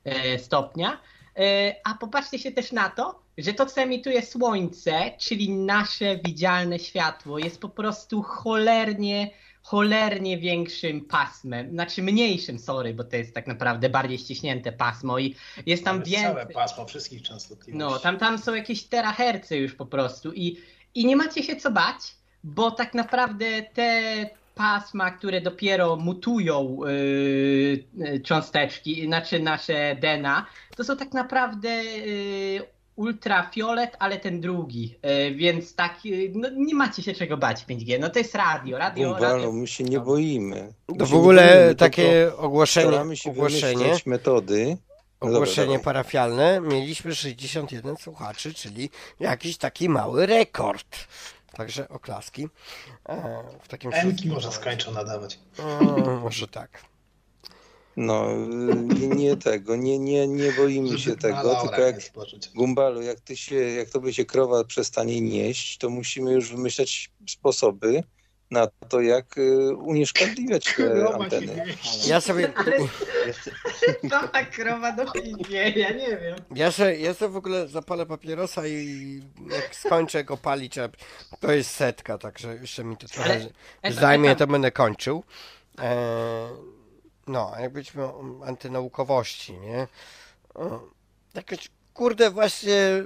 e, 0.05 0.39
stopnia. 0.39 0.97
E, 1.37 1.75
A 1.83 1.93
popatrzcie 1.93 2.39
się 2.39 2.51
też 2.51 2.71
na 2.71 2.89
to, 2.89 3.19
że 3.37 3.53
to, 3.53 3.65
co 3.65 3.81
emituje 3.81 4.21
słońce, 4.21 5.11
czyli 5.17 5.49
nasze 5.49 6.17
widzialne 6.17 6.79
światło, 6.79 7.39
jest 7.39 7.61
po 7.61 7.69
prostu 7.69 8.21
cholernie, 8.21 9.29
cholernie 9.61 10.37
większym 10.37 11.01
pasmem. 11.05 11.71
Znaczy 11.71 12.01
mniejszym, 12.01 12.59
sorry, 12.59 12.93
bo 12.93 13.03
to 13.03 13.15
jest 13.15 13.33
tak 13.33 13.47
naprawdę 13.47 13.89
bardziej 13.89 14.17
ściśnięte 14.17 14.71
pasmo 14.71 15.19
i 15.19 15.35
jest 15.65 15.83
tam 15.83 15.97
jest 15.97 16.11
więcej. 16.11 16.31
całe 16.31 16.45
pasmo 16.45 16.85
wszystkich 16.85 17.21
częstotliwości. 17.21 17.77
No, 17.77 17.99
tam, 17.99 18.17
tam 18.17 18.37
są 18.37 18.53
jakieś 18.55 18.83
terahercy 18.83 19.57
już 19.57 19.75
po 19.75 19.85
prostu 19.85 20.33
i, 20.33 20.57
i 20.95 21.05
nie 21.05 21.15
macie 21.15 21.43
się 21.43 21.55
co 21.55 21.71
bać, 21.71 22.15
bo 22.43 22.71
tak 22.71 22.93
naprawdę 22.93 23.63
te 23.73 24.29
pasma, 24.55 25.11
które 25.11 25.41
dopiero 25.41 25.95
mutują 25.95 26.79
yy, 26.85 27.83
yy, 27.93 28.19
cząsteczki, 28.19 29.05
znaczy 29.05 29.39
nasze 29.39 29.95
DNA, 30.01 30.45
to 30.75 30.83
są 30.83 30.97
tak 30.97 31.13
naprawdę 31.13 31.83
yy, 31.83 32.76
ultrafiolet, 32.97 33.95
ale 33.99 34.17
ten 34.19 34.41
drugi, 34.41 34.99
yy, 35.03 35.35
więc 35.35 35.75
tak, 35.75 36.05
yy, 36.05 36.31
no, 36.35 36.49
nie 36.55 36.75
macie 36.75 37.03
się 37.03 37.13
czego 37.13 37.37
bać 37.37 37.65
5G, 37.65 37.99
no 37.99 38.09
to 38.09 38.19
jest 38.19 38.35
radio, 38.35 38.77
radio, 38.77 39.17
radio. 39.19 39.51
my 39.51 39.67
się 39.67 39.83
nie 39.83 39.99
boimy. 39.99 40.73
My 40.89 40.97
To 40.97 41.05
się 41.05 41.11
w 41.11 41.15
ogóle 41.15 41.57
boimy, 41.59 41.75
takie 41.75 42.31
ogłoszenie, 42.37 42.87
Staramy 42.87 43.17
się 43.17 43.29
ogłoszenie, 43.31 43.95
metody. 44.05 44.77
No 45.21 45.27
dobra, 45.27 45.37
ogłoszenie 45.37 45.67
dawaj. 45.67 45.83
parafialne. 45.83 46.61
Mieliśmy 46.61 47.15
61 47.15 47.97
słuchaczy, 47.97 48.53
czyli 48.53 48.89
jakiś 49.19 49.57
taki 49.57 49.89
mały 49.89 50.25
rekord. 50.25 50.97
Także 51.53 51.89
oklaski. 51.89 52.47
E, 53.09 53.43
W 53.61 53.67
takim 53.67 53.89
może 53.91 54.03
momencie. 54.03 54.51
skończą 54.51 54.91
nadawać. 54.91 55.39
Mm, 55.59 56.19
Może 56.19 56.47
tak. 56.47 56.81
No, 57.97 58.35
nie, 58.99 59.07
nie 59.07 59.37
tego, 59.37 59.75
nie, 59.75 59.99
nie, 59.99 60.27
nie 60.27 60.51
boimy 60.51 60.99
się 60.99 61.15
tego, 61.15 61.55
tylko 61.61 61.81
jak 61.81 61.95
nie. 61.95 62.39
Gumbalu, 62.55 63.01
jak 63.01 63.19
ty 63.19 63.37
się, 63.37 63.55
jak 63.55 63.89
tobie 63.89 64.13
się 64.13 64.25
krowa 64.25 64.63
przestanie 64.63 65.21
nieść, 65.21 65.77
to 65.77 65.89
musimy 65.89 66.33
już 66.33 66.51
wymyślać 66.51 67.09
sposoby 67.29 68.03
na 68.51 68.67
to, 68.89 69.01
jak 69.01 69.37
y, 69.37 69.75
unieszkodliwiać 69.75 70.75
te 70.77 71.09
anteny. 71.13 71.65
Ja 72.07 72.21
sobie, 72.21 72.53
Co 74.09 74.27
ta 74.27 74.45
krowa 74.55 74.91
do 74.91 75.03
5G, 75.03 75.77
ja 75.77 75.91
nie 75.91 76.17
wiem. 76.17 76.35
ja 76.55 76.71
sobie, 76.71 76.99
ja 76.99 77.13
sobie 77.13 77.33
w 77.33 77.37
ogóle 77.37 77.67
zapalę 77.67 78.05
papierosa 78.05 78.67
i 78.67 79.21
jak 79.51 79.75
skończę 79.75 80.23
go 80.23 80.37
palić, 80.37 80.75
to 81.39 81.51
jest 81.51 81.71
setka, 81.71 82.17
także 82.17 82.55
jeszcze 82.55 82.83
mi 82.83 82.97
to 82.97 83.07
trochę 83.07 83.47
zajmie, 83.89 84.35
to 84.35 84.47
będę 84.47 84.71
kończył. 84.71 85.23
E, 85.79 86.76
no, 87.27 87.51
jakbyśmy 87.59 88.03
o 88.03 88.23
antynaukowości, 88.45 89.53
nie? 89.53 89.87
O, 90.55 90.79
Jakoś, 91.33 91.71
kurde, 91.93 92.31
właśnie 92.31 93.03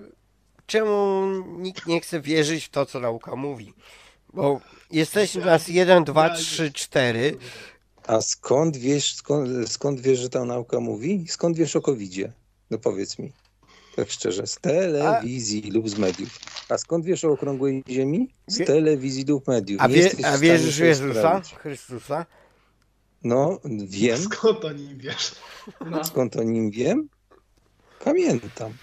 czemu 0.66 1.26
nikt 1.58 1.88
nie 1.88 2.02
chce 2.02 2.22
wierzyć 2.22 2.66
w 2.66 2.70
to, 2.70 2.86
co 2.86 3.00
nauka 3.00 3.36
mówi? 3.36 3.74
Bo 4.34 4.62
jesteśmy 4.92 5.46
nas 5.46 5.68
1, 5.68 6.04
2, 6.04 6.30
3, 6.30 6.72
4. 6.72 7.38
A 8.08 8.22
skąd 8.22 8.78
wiesz, 8.78 9.16
skąd, 9.16 9.70
skąd 9.70 10.02
wiesz, 10.02 10.20
że 10.20 10.30
ta 10.30 10.46
nauka 10.46 10.80
mówi? 10.80 11.26
Skąd 11.28 11.58
wiesz 11.58 11.76
o 11.76 11.82
covidzie? 11.82 12.32
No 12.70 12.78
powiedz 12.78 13.20
mi. 13.20 13.32
Tak 13.96 14.12
szczerze, 14.12 14.48
z 14.48 14.56
telewizji 14.56 15.72
lub 15.72 15.90
z 15.90 15.98
mediów. 15.98 16.40
A 16.70 16.78
skąd 16.78 17.06
wiesz 17.06 17.26
o 17.26 17.32
okrągłej 17.32 17.84
ziemi? 17.90 18.34
Z 18.48 18.68
telewizji 18.68 19.26
lub 19.26 19.48
mediów. 19.48 19.82
A, 19.82 19.88
wie, 19.88 20.12
a 20.24 20.38
wierzysz 20.38 20.76
w 20.76 20.84
Jezusa. 20.84 21.42
Chrystusa? 21.58 22.26
No, 23.24 23.60
wiem. 23.86 24.18
Skąd 24.18 24.66
o 24.66 24.72
nim 24.72 24.98
wiesz? 24.98 25.36
No. 25.86 26.04
Skąd 26.04 26.36
o 26.36 26.44
nim 26.44 26.72
wiem? 26.72 27.10
Pamiętam. 28.04 28.74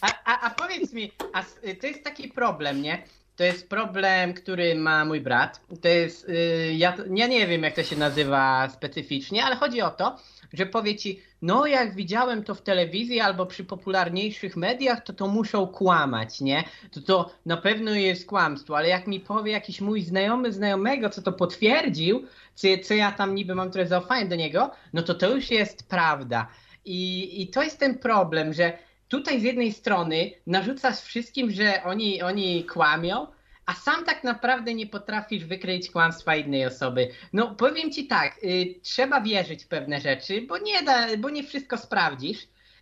A, 0.00 0.24
a, 0.24 0.40
a 0.40 0.50
powiedz 0.50 0.92
mi, 0.92 1.12
a 1.32 1.42
to 1.80 1.86
jest 1.86 2.04
taki 2.04 2.28
problem, 2.28 2.82
nie? 2.82 3.02
To 3.36 3.44
jest 3.44 3.68
problem, 3.68 4.34
który 4.34 4.74
ma 4.74 5.04
mój 5.04 5.20
brat. 5.20 5.60
To 5.82 5.88
jest, 5.88 6.28
y, 6.28 6.72
ja, 6.74 6.96
ja 7.14 7.26
nie 7.26 7.46
wiem 7.46 7.62
jak 7.62 7.74
to 7.74 7.82
się 7.82 7.96
nazywa 7.96 8.68
specyficznie, 8.68 9.44
ale 9.44 9.56
chodzi 9.56 9.82
o 9.82 9.90
to, 9.90 10.16
że 10.52 10.66
powie 10.66 10.96
ci, 10.96 11.20
no 11.42 11.66
jak 11.66 11.94
widziałem 11.94 12.44
to 12.44 12.54
w 12.54 12.62
telewizji 12.62 13.20
albo 13.20 13.46
przy 13.46 13.64
popularniejszych 13.64 14.56
mediach, 14.56 15.04
to 15.04 15.12
to 15.12 15.28
muszą 15.28 15.66
kłamać, 15.66 16.40
nie? 16.40 16.64
To 16.90 17.00
to 17.00 17.30
na 17.46 17.56
pewno 17.56 17.90
jest 17.90 18.26
kłamstwo, 18.26 18.76
ale 18.76 18.88
jak 18.88 19.06
mi 19.06 19.20
powie 19.20 19.52
jakiś 19.52 19.80
mój 19.80 20.02
znajomy 20.02 20.52
znajomego, 20.52 21.10
co 21.10 21.22
to 21.22 21.32
potwierdził, 21.32 22.26
co, 22.54 22.68
co 22.84 22.94
ja 22.94 23.12
tam 23.12 23.34
niby 23.34 23.54
mam 23.54 23.70
trochę 23.70 23.88
zaufanie 23.88 24.26
do 24.26 24.36
niego, 24.36 24.70
no 24.92 25.02
to 25.02 25.14
to 25.14 25.34
już 25.34 25.50
jest 25.50 25.88
prawda. 25.88 26.48
I, 26.84 27.42
i 27.42 27.48
to 27.48 27.62
jest 27.62 27.78
ten 27.78 27.98
problem, 27.98 28.52
że 28.52 28.78
tutaj 29.14 29.40
z 29.40 29.42
jednej 29.42 29.72
strony 29.72 30.30
narzucasz 30.46 31.00
wszystkim, 31.00 31.50
że 31.50 31.82
oni, 31.84 32.22
oni 32.22 32.64
kłamią, 32.64 33.26
a 33.66 33.74
sam 33.74 34.04
tak 34.04 34.24
naprawdę 34.24 34.74
nie 34.74 34.86
potrafisz 34.86 35.44
wykryć 35.44 35.90
kłamstwa 35.90 36.36
innej 36.36 36.66
osoby. 36.66 37.08
No 37.32 37.54
powiem 37.54 37.92
ci 37.92 38.06
tak, 38.06 38.44
y, 38.44 38.74
trzeba 38.82 39.20
wierzyć 39.20 39.64
w 39.64 39.68
pewne 39.68 40.00
rzeczy, 40.00 40.42
bo 40.42 40.58
nie 40.58 40.82
da, 40.82 41.16
bo 41.18 41.30
nie 41.30 41.44
wszystko 41.44 41.78
sprawdzisz. 41.78 42.38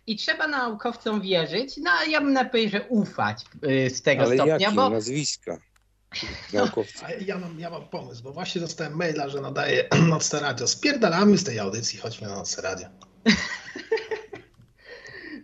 I 0.07 0.15
trzeba 0.15 0.47
naukowcom 0.47 1.21
wierzyć, 1.21 1.77
no 1.77 1.91
ja 2.09 2.21
bym 2.21 2.49
powiedział, 2.49 2.81
że 2.81 2.87
ufać 2.87 3.45
y, 3.67 3.89
z 3.89 4.01
tego 4.01 4.23
Ale 4.23 4.35
stopnia, 4.35 4.57
jakie 4.59 4.75
bo 4.75 4.89
nazwiska 4.89 5.57
naukowców? 6.53 7.03
A 7.03 7.11
ja 7.11 7.37
mam, 7.37 7.59
ja 7.59 7.69
mam 7.69 7.87
pomysł, 7.87 8.23
bo 8.23 8.31
właśnie 8.31 8.61
dostałem 8.61 8.95
maila, 8.95 9.29
że 9.29 9.41
nadaje 9.41 9.89
Nocne 10.09 10.39
Radio. 10.39 10.67
Spierdalamy 10.67 11.37
z 11.37 11.43
tej 11.43 11.59
audycji, 11.59 11.99
chodźmy 11.99 12.27
na 12.27 12.35
Nocne 12.35 12.63
Radio. 12.63 12.87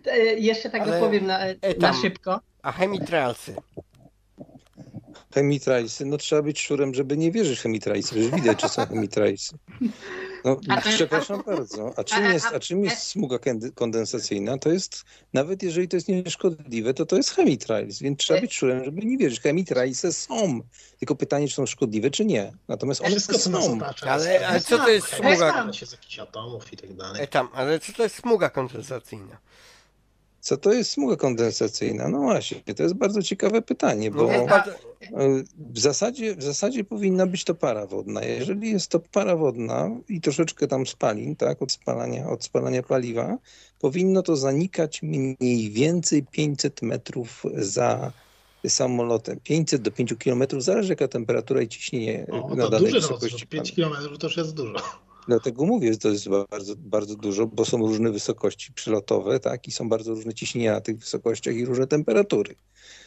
y, 0.06 0.40
jeszcze 0.40 0.70
tak 0.70 0.82
Ale- 0.82 0.92
dopowiem 1.00 1.26
na, 1.26 1.38
e, 1.40 1.54
na 1.68 1.74
tam- 1.92 2.02
szybko. 2.02 2.40
A 2.62 2.72
chemitralsy? 2.72 3.54
Chemitrajsy, 5.34 6.04
no 6.06 6.16
trzeba 6.18 6.42
być 6.42 6.60
szurem, 6.60 6.94
żeby 6.94 7.16
nie 7.16 7.32
wierzyć 7.32 7.58
w 7.58 7.62
chemitrajsy. 7.62 8.18
Już 8.20 8.30
widać, 8.30 8.58
czy 8.58 8.68
są 8.68 8.86
chemitrajsy. 8.86 9.56
No, 10.44 10.60
A 10.68 10.80
przepraszam 10.80 11.42
bardzo. 11.46 11.92
A 11.96 12.04
czym 12.04 12.24
a- 12.24 12.32
jest, 12.32 12.46
a- 12.46 12.50
a 12.50 12.60
czym 12.60 12.84
jest 12.84 13.02
smuga 13.02 13.38
kondensacyjna? 13.74 14.58
To 14.58 14.68
jest, 14.72 15.04
nawet 15.32 15.62
jeżeli 15.62 15.88
to 15.88 15.96
jest 15.96 16.08
nieszkodliwe, 16.08 16.94
to 16.94 17.06
to 17.06 17.16
jest 17.16 17.30
chemitrajs, 17.30 17.98
więc 18.02 18.18
trzeba 18.18 18.38
E- 18.38 18.42
być 18.42 18.54
szurem, 18.54 18.84
żeby 18.84 19.00
nie 19.06 19.16
wierzyć. 19.18 19.40
Chemitrajsy 19.40 20.12
są. 20.12 20.60
Tylko 20.98 21.14
pytanie, 21.14 21.48
czy 21.48 21.54
są 21.54 21.66
szkodliwe, 21.66 22.10
czy 22.10 22.24
nie. 22.24 22.52
Natomiast 22.68 23.00
one 23.00 23.10
Wszystko, 23.10 23.38
są. 23.38 23.78
Ale- 24.06 24.46
ale 24.48 24.60
co 24.60 24.78
to 24.78 24.88
jest 24.88 25.06
smuga? 25.08 25.72
się 25.72 25.86
z 25.86 25.92
jakichś 25.92 26.18
atomów 26.18 26.72
i 26.72 26.76
tak 26.76 26.92
dalej. 26.94 27.22
E, 27.22 27.26
tam, 27.26 27.48
ale 27.54 27.80
co 27.80 27.92
to 27.92 28.02
jest 28.02 28.14
smuga 28.16 28.50
kondensacyjna? 28.50 29.38
Co 30.40 30.56
to 30.56 30.72
jest 30.72 30.90
smuga 30.90 31.16
kondensacyjna? 31.16 32.08
No 32.08 32.18
właśnie, 32.20 32.74
to 32.76 32.82
jest 32.82 32.94
bardzo 32.94 33.22
ciekawe 33.22 33.62
pytanie, 33.62 34.10
bo... 34.10 34.28
Bardzo- 34.46 34.72
W 35.58 35.78
zasadzie, 35.78 36.36
w 36.36 36.42
zasadzie 36.42 36.84
powinna 36.84 37.26
być 37.26 37.44
to 37.44 37.54
para 37.54 37.86
wodna. 37.86 38.22
Jeżeli 38.24 38.70
jest 38.70 38.88
to 38.88 39.00
para 39.00 39.36
wodna 39.36 39.90
i 40.08 40.20
troszeczkę 40.20 40.66
tam 40.68 40.86
spalin, 40.86 41.36
tak, 41.36 41.62
od 41.62 41.72
spalania, 41.72 42.28
od 42.28 42.44
spalania 42.44 42.82
paliwa, 42.82 43.38
powinno 43.80 44.22
to 44.22 44.36
zanikać 44.36 45.02
mniej 45.02 45.70
więcej 45.70 46.22
500 46.30 46.82
metrów 46.82 47.42
za 47.54 48.12
samolotem. 48.68 49.40
500 49.44 49.82
do 49.82 49.90
5 49.90 50.14
kilometrów, 50.18 50.64
zależy 50.64 50.88
jaka 50.92 51.08
temperatura 51.08 51.62
i 51.62 51.68
ciśnienie 51.68 52.26
O, 52.32 52.54
na 52.54 52.64
to 52.64 52.70
danej 52.70 52.86
duży 52.86 53.00
wysokości. 53.00 53.24
rozrzut, 53.32 53.48
5 53.48 53.72
km 53.72 53.94
to 54.18 54.26
już 54.26 54.36
jest 54.36 54.54
dużo. 54.54 54.74
Dlatego 55.28 55.66
mówię, 55.66 55.92
że 55.92 55.98
to 55.98 56.08
jest 56.08 56.28
bardzo, 56.50 56.74
bardzo 56.76 57.16
dużo, 57.16 57.46
bo 57.46 57.64
są 57.64 57.78
różne 57.78 58.10
wysokości 58.10 58.72
przylotowe, 58.72 59.40
tak, 59.40 59.68
i 59.68 59.72
są 59.72 59.88
bardzo 59.88 60.14
różne 60.14 60.34
ciśnienia 60.34 60.72
na 60.72 60.80
tych 60.80 60.98
wysokościach 60.98 61.54
i 61.54 61.64
różne 61.64 61.86
temperatury. 61.86 62.54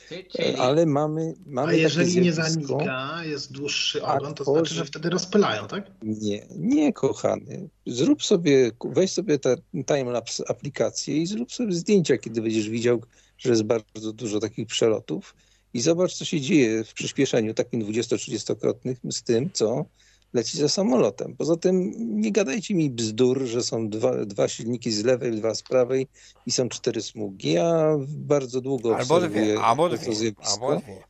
Czy- 0.10 0.24
Czyli, 0.24 0.56
Ale 0.56 0.86
mamy, 0.86 1.34
mamy 1.46 1.68
A 1.68 1.72
takie 1.72 1.82
jeżeli 1.82 2.22
nie 2.22 2.34
zanika, 2.34 3.22
jest 3.26 3.52
dłuższy 3.52 4.04
ogon, 4.04 4.34
to 4.34 4.44
znaczy, 4.44 4.74
że 4.74 4.86
wtedy 4.86 5.10
rozpylają, 5.10 5.68
tak? 5.68 5.92
Nie, 6.04 6.46
nie, 6.58 6.94
kochany. 6.94 7.70
Zrób 7.88 8.24
sobie, 8.24 8.72
weź 8.86 9.12
sobie 9.12 9.40
tę 9.40 9.56
timelapse 9.86 10.44
aplikację 10.50 11.18
i 11.18 11.28
zrób 11.28 11.52
sobie 11.54 11.74
zdjęcia, 11.74 12.18
kiedy 12.18 12.42
będziesz 12.42 12.70
widział, 12.70 13.02
że 13.38 13.50
jest 13.50 13.64
bardzo 13.64 14.14
dużo 14.14 14.40
takich 14.40 14.68
przelotów 14.68 15.36
i 15.74 15.82
zobacz, 15.82 16.14
co 16.14 16.26
się 16.26 16.42
dzieje 16.42 16.84
w 16.84 16.94
przyspieszeniu 16.94 17.54
takim 17.54 17.82
20-30-krotnym 17.82 18.96
z 19.12 19.24
tym, 19.24 19.50
co 19.54 19.86
leci 20.34 20.58
za 20.58 20.70
samolotem. 20.70 21.36
Poza 21.38 21.58
tym 21.58 21.94
nie 22.22 22.32
gadajcie 22.32 22.76
mi 22.76 22.90
bzdur, 22.90 23.42
że 23.46 23.64
są 23.64 23.90
dwa, 23.90 24.26
dwa 24.26 24.48
silniki 24.48 24.92
z 24.92 25.04
lewej, 25.06 25.32
dwa 25.32 25.56
z 25.56 25.64
prawej 25.64 26.08
i 26.46 26.52
są 26.52 26.70
cztery 26.70 27.02
smugi. 27.02 27.52
Ja 27.52 27.98
bardzo 28.08 28.62
długo 28.62 28.98
Albo 28.98 29.16
obserwuję 29.16 29.44
dwie, 29.46 29.62
albo 29.62 29.90
to 29.90 29.98
dwie, 29.98 30.16
zjawisko. 30.16 30.54
albo 30.54 30.76
dwie. 30.76 31.04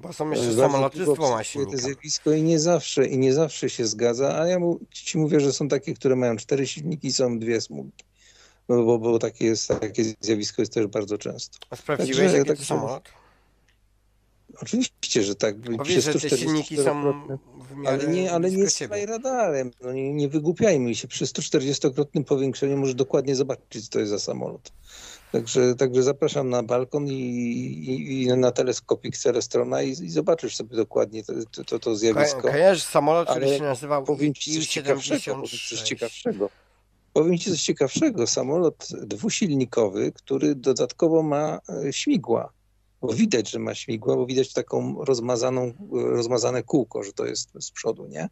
Bo 0.00 0.12
są 0.12 0.30
jeszcze 0.30 0.46
Bardzo 0.46 0.62
samoloty 0.62 0.96
z 0.96 1.04
długo 1.04 1.14
dwoma 1.14 1.40
obserwuję 1.40 1.76
to 1.76 1.82
zjawisko 1.82 2.32
i 2.32 2.42
nie 2.42 2.58
zawsze, 2.58 3.06
i 3.06 3.18
nie 3.18 3.34
zawsze 3.34 3.70
się 3.70 3.86
zgadza, 3.86 4.38
a 4.40 4.46
ja 4.46 4.58
mu, 4.58 4.80
ci 4.90 5.18
mówię, 5.18 5.40
że 5.40 5.52
są 5.52 5.68
takie, 5.68 5.94
które 5.94 6.16
mają 6.16 6.36
cztery 6.36 6.66
silniki 6.66 7.08
i 7.08 7.12
są 7.12 7.38
dwie 7.38 7.60
smugi. 7.60 7.92
No, 8.68 8.84
bo, 8.84 8.98
bo 8.98 9.18
takie, 9.18 9.44
jest, 9.44 9.68
takie 9.68 10.04
zjawisko 10.20 10.62
jest 10.62 10.72
też 10.74 10.86
bardzo 10.86 11.18
często. 11.18 11.58
A 11.70 11.76
Sprawdziłeś, 11.76 12.16
Także 12.16 12.36
jaki 12.36 12.48
tak 12.48 12.58
to 12.58 12.64
samolot? 12.64 13.08
Oczywiście, 14.62 15.22
że 15.22 15.34
tak. 15.34 15.76
Bo 15.76 15.84
wiesz, 15.84 16.04
że 16.04 16.14
te 16.14 16.38
silniki 16.38 16.76
są 16.76 16.82
144-krotnym 16.82 17.12
w 17.12 17.28
miarę 17.28 17.38
Ale 17.86 18.06
nie, 18.06 18.32
ale 18.32 18.50
nie 18.50 18.70
siebie. 18.70 19.06
radarem. 19.06 19.70
No 19.80 19.92
nie, 19.92 20.14
nie 20.14 20.28
wygłupiajmy 20.28 20.94
się. 20.94 21.08
Przy 21.08 21.24
140-krotnym 21.24 22.24
powiększeniu 22.24 22.76
możesz 22.76 22.94
dokładnie 22.94 23.36
zobaczyć, 23.36 23.84
co 23.84 23.90
to 23.92 23.98
jest 23.98 24.10
za 24.10 24.18
samolot. 24.18 24.72
Także, 25.32 25.74
także 25.74 26.02
zapraszam 26.02 26.50
na 26.50 26.62
balkon 26.62 27.06
i, 27.06 27.12
i, 27.12 28.22
i 28.22 28.26
na 28.26 28.52
teleskopik 28.52 29.16
Celestrona 29.16 29.82
i, 29.82 29.90
i 29.90 30.10
zobaczysz 30.10 30.56
sobie 30.56 30.76
dokładnie 30.76 31.24
to, 31.24 31.32
to, 31.50 31.64
to, 31.64 31.78
to 31.78 31.90
Ko- 31.90 31.96
zjawisko. 31.96 32.42
Kojarzysz 32.42 32.82
samolot, 32.82 33.28
który 33.28 33.46
Ale 33.46 33.56
się 33.56 33.62
nazywał 33.62 34.04
Powiem 34.04 34.34
ci 34.34 34.54
coś 34.54 34.66
ciekawszego. 34.66 35.34
Powiem 35.34 35.46
ci 35.48 35.58
coś 35.68 35.80
Il-76. 35.80 35.84
ciekawszego. 35.84 36.50
Powiem 37.12 37.38
ci 37.38 37.50
coś 37.50 37.62
ciekawszego. 37.62 38.26
Samolot 38.26 38.88
dwusilnikowy, 38.92 40.12
który 40.12 40.54
dodatkowo 40.54 41.22
ma 41.22 41.58
e, 41.86 41.92
śmigła. 41.92 42.52
Bo 43.00 43.12
widać, 43.12 43.50
że 43.50 43.58
ma 43.58 43.74
śmigła, 43.74 44.16
bo 44.16 44.26
widać 44.26 44.52
taką 44.52 45.04
rozmazaną, 45.04 45.72
rozmazane 45.92 46.62
kółko, 46.62 47.02
że 47.02 47.12
to 47.12 47.26
jest 47.26 47.50
z 47.62 47.70
przodu, 47.70 48.06
nie? 48.06 48.28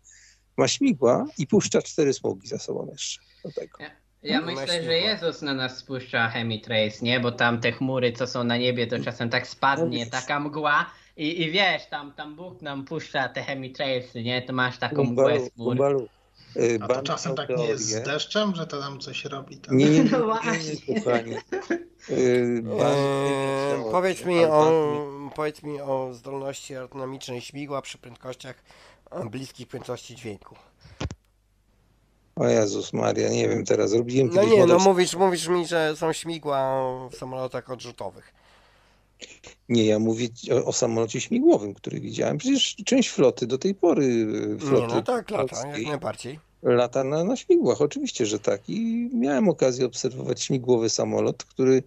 Ma 0.57 0.69
śmigła 0.69 1.27
i 1.39 1.47
puszcza 1.47 1.83
cztery 1.83 2.13
smugi 2.13 2.49
za 2.49 2.59
sobą 2.59 2.89
jeszcze 2.93 3.21
do 3.45 3.53
tego. 3.53 3.79
ja 4.23 4.41
No, 4.41 4.47
myślę, 4.47 4.67
właśnie, 4.67 4.83
że 4.83 4.99
Jezus 4.99 5.43
na 5.43 5.55
nas 5.55 5.79
spuszcza 5.79 6.29
Chemitrace, 6.29 7.05
nie? 7.05 7.21
Bo 7.21 7.33
tam 7.33 7.61
te 7.61 7.73
chmury, 7.73 8.13
co 8.13 8.27
są 8.27 8.45
na 8.45 8.57
niebie, 8.57 8.87
to 8.87 8.99
czasem 8.99 9.31
tak 9.31 9.47
spadnie, 9.47 10.05
No, 10.05 10.11
taka 10.11 10.41
mgła 10.41 10.87
i, 11.17 11.43
i 11.43 11.51
wiesz, 11.51 11.87
tam, 11.91 12.13
tam 12.13 12.37
Bóg 12.37 12.63
nam 12.63 12.85
puszcza 12.85 13.29
te 13.29 13.43
Chemitrace, 13.43 14.23
nie? 14.23 14.43
To 14.43 14.53
masz 14.53 14.79
taką 14.79 15.05
mgłę 15.05 15.41
z 15.41 15.53
chmur. 15.53 16.09
E, 16.57 16.83
A 16.85 16.87
to 16.89 17.03
czasem 17.03 17.35
tak 17.35 17.49
nie 17.49 17.67
jest 17.67 17.85
z 17.85 17.93
teorię- 17.95 18.05
deszczem, 18.05 18.55
że 18.55 18.67
to 18.67 18.81
tam 18.81 19.01
coś 19.01 19.25
robi. 19.25 19.57
Tak? 19.57 19.75
Nie, 19.75 19.91
nie, 19.91 19.99
nie, 20.05 20.11
No 20.11 20.19
nie, 20.19 20.25
właśnie. 20.25 20.75
nie. 21.27 21.39
E, 22.11 22.17
Eee, 22.17 22.63
miał 22.63 23.91
powiedz 23.91 24.19
teorię, 24.19 24.37
mi 24.37 24.45
o, 24.45 25.07
powiedz 25.35 25.63
mi 25.63 25.81
o 25.81 26.11
zdolności 26.15 26.75
aerodynamicznej 26.75 27.41
śmigła 27.41 27.83
przy 27.83 27.99
prędkościach 27.99 28.63
bliskich 29.31 29.69
prędkości 29.69 30.17
dźwięku. 30.17 30.57
O 32.37 32.49
Jezus 32.49 32.93
Maria, 32.93 33.29
nie 33.29 33.49
wiem 33.49 33.65
teraz. 33.65 33.93
Robiłem 33.93 34.31
No 34.35 34.45
nie, 34.45 34.67
no 34.67 34.79
mówisz, 34.79 35.15
mówisz 35.17 35.49
mi, 35.49 35.67
że 35.67 35.97
są 35.97 36.13
śmigła 36.13 36.83
w 37.11 37.15
samolotach 37.17 37.71
odrzutowych. 37.71 38.35
Nie, 39.69 39.87
ja 39.87 39.99
mówię 39.99 40.29
o, 40.53 40.65
o 40.65 40.73
samolocie 40.73 41.21
śmigłowym, 41.21 41.75
który 41.75 42.01
widziałem. 42.01 42.39
Przecież 42.39 42.77
część 42.85 43.09
floty 43.11 43.47
do 43.47 43.59
tej 43.59 43.75
pory, 43.75 44.05
e, 44.05 44.49
Nie, 44.55 44.59
floty 44.61 44.95
no 44.95 45.03
tak, 45.03 45.31
lata, 45.31 45.67
jak 45.69 45.87
najbardziej. 45.87 46.39
Lata 46.63 47.05
na, 47.05 47.25
na 47.25 47.37
śmigłach, 47.37 47.81
oczywiście, 47.81 48.27
że 48.27 48.39
tak. 48.39 48.69
I 48.69 49.11
miałem 49.15 49.49
okazję 49.49 49.87
obserwować 49.87 50.43
śmigłowy 50.43 50.91
samolot, 50.91 51.45
który, 51.45 51.83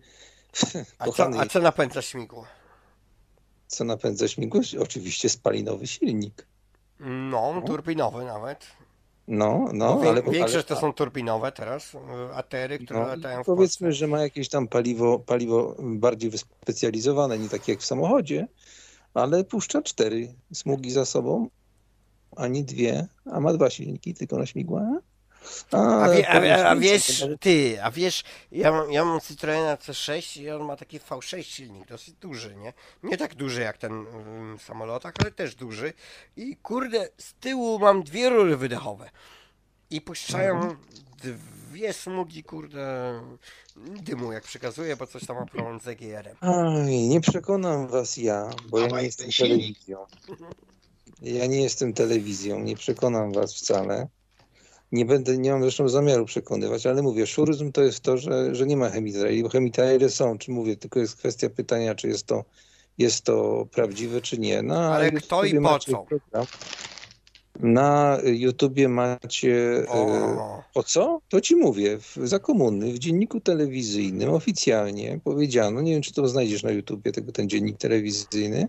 A 0.98 1.06
co, 1.06 1.12
kochany, 1.12 1.40
a 1.40 1.46
co 1.46 1.60
napędza 1.60 2.02
śmigło? 2.02 2.46
co 3.68 3.84
napędza 3.84 4.28
śmigło? 4.28 4.62
Oczywiście 4.80 5.30
spalinowy 5.30 5.88
silnik. 5.88 6.48
No, 7.00 7.62
turbinowy 7.68 8.26
nawet. 8.26 8.66
No, 9.28 9.70
No, 9.74 10.00
no, 10.02 10.10
ale... 10.10 10.24
Większość 10.24 10.68
to 10.68 10.76
są 10.76 10.94
turbinowe 10.94 11.52
teraz, 11.52 11.92
atery, 12.34 12.80
które 12.80 13.00
no, 13.00 13.08
latają 13.08 13.44
w 13.44 13.46
Powiedzmy, 13.46 13.86
Polsce. 13.88 14.00
że 14.00 14.08
ma 14.08 14.22
jakieś 14.22 14.50
tam 14.50 14.68
paliwo, 14.68 15.20
paliwo 15.20 15.76
bardziej 15.80 16.30
wyspecjalizowane, 16.30 17.40
nie 17.40 17.50
takie 17.50 17.72
jak 17.72 17.82
w 17.82 17.86
samochodzie, 17.86 18.48
ale 19.14 19.44
puszcza 19.44 19.82
cztery 19.82 20.34
smugi 20.54 20.92
za 20.92 21.06
sobą, 21.06 21.50
a 22.40 22.48
nie 22.48 22.64
dwie, 22.64 23.08
a 23.32 23.40
ma 23.40 23.54
dwa 23.54 23.70
silniki 23.70 24.14
tylko 24.14 24.38
na 24.38 24.46
śmigła. 24.46 24.82
A, 25.72 25.78
a, 26.04 26.10
wie- 26.10 26.30
a 26.68 26.76
ci, 26.76 26.80
wiesz, 26.82 27.26
ty, 27.40 27.84
a 27.84 27.92
wiesz, 27.92 28.24
ja 28.52 28.72
mam, 28.72 28.92
ja 28.92 29.06
mam 29.06 29.20
Citroena 29.22 29.76
C6 29.76 30.42
i 30.42 30.50
on 30.52 30.64
ma 30.66 30.76
taki 30.76 31.00
V6 31.00 31.42
silnik, 31.44 31.88
dosyć 31.88 32.14
duży, 32.16 32.56
nie? 32.56 32.74
Nie 33.04 33.18
tak 33.18 33.36
duży 33.36 33.62
jak 33.62 33.78
ten 33.78 33.92
mm, 33.94 34.58
w 34.58 34.62
samolotach, 34.64 35.14
ale 35.22 35.32
też 35.32 35.56
duży. 35.56 35.94
I 36.38 36.56
kurde, 36.56 37.10
z 37.18 37.34
tyłu 37.34 37.80
mam 37.80 38.04
dwie 38.04 38.30
rury 38.30 38.58
wydechowe. 38.58 39.10
I 39.90 40.02
puszczają 40.02 40.56
Mhm. 40.56 40.78
dwie 41.72 41.94
smugi, 41.94 42.44
kurde, 42.44 43.14
dymu, 43.76 44.32
jak 44.32 44.44
przekazuję, 44.44 44.96
bo 44.96 45.08
coś 45.08 45.26
tam 45.26 45.38
ma 45.38 45.46
problem 45.46 45.80
z 45.80 45.88
EGR-em. 45.88 46.38
Aj, 46.42 47.08
nie 47.08 47.22
przekonam 47.22 47.88
was 47.88 48.18
ja, 48.18 48.50
bo 48.70 48.80
ja 48.80 48.86
Dawaj 48.88 49.02
nie 49.02 49.06
jestem 49.06 49.32
silnik. 49.32 49.58
telewizją. 49.78 50.06
Ja 51.22 51.46
nie 51.46 51.62
jestem 51.62 51.94
telewizją, 51.94 52.60
nie 52.60 52.76
przekonam 52.76 53.34
was 53.34 53.56
wcale. 53.56 54.08
Nie 54.92 55.06
będę, 55.06 55.38
nie 55.38 55.52
mam 55.52 55.62
zresztą 55.62 55.90
zamiaru 55.90 56.26
przekonywać, 56.26 56.86
ale 56.86 57.02
mówię, 57.02 57.28
szuryzm 57.28 57.72
to 57.72 57.84
jest 57.84 58.00
to, 58.00 58.18
że, 58.18 58.56
że 58.56 58.66
nie 58.66 58.78
ma 58.78 58.90
chemitraili, 58.90 59.44
bo 59.44 59.50
chemitraile 59.50 60.10
są, 60.10 60.38
czy 60.38 60.52
mówię, 60.52 60.78
tylko 60.78 61.00
jest 61.00 61.16
kwestia 61.16 61.50
pytania, 61.50 61.96
czy 61.96 62.08
jest 62.08 62.26
to, 62.26 62.46
jest 62.98 63.24
to 63.24 63.68
prawdziwe, 63.72 64.22
czy 64.22 64.38
nie. 64.38 64.62
Na 64.62 64.96
Ale 64.96 65.12
kto 65.12 65.44
i 65.44 65.62
po 65.62 65.80
co? 65.80 66.04
program. 66.04 66.46
Na 67.60 68.18
YouTubie 68.24 68.90
macie 68.90 69.84
e, 69.88 70.60
O, 70.74 70.84
co? 70.84 71.22
To 71.30 71.42
ci 71.42 71.56
mówię. 71.56 71.98
W, 72.00 72.18
za 72.24 72.40
komuny, 72.40 72.94
w 72.94 73.00
dzienniku 73.00 73.40
telewizyjnym 73.40 74.30
oficjalnie 74.30 75.20
powiedziano, 75.24 75.82
nie 75.82 75.92
wiem 75.92 76.02
czy 76.02 76.14
to 76.14 76.28
znajdziesz 76.28 76.64
na 76.64 76.72
YouTubie, 76.72 77.12
tego, 77.12 77.32
ten 77.32 77.50
dziennik 77.50 77.78
telewizyjny, 77.78 78.68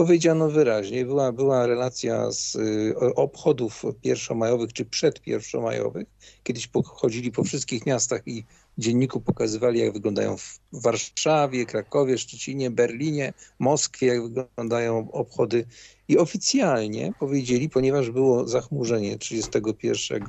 powiedziano 0.00 0.50
wyraźnie, 0.50 1.04
była, 1.04 1.32
była 1.32 1.66
relacja 1.66 2.32
z 2.32 2.54
y, 2.54 2.94
obchodów 3.14 3.82
pierwszomajowych 4.02 4.72
czy 4.72 4.84
przedpierwszomajowych. 4.84 6.06
Kiedyś 6.42 6.68
chodzili 6.84 7.32
po 7.32 7.44
wszystkich 7.44 7.86
miastach 7.86 8.22
i 8.26 8.44
w 8.78 8.80
dzienniku 8.80 9.20
pokazywali, 9.20 9.80
jak 9.80 9.92
wyglądają 9.92 10.36
w 10.36 10.58
Warszawie, 10.72 11.66
Krakowie, 11.66 12.18
Szczecinie, 12.18 12.70
Berlinie, 12.70 13.32
Moskwie, 13.58 14.06
jak 14.06 14.22
wyglądają 14.22 15.12
obchody. 15.12 15.66
I 16.08 16.18
oficjalnie 16.18 17.12
powiedzieli, 17.18 17.68
ponieważ 17.68 18.10
było 18.10 18.48
zachmurzenie 18.48 19.18
31, 19.18 20.24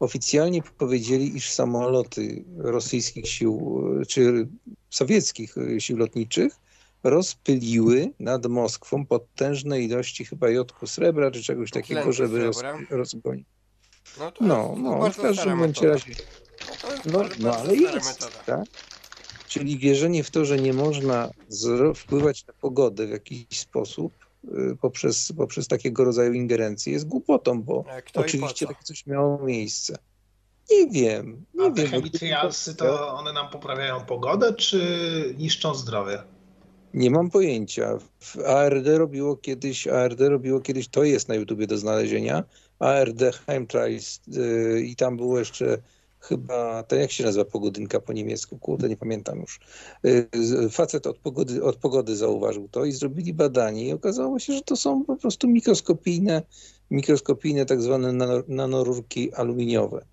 oficjalnie 0.00 0.62
powiedzieli, 0.78 1.36
iż 1.36 1.50
samoloty 1.50 2.44
rosyjskich 2.56 3.28
sił, 3.28 3.82
czy 4.08 4.48
sowieckich 4.90 5.54
sił 5.78 5.96
lotniczych 5.96 6.62
rozpyliły 7.02 8.10
nad 8.20 8.46
Moskwą 8.46 9.06
potężne 9.06 9.80
ilości 9.80 10.24
chyba 10.24 10.50
jodku 10.50 10.86
srebra, 10.86 11.30
czy 11.30 11.42
czegoś 11.42 11.70
takiego, 11.70 12.00
Tlenku 12.00 12.12
żeby 12.12 12.44
roz, 12.44 12.62
rozgonić. 12.90 13.46
no 14.18 14.30
to 14.32 14.44
No, 14.44 14.68
jest 14.68 14.82
no, 14.82 15.10
w 15.10 15.16
każdym 15.22 15.58
bądź 15.58 15.82
razie. 15.82 16.12
No, 17.12 17.24
no 17.38 17.56
ale 17.56 17.76
jest, 17.76 18.44
tak? 18.46 18.64
Czyli 19.48 19.78
wierzenie 19.78 20.24
w 20.24 20.30
to, 20.30 20.44
że 20.44 20.58
nie 20.58 20.72
można 20.72 21.30
wpływać 21.94 22.46
na 22.46 22.52
pogodę 22.54 23.06
w 23.06 23.10
jakiś 23.10 23.46
sposób 23.60 24.12
y, 24.44 24.76
poprzez, 24.80 25.32
poprzez 25.36 25.68
takiego 25.68 26.04
rodzaju 26.04 26.32
ingerencje 26.32 26.92
jest 26.92 27.08
głupotą, 27.08 27.62
bo 27.62 27.84
E, 27.88 28.02
oczywiście 28.20 28.66
takie 28.66 28.84
coś 28.84 29.06
miało 29.06 29.44
miejsce. 29.44 29.98
Nie 30.70 30.86
wiem, 30.90 31.44
nie 31.54 31.66
A 31.66 31.70
te 31.70 31.74
wiem. 31.82 31.90
bo 31.90 31.96
chemitrialsy 31.96 32.74
to 32.74 33.14
one 33.14 33.32
nam 33.32 33.48
poprawiają 33.50 34.04
pogodę, 34.04 34.54
czy 34.54 35.34
niszczą 35.38 35.74
zdrowie? 35.74 36.22
Nie 36.94 37.10
mam 37.10 37.30
pojęcia. 37.30 37.98
W 38.20 38.38
ARD 38.38 38.86
robiło 38.86 39.36
kiedyś, 39.36 39.86
ARD 39.86 40.20
robiło 40.20 40.60
kiedyś, 40.60 40.88
to 40.88 41.04
jest 41.04 41.28
na 41.28 41.34
YouTubie 41.34 41.66
do 41.66 41.78
znalezienia, 41.78 42.44
ARD 42.78 43.22
Chemtrails 43.46 44.20
yy, 44.26 44.80
i 44.82 44.96
tam 44.96 45.16
było 45.16 45.38
jeszcze 45.38 45.78
chyba, 46.20 46.82
to 46.82 46.96
jak 46.96 47.10
się 47.12 47.24
nazywa 47.24 47.44
pogodynka 47.44 48.00
po 48.00 48.12
niemiecku, 48.12 48.58
kurde, 48.58 48.88
nie 48.88 48.96
pamiętam 48.96 49.40
już. 49.40 49.60
Y, 50.06 50.28
z- 50.34 50.74
Facet 50.74 51.06
od 51.06 51.18
pogody, 51.18 51.64
od 51.64 51.76
pogody 51.76 52.16
zauważył 52.16 52.68
to 52.68 52.84
i 52.84 52.92
zrobili 52.92 53.34
badanie 53.34 53.88
i 53.88 53.92
okazało 53.92 54.38
się, 54.38 54.52
że 54.52 54.62
to 54.62 54.76
są 54.76 55.04
po 55.04 55.16
prostu 55.16 55.48
mikroskopijne, 55.48 56.42
mikroskopijne 56.90 57.66
tak 57.66 57.82
zwane 57.82 58.08
nano- 58.12 58.42
nanorurki 58.48 59.32
aluminiowe. 59.34 60.04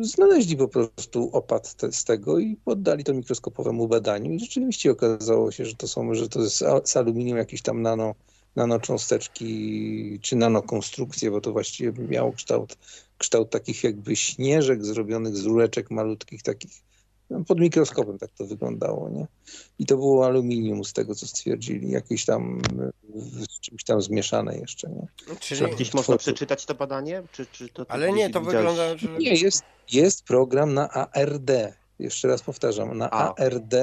Znaleźli 0.00 0.56
po 0.56 0.68
prostu 0.68 1.30
opad 1.32 1.74
te, 1.74 1.92
z 1.92 2.04
tego 2.04 2.38
i 2.38 2.56
poddali 2.56 3.04
to 3.04 3.14
mikroskopowemu 3.14 3.88
badaniu 3.88 4.32
i 4.32 4.40
rzeczywiście 4.40 4.90
okazało 4.90 5.50
się, 5.52 5.66
że 5.66 5.74
to 5.74 5.88
są, 5.88 6.14
że 6.14 6.28
to 6.28 6.40
jest 6.40 6.64
z 6.84 6.96
aluminium 6.96 7.38
jakieś 7.38 7.62
tam 7.62 7.82
nano, 7.82 8.14
nanocząsteczki 8.56 10.18
czy 10.22 10.36
nanokonstrukcje, 10.36 11.30
bo 11.30 11.40
to 11.40 11.52
właściwie 11.52 12.06
miało 12.08 12.32
kształt, 12.32 12.76
kształt 13.18 13.50
takich 13.50 13.84
jakby 13.84 14.16
śnieżek 14.16 14.84
zrobionych 14.84 15.36
z 15.36 15.44
rureczek 15.44 15.90
malutkich 15.90 16.42
takich. 16.42 16.72
No, 17.30 17.44
pod 17.44 17.60
mikroskopem 17.60 18.18
tak 18.18 18.30
to 18.38 18.46
wyglądało, 18.46 19.08
nie? 19.10 19.26
I 19.78 19.86
to 19.86 19.96
było 19.96 20.26
aluminium 20.26 20.84
z 20.84 20.92
tego, 20.92 21.14
co 21.14 21.26
stwierdzili, 21.26 21.90
jakieś 21.90 22.24
tam 22.24 22.62
z 23.50 23.60
czymś 23.60 23.84
tam 23.84 24.02
zmieszane 24.02 24.58
jeszcze, 24.58 24.88
nie? 24.90 25.06
Czyli, 25.40 25.60
Czy 25.60 25.68
gdzieś 25.68 25.94
można 25.94 26.16
przeczytać 26.16 26.66
to 26.66 26.74
badanie? 26.74 27.22
Czy, 27.32 27.46
czy 27.46 27.68
to 27.68 27.86
ale 27.88 28.12
nie, 28.12 28.30
to 28.30 28.40
widziałeś? 28.40 28.56
wygląda, 28.56 28.96
że... 28.96 29.08
Nie, 29.08 29.34
jest, 29.34 29.62
jest 29.92 30.24
program 30.24 30.74
na 30.74 30.88
ARD. 30.90 31.50
Jeszcze 31.98 32.28
raz 32.28 32.42
powtarzam, 32.42 32.98
na 32.98 33.10
A. 33.10 33.34
ARD 33.34 33.74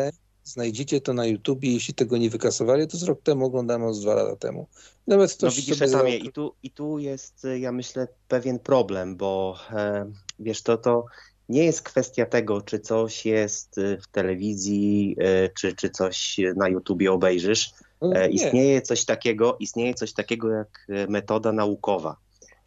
znajdziecie 0.43 1.01
to 1.01 1.13
na 1.13 1.25
YouTubie. 1.25 1.73
Jeśli 1.73 1.93
tego 1.93 2.17
nie 2.17 2.29
wykasowali, 2.29 2.87
to 2.87 2.97
z 2.97 3.03
rok 3.03 3.21
temu 3.21 3.45
oglądamy, 3.45 3.93
z 3.93 3.99
dwa 4.01 4.13
lata 4.13 4.35
temu. 4.35 4.67
Nawet 5.07 5.31
No 5.31 5.37
ktoś 5.37 5.55
widzisz, 5.55 5.77
sobie 5.77 5.91
Etamie, 5.91 6.11
za- 6.11 6.25
i 6.25 6.31
tu, 6.31 6.55
i 6.63 6.71
tu 6.71 6.99
jest, 6.99 7.45
y, 7.45 7.59
ja 7.59 7.71
myślę, 7.71 8.07
pewien 8.27 8.59
problem, 8.59 9.15
bo 9.15 9.57
e, 9.71 10.11
wiesz, 10.39 10.61
to, 10.61 10.77
to 10.77 11.05
nie 11.51 11.65
jest 11.65 11.81
kwestia 11.81 12.25
tego, 12.25 12.61
czy 12.61 12.79
coś 12.79 13.25
jest 13.25 13.77
y, 13.77 13.97
w 14.01 14.07
telewizji, 14.07 15.15
e, 15.19 15.49
czy, 15.49 15.75
czy 15.75 15.89
coś 15.89 16.37
na 16.55 16.69
YouTubie 16.69 17.11
obejrzysz. 17.11 17.71
No, 18.01 18.13
E, 18.13 18.29
nie. 18.29 18.33
istnieje 18.35 18.81
coś 18.81 19.05
takiego, 19.05 19.57
istnieje 19.59 19.93
coś 19.93 20.13
takiego 20.13 20.49
jak 20.49 20.85
e, 20.89 21.07
metoda 21.07 21.51
naukowa. 21.51 22.15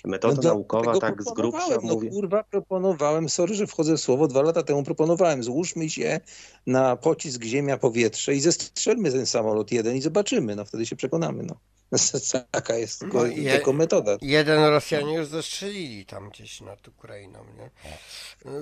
Metoda 0.05 0.35
No 0.35 0.43
do- 0.43 0.49
naukowa, 0.49 0.99
tak 1.01 1.23
z 1.23 1.33
grubsza 1.33 1.79
mówię. 1.83 2.09
No 2.13 2.17
kurwa, 2.17 2.45
proponowałem, 2.45 3.29
sorry, 3.29 3.55
że 3.55 3.67
wchodzę 3.67 3.97
w 3.97 4.01
słowo, 4.01 4.27
dwa 4.29 4.43
lata 4.43 4.63
temu 4.63 4.83
proponowałem, 4.83 5.43
złóżmy 5.43 5.91
się 5.91 6.21
na 6.67 6.97
pocisk 6.97 7.43
ziemia-powietrze 7.45 8.35
i 8.35 8.41
zestrzelmy 8.41 9.13
ten 9.13 9.27
samolot 9.27 9.73
jeden 9.73 9.97
i 9.97 10.01
zobaczymy, 10.03 10.57
no 10.57 10.65
wtedy 10.65 10.87
się 10.87 10.97
przekonamy, 10.97 11.43
no. 11.43 11.55
Taka 12.51 12.75
jest 12.77 13.01
tylko, 13.01 13.19
No 13.19 13.27
je- 13.27 13.53
tylko 13.53 13.73
metoda. 13.73 14.17
Jeden 14.23 14.65
Rosjanie 14.65 15.15
już 15.15 15.27
zestrzelili 15.27 16.07
tam 16.07 16.29
gdzieś 16.31 16.61
nad 16.61 16.89
Ukrainą, 16.89 17.39
nie? 17.59 17.71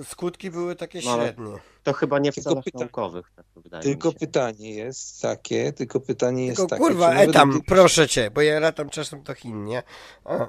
Skutki 0.03 0.51
były 0.51 0.75
takie 0.75 1.01
No, 1.05 1.15
średnie. 1.15 1.53
To 1.83 1.93
chyba 1.93 2.19
nie 2.19 2.31
w 2.31 2.35
Tylko 2.35 2.49
celach 2.49 2.63
pyta- 2.65 2.79
naukowych, 2.79 3.31
tak 3.35 3.45
wydaje 3.55 3.83
Tylko 3.83 4.07
mi 4.07 4.13
się. 4.13 4.19
pytanie 4.19 4.71
jest 4.75 5.21
takie, 5.21 5.73
tylko 5.73 5.99
pytanie 5.99 6.45
jest 6.45 6.57
Tylko 6.57 6.69
takie. 6.69 6.81
kurwa, 6.83 7.13
etam, 7.13 7.61
proszę 7.67 8.07
cię, 8.07 8.31
bo 8.31 8.41
ja 8.41 8.59
latam 8.59 8.89
czasem 8.89 9.23
do 9.23 9.33
Chin, 9.33 9.65
nie? 9.65 9.83
A, 10.25 10.47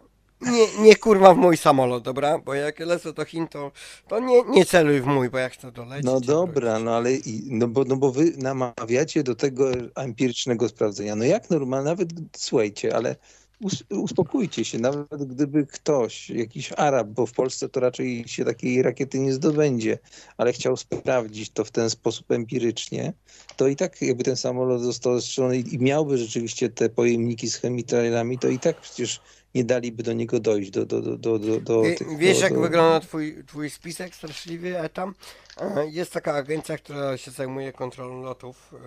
Nie, 0.50 0.82
nie 0.82 0.96
kurwa 0.96 1.34
w 1.34 1.36
mój 1.36 1.56
samolot, 1.56 2.04
dobra? 2.04 2.38
Bo 2.38 2.54
jak 2.54 2.78
lecę 2.78 3.12
do 3.12 3.24
Chin, 3.24 3.48
to, 3.48 3.72
to 4.08 4.20
nie, 4.20 4.42
nie 4.42 4.64
celuj 4.64 5.00
w 5.00 5.06
mój, 5.06 5.30
bo 5.30 5.38
jak 5.38 5.52
chcę 5.52 5.72
dolecieć... 5.72 6.04
No 6.04 6.20
to 6.20 6.26
dobra, 6.26 6.78
no 6.78 6.96
ale 6.96 7.12
i, 7.12 7.42
no, 7.50 7.68
bo, 7.68 7.84
no 7.84 7.96
bo 7.96 8.12
wy 8.12 8.32
namawiacie 8.36 9.22
do 9.22 9.34
tego 9.34 9.70
empirycznego 9.94 10.68
sprawdzenia. 10.68 11.16
No 11.16 11.24
jak 11.24 11.50
normalnie, 11.50 11.90
nawet 11.90 12.08
słuchajcie, 12.36 12.96
ale 12.96 13.16
us, 13.60 13.84
uspokójcie 13.90 14.64
się, 14.64 14.78
nawet 14.78 15.24
gdyby 15.24 15.66
ktoś, 15.66 16.30
jakiś 16.30 16.72
Arab, 16.72 17.08
bo 17.08 17.26
w 17.26 17.32
Polsce 17.32 17.68
to 17.68 17.80
raczej 17.80 18.28
się 18.28 18.44
takiej 18.44 18.82
rakiety 18.82 19.18
nie 19.18 19.32
zdobędzie, 19.32 19.98
ale 20.36 20.52
chciał 20.52 20.76
sprawdzić 20.76 21.50
to 21.50 21.64
w 21.64 21.70
ten 21.70 21.90
sposób 21.90 22.30
empirycznie, 22.30 23.12
to 23.56 23.68
i 23.68 23.76
tak 23.76 24.02
jakby 24.02 24.24
ten 24.24 24.36
samolot 24.36 24.82
został 24.82 25.20
strzelony 25.20 25.58
i 25.58 25.78
miałby 25.78 26.18
rzeczywiście 26.18 26.68
te 26.68 26.88
pojemniki 26.88 27.50
z 27.50 27.56
chemitralami, 27.56 28.38
to 28.38 28.48
i 28.48 28.58
tak 28.58 28.80
przecież 28.80 29.20
nie 29.54 29.64
daliby 29.64 30.02
do 30.02 30.12
niego 30.12 30.40
dojść, 30.40 30.70
do, 30.70 30.86
do, 30.86 31.00
do, 31.00 31.16
do, 31.16 31.38
do, 31.38 31.60
do 31.60 31.82
Wie, 31.82 31.94
tych... 31.94 32.18
wiesz 32.18 32.38
do, 32.38 32.44
jak 32.44 32.54
do... 32.54 32.60
wygląda 32.60 33.00
twój, 33.00 33.44
twój 33.46 33.70
spisek 33.70 34.14
straszliwie 34.14 34.80
etam? 34.80 35.14
E, 35.60 35.88
Jest 35.88 36.12
taka 36.12 36.34
agencja, 36.34 36.78
która 36.78 37.16
się 37.16 37.30
zajmuje 37.30 37.72
kontrolą 37.72 38.22
lotów 38.22 38.74
e, 38.74 38.78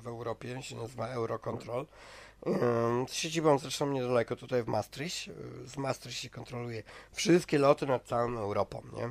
w 0.00 0.06
Europie, 0.06 0.62
się 0.62 0.76
nazywa 0.76 1.08
Eurocontrol. 1.08 1.86
E, 2.46 2.50
Z 3.08 3.12
siedzibą 3.12 3.58
zresztą 3.58 3.90
niedaleko, 3.92 4.36
tutaj 4.36 4.62
w 4.62 4.66
Maastricht. 4.66 5.30
Z 5.66 5.76
Maastricht 5.76 6.18
się 6.18 6.30
kontroluje 6.30 6.82
wszystkie 7.12 7.58
loty 7.58 7.86
nad 7.86 8.04
całą 8.04 8.38
Europą, 8.38 8.82
nie? 8.96 9.10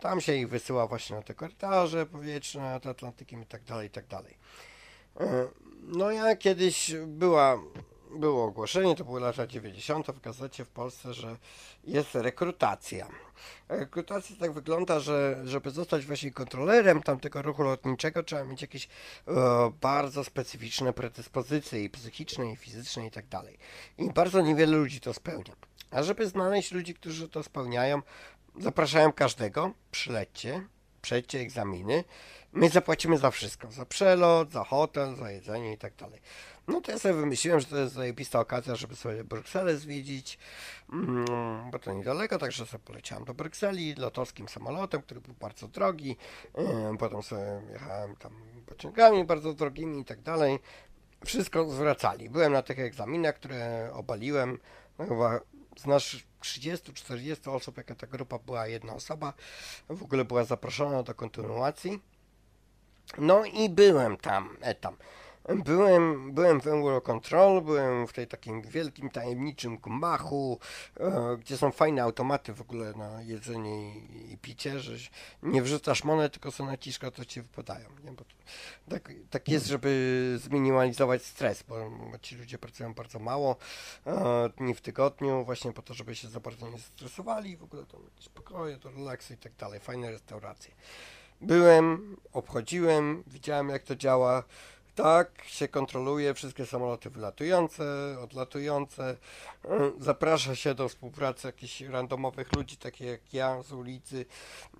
Tam 0.00 0.20
się 0.20 0.34
ich 0.34 0.48
wysyła 0.48 0.86
właśnie 0.86 1.16
na 1.16 1.22
te 1.22 1.34
korytarze 1.34 2.06
powietrzne 2.06 2.60
nad 2.62 2.86
Atlantykiem 2.86 3.42
i 3.42 3.46
tak 3.46 3.62
dalej, 3.64 3.86
i 3.86 3.90
tak 3.90 4.06
dalej. 4.06 4.36
No 5.82 6.10
ja 6.10 6.36
kiedyś 6.36 6.92
była, 7.06 7.58
było 8.14 8.44
ogłoszenie, 8.44 8.96
to 8.96 9.04
były 9.04 9.20
lata 9.20 9.46
90. 9.46 10.06
w 10.06 10.20
gazecie 10.20 10.64
w 10.64 10.68
Polsce, 10.68 11.14
że 11.14 11.36
jest 11.84 12.14
rekrutacja. 12.14 13.08
Rekrutacja 13.68 14.36
tak 14.40 14.52
wygląda, 14.52 15.00
że 15.00 15.42
żeby 15.44 15.70
zostać 15.70 16.06
właśnie 16.06 16.30
kontrolerem 16.30 17.02
tamtego 17.02 17.42
ruchu 17.42 17.62
lotniczego 17.62 18.22
trzeba 18.22 18.44
mieć 18.44 18.62
jakieś 18.62 18.88
e, 19.28 19.32
bardzo 19.80 20.24
specyficzne 20.24 20.92
predyspozycje 20.92 21.84
i 21.84 21.90
psychiczne, 21.90 22.52
i 22.52 22.56
fizyczne 22.56 23.06
i 23.06 23.10
tak 23.10 23.28
dalej. 23.28 23.58
I 23.98 24.10
bardzo 24.10 24.40
niewiele 24.40 24.76
ludzi 24.76 25.00
to 25.00 25.14
spełnia. 25.14 25.54
A 25.90 26.02
żeby 26.02 26.28
znaleźć 26.28 26.72
ludzi, 26.72 26.94
którzy 26.94 27.28
to 27.28 27.42
spełniają, 27.42 28.02
zapraszają 28.60 29.12
każdego, 29.12 29.72
przylećcie, 29.90 30.66
przejdźcie 31.02 31.40
egzaminy, 31.40 32.04
my 32.52 32.68
zapłacimy 32.68 33.18
za 33.18 33.30
wszystko, 33.30 33.72
za 33.72 33.86
przelot, 33.86 34.52
za 34.52 34.64
hotel, 34.64 35.16
za 35.16 35.30
jedzenie 35.30 35.72
i 35.72 35.78
tak 35.78 35.94
dalej. 35.94 36.20
No 36.68 36.80
to 36.80 36.92
ja 36.92 36.98
sobie 36.98 37.14
wymyśliłem, 37.14 37.60
że 37.60 37.66
to 37.66 37.76
jest 37.76 37.94
zajebista 37.94 38.40
okazja, 38.40 38.76
żeby 38.76 38.96
sobie 38.96 39.24
Brukselę 39.24 39.76
zwiedzić, 39.76 40.38
mm, 40.92 41.24
bo 41.70 41.78
to 41.78 41.92
niedaleko, 41.92 42.38
także 42.38 42.66
sobie 42.66 42.84
poleciałem 42.84 43.24
do 43.24 43.34
Brukseli 43.34 43.94
lotowskim 43.94 44.48
samolotem, 44.48 45.02
który 45.02 45.20
był 45.20 45.34
bardzo 45.34 45.68
drogi, 45.68 46.16
Yy, 46.58 46.98
potem 46.98 47.22
sobie 47.22 47.62
jechałem 47.72 48.16
tam 48.16 48.32
pociągami 48.66 49.24
bardzo 49.24 49.54
drogimi 49.54 50.00
i 50.00 50.04
tak 50.04 50.22
dalej. 50.22 50.58
Wszystko 51.24 51.70
zwracali. 51.70 52.30
Byłem 52.30 52.52
na 52.52 52.62
tych 52.62 52.78
egzaminach, 52.78 53.34
które 53.34 53.90
obaliłem, 53.92 54.58
no 54.98 55.06
chyba 55.06 55.40
z 55.76 55.86
nas 55.86 56.02
30-40 56.40 57.50
osób, 57.54 57.76
jaka 57.76 57.94
ta 57.94 58.06
grupa 58.06 58.38
była 58.38 58.66
jedna 58.66 58.94
osoba, 58.94 59.32
w 59.88 60.02
ogóle 60.02 60.24
była 60.24 60.44
zaproszona 60.44 61.02
do 61.02 61.14
kontynuacji. 61.14 62.00
No 63.18 63.44
i 63.44 63.68
byłem 63.70 64.16
tam, 64.16 64.56
e, 64.60 64.74
tam. 64.74 64.96
Byłem, 65.48 66.32
byłem 66.32 66.60
w 66.60 66.66
Eurocontrol, 66.66 67.62
byłem 67.62 68.06
w 68.06 68.12
tej 68.12 68.26
takim 68.26 68.62
wielkim, 68.62 69.10
tajemniczym 69.10 69.78
gmachu, 69.78 70.58
e, 71.00 71.36
gdzie 71.40 71.56
są 71.56 71.72
fajne 71.72 72.02
automaty 72.02 72.52
w 72.52 72.60
ogóle 72.60 72.92
na 72.92 73.22
jedzenie 73.22 73.98
i, 73.98 74.32
i 74.32 74.38
picie, 74.38 74.80
że 74.80 75.10
nie 75.42 75.62
wrzucasz 75.62 76.04
monet, 76.04 76.32
tylko 76.32 76.50
są 76.50 76.66
naciska, 76.66 77.10
to 77.10 77.24
ci 77.24 77.42
wypadają. 77.42 77.88
Nie? 78.04 78.12
Bo 78.12 78.24
to, 78.24 78.34
tak, 78.88 79.12
tak 79.30 79.48
jest, 79.48 79.66
żeby 79.66 80.38
zminimalizować 80.42 81.24
stres, 81.24 81.62
bo, 81.62 81.90
ci 82.22 82.36
ludzie 82.36 82.58
pracują 82.58 82.94
bardzo 82.94 83.18
mało 83.18 83.56
e, 84.06 84.50
dni 84.56 84.74
w 84.74 84.80
tygodniu, 84.80 85.44
właśnie 85.44 85.72
po 85.72 85.82
to, 85.82 85.94
żeby 85.94 86.14
się 86.14 86.28
za 86.28 86.40
bardzo 86.40 86.70
nie 86.70 86.78
stresowali, 86.78 87.56
w 87.56 87.64
ogóle 87.64 87.86
tam 87.86 88.00
jakieś 88.04 88.28
to 88.82 88.90
relaksy 88.90 89.34
i 89.34 89.36
tak 89.36 89.52
dalej, 89.56 89.80
fajne 89.80 90.10
restauracje. 90.10 90.74
Byłem, 91.40 92.16
obchodziłem, 92.32 93.24
widziałem 93.26 93.68
jak 93.68 93.82
to 93.82 93.96
działa. 93.96 94.42
Tak 94.94 95.44
się 95.46 95.68
kontroluje 95.68 96.34
wszystkie 96.34 96.66
samoloty 96.66 97.10
wylatujące, 97.10 97.84
odlatujące. 98.22 99.16
E, 99.64 99.92
Zaprasza 99.98 100.54
się 100.54 100.74
do 100.74 100.88
współpracy 100.88 101.46
jakichś 101.46 101.80
randomowych 101.80 102.56
ludzi, 102.56 102.76
takich 102.76 103.06
jak 103.06 103.34
ja 103.34 103.62
z 103.62 103.72
ulicy, 103.72 104.26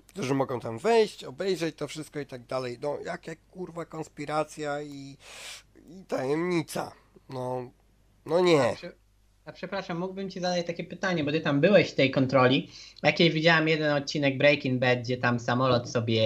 którzy 0.08 0.34
mogą 0.34 0.60
tam 0.60 0.78
wejść, 0.78 1.24
obejrzeć 1.24 1.76
to 1.76 1.88
wszystko 1.88 2.20
i 2.20 2.26
tak 2.26 2.46
dalej. 2.46 2.78
No, 2.82 2.98
jak, 3.04 3.26
jak 3.26 3.38
kurwa 3.50 3.84
konspiracja 3.84 4.82
i, 4.82 5.16
i 5.86 6.04
tajemnica. 6.08 6.92
No, 7.28 7.70
no 8.26 8.40
nie. 8.40 8.76
A 9.47 9.53
przepraszam, 9.53 9.99
mógłbym 9.99 10.30
ci 10.30 10.40
zadać 10.40 10.66
takie 10.66 10.84
pytanie, 10.84 11.24
bo 11.24 11.32
ty 11.32 11.40
tam 11.40 11.61
byłeś 11.61 11.90
w 11.90 11.95
tej 11.95 12.11
kontroli. 12.11 12.70
Jakieś 13.03 13.32
widziałem 13.32 13.68
jeden 13.68 13.92
odcinek 13.92 14.38
Breaking 14.38 14.80
Bad, 14.80 14.99
gdzie 14.99 15.16
tam 15.16 15.40
samolot 15.40 15.90
sobie 15.90 16.22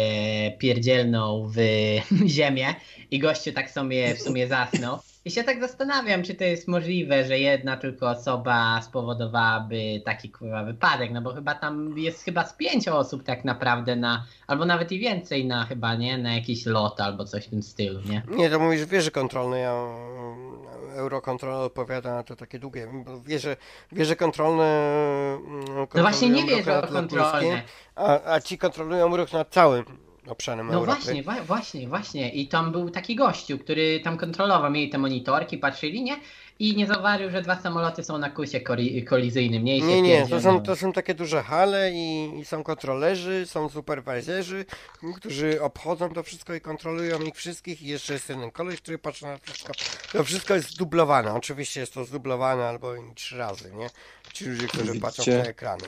pierdzielnął 0.59 1.49
w 1.49 1.57
ziemię 2.37 2.75
i 3.11 3.19
gościu 3.19 3.53
tak 3.53 3.71
sobie 3.71 4.15
w 4.15 4.23
sumie 4.23 4.49
zasnął. 4.49 4.99
I 5.29 5.31
się 5.31 5.45
tak 5.45 5.61
zastanawiam, 5.61 6.23
czy 6.23 6.35
to 6.35 6.45
jest 6.45 6.69
możliwe, 6.69 7.25
że 7.25 7.39
jedna 7.39 7.77
tylko 7.77 8.11
osoba 8.11 8.83
spowodowałaby 8.83 10.03
taki 10.05 10.31
kurwa 10.31 10.65
wypadek, 10.65 11.11
no 11.13 11.23
bo 11.23 11.35
chyba 11.35 11.55
tam 11.55 11.99
jest 11.99 12.25
chyba 12.25 12.45
z 12.45 12.53
pięć 12.53 12.89
osób 12.89 13.23
tak 13.23 13.45
naprawdę 13.45 13.97
na, 13.97 14.25
albo 14.47 14.65
nawet 14.65 14.93
i 14.93 14.99
więcej 14.99 15.47
na 15.47 15.65
chyba, 15.65 15.95
nie, 15.95 16.19
na 16.19 16.35
jakiś 16.35 16.67
lot 16.67 17.01
albo 17.01 17.25
coś 17.25 17.47
w 17.47 17.51
tym 17.51 17.63
stylu, 17.63 18.01
nie? 18.01 18.23
Nie, 18.31 18.51
to 18.51 18.59
mówisz 18.59 18.85
wieże 18.85 19.11
kontrolne, 19.11 19.59
ja 19.59 19.73
Eurocontrol 20.97 21.55
odpowiada 21.63 22.15
na 22.15 22.23
to 22.23 22.37
takie 22.37 22.59
długie. 22.59 22.89
bo 23.05 23.21
Wieże, 23.21 23.57
wieże 23.93 24.17
kontrolne. 24.17 24.65
mm, 25.47 25.65
No 25.95 26.03
właśnie 26.03 26.31
nie 26.31 26.63
nad 26.63 26.91
kontrolne. 26.91 27.63
A, 27.97 28.33
a 28.33 28.41
ci 28.41 28.59
kontrolują 28.59 29.17
ruch 29.17 29.33
nad 29.33 29.49
całym 29.49 30.08
obszarem 30.29 30.67
No 30.67 30.73
Europy. 30.75 30.93
właśnie, 31.03 31.23
wa- 31.23 31.43
właśnie, 31.43 31.89
właśnie. 31.89 32.31
I 32.33 32.49
tam 32.49 32.73
był 32.73 32.91
taki 32.91 33.17
gościu, 33.17 33.59
który 33.59 34.01
tam 34.01 34.17
kontrolował, 34.19 34.71
mieli 34.71 34.91
te 34.91 34.99
monitorki, 34.99 35.59
patrzyli, 35.59 36.03
nie? 36.03 36.17
I 36.61 36.77
nie 36.77 36.87
zauważył, 36.87 37.31
że 37.31 37.43
dwa 37.43 37.61
samoloty 37.61 38.05
są 38.05 38.19
na 38.19 38.31
kursie 38.31 38.61
koli- 38.61 39.05
kolizyjnym, 39.05 39.65
nie? 39.65 39.81
Nie, 39.81 40.03
nie, 40.03 40.29
to 40.29 40.41
są, 40.41 40.63
to 40.63 40.77
są 40.77 40.93
takie 40.93 41.15
duże 41.15 41.43
hale 41.43 41.93
i, 41.93 42.31
i 42.41 42.45
są 42.45 42.63
kontrolerzy, 42.65 43.47
są 43.47 43.69
superwajzerzy, 43.69 44.65
którzy 45.17 45.63
obchodzą 45.63 46.13
to 46.15 46.23
wszystko 46.23 46.55
i 46.55 46.61
kontrolują 46.61 47.21
ich 47.23 47.35
wszystkich 47.35 47.83
i 47.83 47.87
jeszcze 47.87 48.13
jest 48.13 48.29
jeden 48.29 48.51
koleś, 48.51 48.81
który 48.81 48.99
patrzy 48.99 49.25
na 49.25 49.39
wszystko. 49.39 49.73
To 50.13 50.25
wszystko 50.25 50.55
jest 50.55 50.71
zdublowane, 50.71 51.35
oczywiście 51.35 51.81
jest 51.81 51.95
to 51.95 52.05
zdublowane 52.05 52.65
albo 52.69 52.97
i 52.97 53.01
trzy 53.15 53.39
razy, 53.39 53.73
nie? 53.75 53.91
Ci 54.33 54.45
ludzie, 54.47 54.67
którzy 54.69 54.85
Widzicie? 54.85 55.01
patrzą 55.01 55.25
te 55.25 55.49
ekrany. 55.49 55.85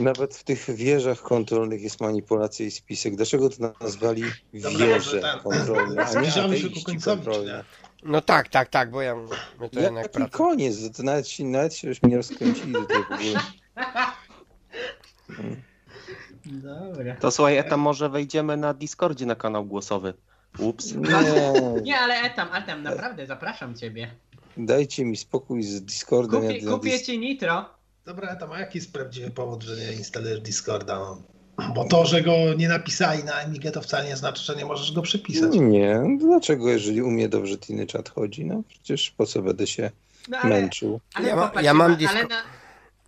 Nawet 0.00 0.34
w 0.36 0.44
tych 0.44 0.70
wieżach 0.74 1.22
kontrolnych 1.22 1.82
jest 1.82 2.00
manipulacja 2.00 2.66
i 2.66 2.70
spisek. 2.70 3.16
Dlaczego 3.16 3.48
to 3.50 3.72
nazwali 3.80 4.22
wieże 4.52 5.20
kontrolne, 5.42 6.06
a 6.06 6.20
nie 6.20 6.42
ateiści 6.42 6.96
kontrolne? 7.04 7.64
No 8.02 8.20
tak, 8.20 8.48
tak, 8.48 8.68
tak, 8.68 8.90
bo 8.90 9.02
ja 9.02 9.14
my 9.60 9.68
to 9.70 9.80
jednak 9.80 10.04
Jaki 10.04 10.14
praca. 10.18 10.30
koniec? 10.38 10.96
To 10.96 11.02
nawet, 11.02 11.28
się- 11.28 11.44
nawet 11.44 11.74
się 11.74 11.88
już 11.88 12.02
nie 12.02 12.16
rozkręcili 12.16 12.72
w 12.72 12.76
ogóle. 12.76 13.40
Dobra. 16.46 17.16
To 17.16 17.30
słuchaj, 17.30 17.56
Etam, 17.56 17.80
może 17.80 18.08
wejdziemy 18.08 18.56
na 18.56 18.74
Discordzie 18.74 19.26
na 19.26 19.34
kanał 19.34 19.64
głosowy. 19.64 20.14
Ups. 20.58 20.94
Nie, 20.94 21.80
Nie, 21.82 21.98
ale 21.98 22.14
Etam, 22.14 22.48
Etam, 22.54 22.82
naprawdę 22.82 23.26
zapraszam 23.26 23.74
ciebie. 23.74 24.10
dajcie 24.56 25.04
mi 25.04 25.16
spokój 25.16 25.62
z 25.62 25.82
Discordem. 25.84 26.40
Kupię, 26.42 26.58
ja 26.58 26.70
kupię 26.70 26.90
dis- 26.90 27.02
ci 27.06 27.18
nitro. 27.18 27.77
Dobra, 28.08 28.36
tam 28.36 28.52
a 28.52 28.58
jaki 28.60 28.78
jest 28.78 28.92
prawdziwy 28.92 29.30
powód, 29.30 29.62
że 29.62 29.76
nie 29.76 29.92
instalujesz 29.92 30.40
Discorda? 30.40 30.98
No? 30.98 31.22
Bo 31.74 31.84
to, 31.84 32.06
że 32.06 32.22
go 32.22 32.32
nie 32.56 32.68
napisali 32.68 33.24
na 33.24 33.34
Amigę, 33.34 33.70
to 33.70 33.80
wcale 33.82 34.04
nie 34.08 34.16
znaczy, 34.16 34.42
że 34.44 34.56
nie 34.56 34.64
możesz 34.64 34.92
go 34.92 35.02
przypisać. 35.02 35.50
Nie, 35.54 36.02
dlaczego 36.18 36.68
jeżeli 36.68 37.02
u 37.02 37.10
mnie 37.10 37.28
dobrze 37.28 37.58
Tiny 37.58 37.86
Chat 37.92 38.08
chodzi? 38.08 38.44
No 38.44 38.62
przecież 38.68 39.10
po 39.10 39.26
co 39.26 39.42
będę 39.42 39.66
się 39.66 39.90
No 40.28 40.38
ale, 40.38 40.60
męczył? 40.60 41.00
ale 41.14 41.28
Ja 41.28 41.36
ma- 41.36 41.46
popatrz, 41.48 41.64
ja 41.64 41.74
mam 41.74 41.86
ale 41.90 41.96
Discord. 41.96 42.30
na, 42.30 42.42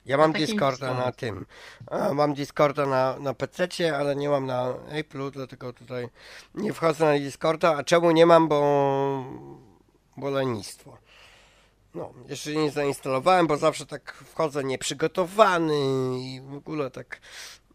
Ja 0.06 0.16
mam 0.16 0.32
Discorda 0.32 0.94
na 0.94 1.12
tym. 1.12 1.46
A, 1.86 2.14
mam 2.14 2.34
Discorda 2.34 2.86
na, 2.86 3.18
na 3.18 3.34
PC, 3.34 3.96
ale 3.96 4.16
nie 4.16 4.28
mam 4.28 4.46
na 4.46 4.74
Apple'u, 4.92 5.30
dlatego 5.30 5.72
tutaj 5.72 6.08
nie 6.54 6.72
wchodzę 6.72 7.04
na 7.04 7.18
Discorda. 7.18 7.76
A 7.76 7.84
czemu 7.84 8.10
nie 8.10 8.26
mam? 8.26 8.48
Bo, 8.48 9.24
bo 10.16 10.30
lenistwo. 10.30 10.96
No, 11.94 12.12
jeszcze 12.28 12.54
nie 12.54 12.70
zainstalowałem, 12.70 13.46
bo 13.46 13.56
zawsze 13.56 13.86
tak 13.86 14.12
wchodzę 14.12 14.64
nieprzygotowany 14.64 15.74
i 16.20 16.40
w 16.40 16.54
ogóle 16.54 16.90
tak, 16.90 17.20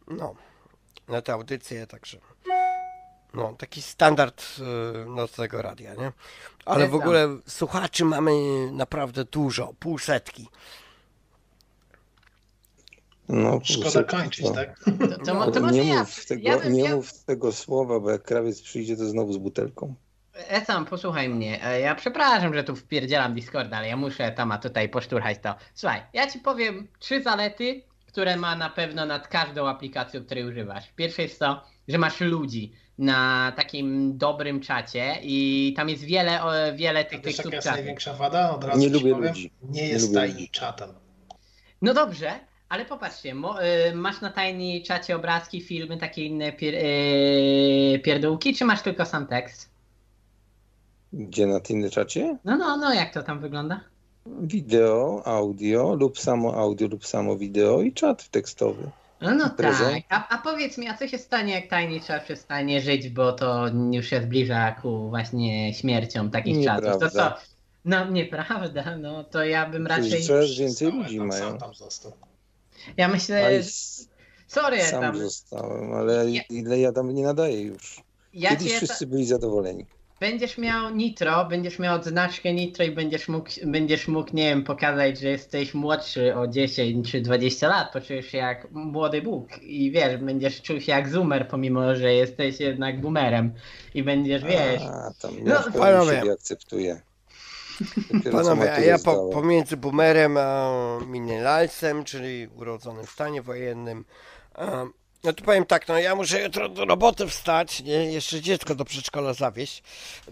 no, 0.08 0.36
na 1.08 1.22
te 1.22 1.34
audycje, 1.34 1.88
także. 1.88 2.20
No, 3.34 3.54
taki 3.58 3.82
standard 3.82 4.44
y, 5.04 5.10
nocnego 5.10 5.62
radia, 5.62 5.94
nie? 5.94 6.12
Ale 6.66 6.88
w 6.88 6.96
ogóle 6.96 7.38
słuchaczy 7.48 8.06
mamy 8.06 8.32
naprawdę 8.72 9.26
dużo, 9.26 9.74
pół 9.80 10.00
setki. 10.00 10.48
No, 13.30 13.60
Szkoda 13.64 14.04
kończyć, 14.04 14.46
co? 14.46 14.54
tak? 14.54 14.84
to, 15.26 15.26
to, 15.26 15.52
to 15.52 15.62
może 15.62 15.74
nie 15.74 15.90
ja, 15.90 16.00
mów, 16.00 16.26
tego, 16.26 16.42
ja 16.50 16.60
bym, 16.60 16.74
nie 16.74 16.96
mów 16.96 17.24
tego 17.24 17.52
słowa, 17.52 18.00
bo 18.00 18.12
jak 18.12 18.24
krawiec 18.24 18.62
przyjdzie, 18.62 18.98
to 18.98 19.06
znowu 19.06 19.34
z 19.34 19.38
butelką. 19.38 19.96
Etam, 20.36 20.86
posłuchaj 20.86 21.30
mnie. 21.30 21.64
E, 21.66 21.80
Ja 21.80 21.96
przepraszam, 21.96 22.54
że 22.54 22.64
tu 22.64 22.76
wpierdzielam 22.76 23.34
Discorda, 23.34 23.78
ale 23.78 23.88
ja 23.88 23.98
muszę 23.98 24.32
Tama 24.32 24.58
tutaj 24.58 24.90
poszturchać 24.90 25.38
to. 25.42 25.56
Słuchaj, 25.74 26.02
ja 26.14 26.28
ci 26.32 26.40
powiem 26.40 26.88
trzy 27.00 27.24
zalety, 27.24 27.82
które 28.08 28.38
ma 28.38 28.56
na 28.56 28.70
pewno 28.70 29.06
nad 29.06 29.28
każdą 29.28 29.68
aplikacją, 29.68 30.26
której 30.26 30.44
używasz. 30.46 30.84
Pierwsze 30.96 31.22
jest 31.22 31.40
to, 31.40 31.64
że 31.88 31.98
masz 31.98 32.20
ludzi 32.22 32.72
na 32.98 33.52
takim 33.56 34.18
dobrym 34.18 34.60
czacie 34.62 35.16
i 35.22 35.74
tam 35.78 35.90
jest 35.90 36.04
wiele, 36.04 36.40
wiele 36.76 37.06
tych, 37.06 37.22
tych 37.22 37.38
jaka 37.38 37.56
jest 37.56 37.68
największa 37.72 38.14
wada? 38.14 38.52
Od 38.56 38.64
razu 38.64 38.80
Nie 38.80 38.90
lubię 38.90 39.12
powiem, 39.12 39.28
ludzi. 39.28 39.52
Nie 39.62 39.82
Nie 39.82 39.88
jest 39.88 40.14
tajnym 40.14 40.38
ludzi. 40.38 40.50
czatem. 40.50 40.90
No 41.82 41.94
dobrze, 41.94 42.32
ale 42.70 42.86
popatrzcie, 42.86 43.36
mo, 43.36 43.64
y, 43.64 43.96
masz 43.96 44.22
na 44.22 44.30
tajni 44.32 44.84
czacie 44.84 45.16
obrazki, 45.16 45.62
filmy, 45.62 45.98
takie 45.98 46.26
inne 46.26 46.52
pier, 46.54 46.76
y, 46.76 48.00
pierdółki, 48.04 48.56
czy 48.56 48.66
masz 48.66 48.82
tylko 48.82 49.06
sam 49.06 49.28
tekst? 49.28 49.75
Gdzie 51.16 51.48
na 51.48 51.60
Tiny 51.60 51.90
Czacie? 51.90 52.38
No, 52.46 52.58
no, 52.58 52.78
no, 52.78 52.94
jak 52.94 53.14
to 53.14 53.24
tam 53.24 53.40
wygląda? 53.40 53.80
Wideo, 54.26 55.22
audio 55.26 55.94
lub 55.94 56.20
samo 56.20 56.56
audio 56.56 56.88
lub 56.88 57.06
samo 57.06 57.38
wideo 57.38 57.82
i 57.82 57.94
czat 57.94 58.30
tekstowy. 58.30 58.90
No, 59.22 59.36
no 59.36 59.50
tak. 59.50 59.76
A, 60.10 60.28
a 60.30 60.38
powiedz 60.38 60.78
mi, 60.78 60.88
a 60.88 60.98
co 60.98 61.08
się 61.08 61.18
stanie, 61.18 61.54
jak 61.54 61.68
tajni 61.68 62.02
czat 62.02 62.24
przestanie 62.24 62.82
żyć, 62.82 63.10
bo 63.10 63.34
to 63.34 63.66
już 63.92 64.08
się 64.08 64.22
zbliża 64.22 64.72
ku 64.72 65.10
właśnie 65.10 65.74
śmierciom 65.74 66.32
takich 66.32 66.66
czatów? 66.66 66.92
To 66.92 67.00
co? 67.00 67.06
Nieprawda. 67.06 67.42
No 67.86 68.10
nieprawda, 68.10 68.98
no 68.98 69.24
to 69.24 69.46
ja 69.46 69.70
bym 69.70 69.88
raczej. 69.88 70.24
Coraz 70.24 70.58
więcej 70.58 70.92
ludzi 70.92 71.18
tam, 71.18 71.28
mają. 71.28 71.50
Sam 71.50 71.58
tam 71.58 71.74
został. 71.74 72.12
Ja 72.98 73.08
myślę. 73.08 73.60
i 73.60 73.64
Sorry, 74.48 74.84
sam 74.84 75.02
tam. 75.02 75.18
zostałem, 75.18 75.94
ale 75.94 76.32
Ja- 76.32 76.42
ile 76.50 76.80
ja 76.80 76.92
tam 76.92 77.14
nie 77.14 77.24
nadaję 77.24 77.62
już. 77.62 78.04
Ja 78.34 78.50
Kiedyś 78.50 78.74
wszyscy 78.74 79.08
byli 79.08 79.26
zadowoleni. 79.26 79.86
Będziesz 80.20 80.58
miał 80.58 80.90
nitro, 80.90 81.46
będziesz 81.46 81.80
miał 81.80 81.96
odznaczkę 81.96 82.54
nitro 82.54 82.86
i 82.86 82.92
będziesz 82.92 83.28
mógł, 83.28 83.50
będziesz 83.66 84.08
mógł, 84.08 84.30
nie 84.34 84.50
wiem, 84.50 84.64
pokazać, 84.64 85.20
że 85.20 85.28
jesteś 85.28 85.74
młodszy 85.74 86.36
o 86.36 86.48
10 86.48 87.12
czy 87.12 87.22
20 87.22 87.68
lat, 87.68 87.94
poczujesz 87.94 88.26
się 88.28 88.38
jak 88.38 88.72
młody 88.72 89.22
Bóg 89.22 89.50
i 89.62 89.92
wiesz, 89.92 90.18
będziesz 90.18 90.62
czuł 90.62 90.82
się 90.82 90.92
jak 90.92 91.10
zoomer, 91.10 91.48
pomimo, 91.48 91.96
że 91.96 92.14
jesteś 92.14 92.60
jednak 92.60 93.02
boomerem 93.02 93.54
i 93.94 94.04
będziesz, 94.04 94.44
wiesz, 94.44 94.82
A, 94.82 95.12
No, 95.44 95.54
ja 95.54 95.60
w 95.60 95.64
pełni 95.64 95.80
panowie. 95.80 96.20
siebie 96.20 96.36
co 96.38 96.56
Panowie, 98.32 98.74
a 98.74 98.80
ja 98.80 99.00
po, 99.00 99.30
pomiędzy 99.30 99.78
boomerem 99.78 100.38
a 100.38 100.72
millennialsem, 101.08 102.04
czyli 102.04 102.48
urodzonym 102.56 103.06
w 103.06 103.10
stanie 103.10 103.42
wojennym, 103.42 104.06
a, 104.54 104.86
no 105.26 105.34
to 105.34 105.44
powiem 105.46 105.66
tak, 105.66 105.88
no 105.88 106.00
ja 106.00 106.16
muszę 106.16 106.42
jutro 106.44 106.70
do 106.70 106.86
roboty 106.86 107.28
wstać, 107.28 107.84
nie, 107.84 107.94
jeszcze 108.14 108.42
dziecko 108.42 108.76
do 108.76 108.86
przedszkola 108.86 109.34
zawieźć, 109.34 109.84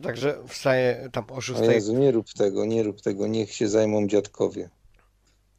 także 0.03 0.37
wstaję 0.47 1.09
tam 1.11 1.25
o 1.29 1.33
O 1.35 1.41
6. 1.41 1.61
Jezu, 1.61 1.93
nie 1.93 2.11
rób 2.11 2.33
tego, 2.33 2.65
nie 2.65 2.83
rób 2.83 3.01
tego, 3.01 3.27
niech 3.27 3.53
się 3.53 3.67
zajmą 3.67 4.07
dziadkowie. 4.07 4.69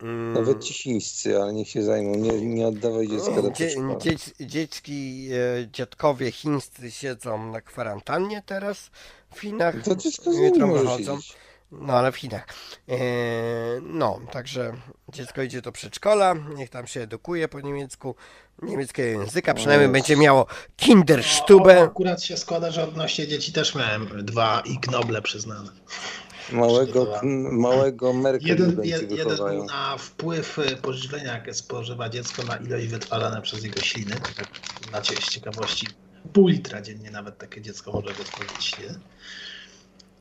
Mm, 0.03 0.33
Nawet 0.33 0.65
ci 0.65 0.75
chińscy, 0.75 1.43
ale 1.43 1.53
niech 1.53 1.69
się 1.69 1.83
zajmą, 1.83 2.15
nie, 2.15 2.33
nie 2.33 2.67
oddawaj 2.67 3.09
dziecka 3.09 3.43
do 3.43 3.43
Dzie, 3.43 3.51
przedszkola. 3.53 3.97
dziec, 3.99 4.31
dziecki, 4.41 5.29
e, 5.33 5.69
dziadkowie 5.73 6.33
chińscy 6.33 6.91
siedzą 6.91 7.53
na 7.53 7.61
kwarantannie 7.61 8.43
teraz 8.47 8.91
w 9.35 9.41
Chinach, 9.41 9.83
To 9.85 9.97
dziecko 9.97 10.33
jutro 10.33 10.67
wychodzą. 10.69 11.17
siedzieć. 11.21 11.33
No 11.81 11.93
ale 11.93 12.13
w 12.13 12.17
Chinach. 12.17 12.47
E, 12.89 12.97
no, 13.83 14.21
także 14.33 14.73
dziecko 15.13 15.43
idzie 15.43 15.63
do 15.63 15.73
przedszkola, 15.73 16.35
niech 16.57 16.71
tam 16.71 16.87
się 16.87 17.01
edukuje 17.01 17.49
po 17.49 17.61
niemiecku, 17.61 18.15
niemieckiego 18.63 19.21
języka, 19.21 19.55
przynajmniej 19.55 19.89
będzie 19.89 20.17
miało 20.17 20.47
Kinderstube. 20.77 21.83
akurat 21.83 22.23
się 22.23 22.37
składa, 22.37 22.71
że 22.71 22.85
odnośnie 22.85 23.29
dzieci 23.29 23.53
też 23.53 23.75
miałem 23.75 24.25
dwa 24.25 24.63
Ig 24.67 24.91
Noble 24.91 25.23
przyznane. 25.23 25.71
Małego, 26.53 27.21
małego 27.53 28.13
Merkel 28.13 28.49
Jeden, 28.49 28.85
jed, 28.85 29.11
jeden 29.11 29.37
był 29.37 29.65
na 29.65 29.99
wpływ 29.99 30.59
y, 30.59 30.77
pożywienia, 30.77 31.35
jakie 31.35 31.55
spożywa 31.55 32.09
dziecko, 32.09 32.43
na 32.43 32.57
ilość 32.57 32.87
wytwarzane 32.87 33.43
przez 33.43 33.65
jego 33.65 33.81
śliny. 33.81 34.15
Tak 34.37 34.49
na 34.93 35.03
ciekawości, 35.03 35.87
pół 36.33 36.49
litra 36.49 36.83
dziennie 36.83 37.11
nawet 37.11 37.39
takie 37.39 37.63
dziecko 37.63 37.93
może 37.93 38.15
wytworzyć 38.15 38.65
śliny. 38.65 39.01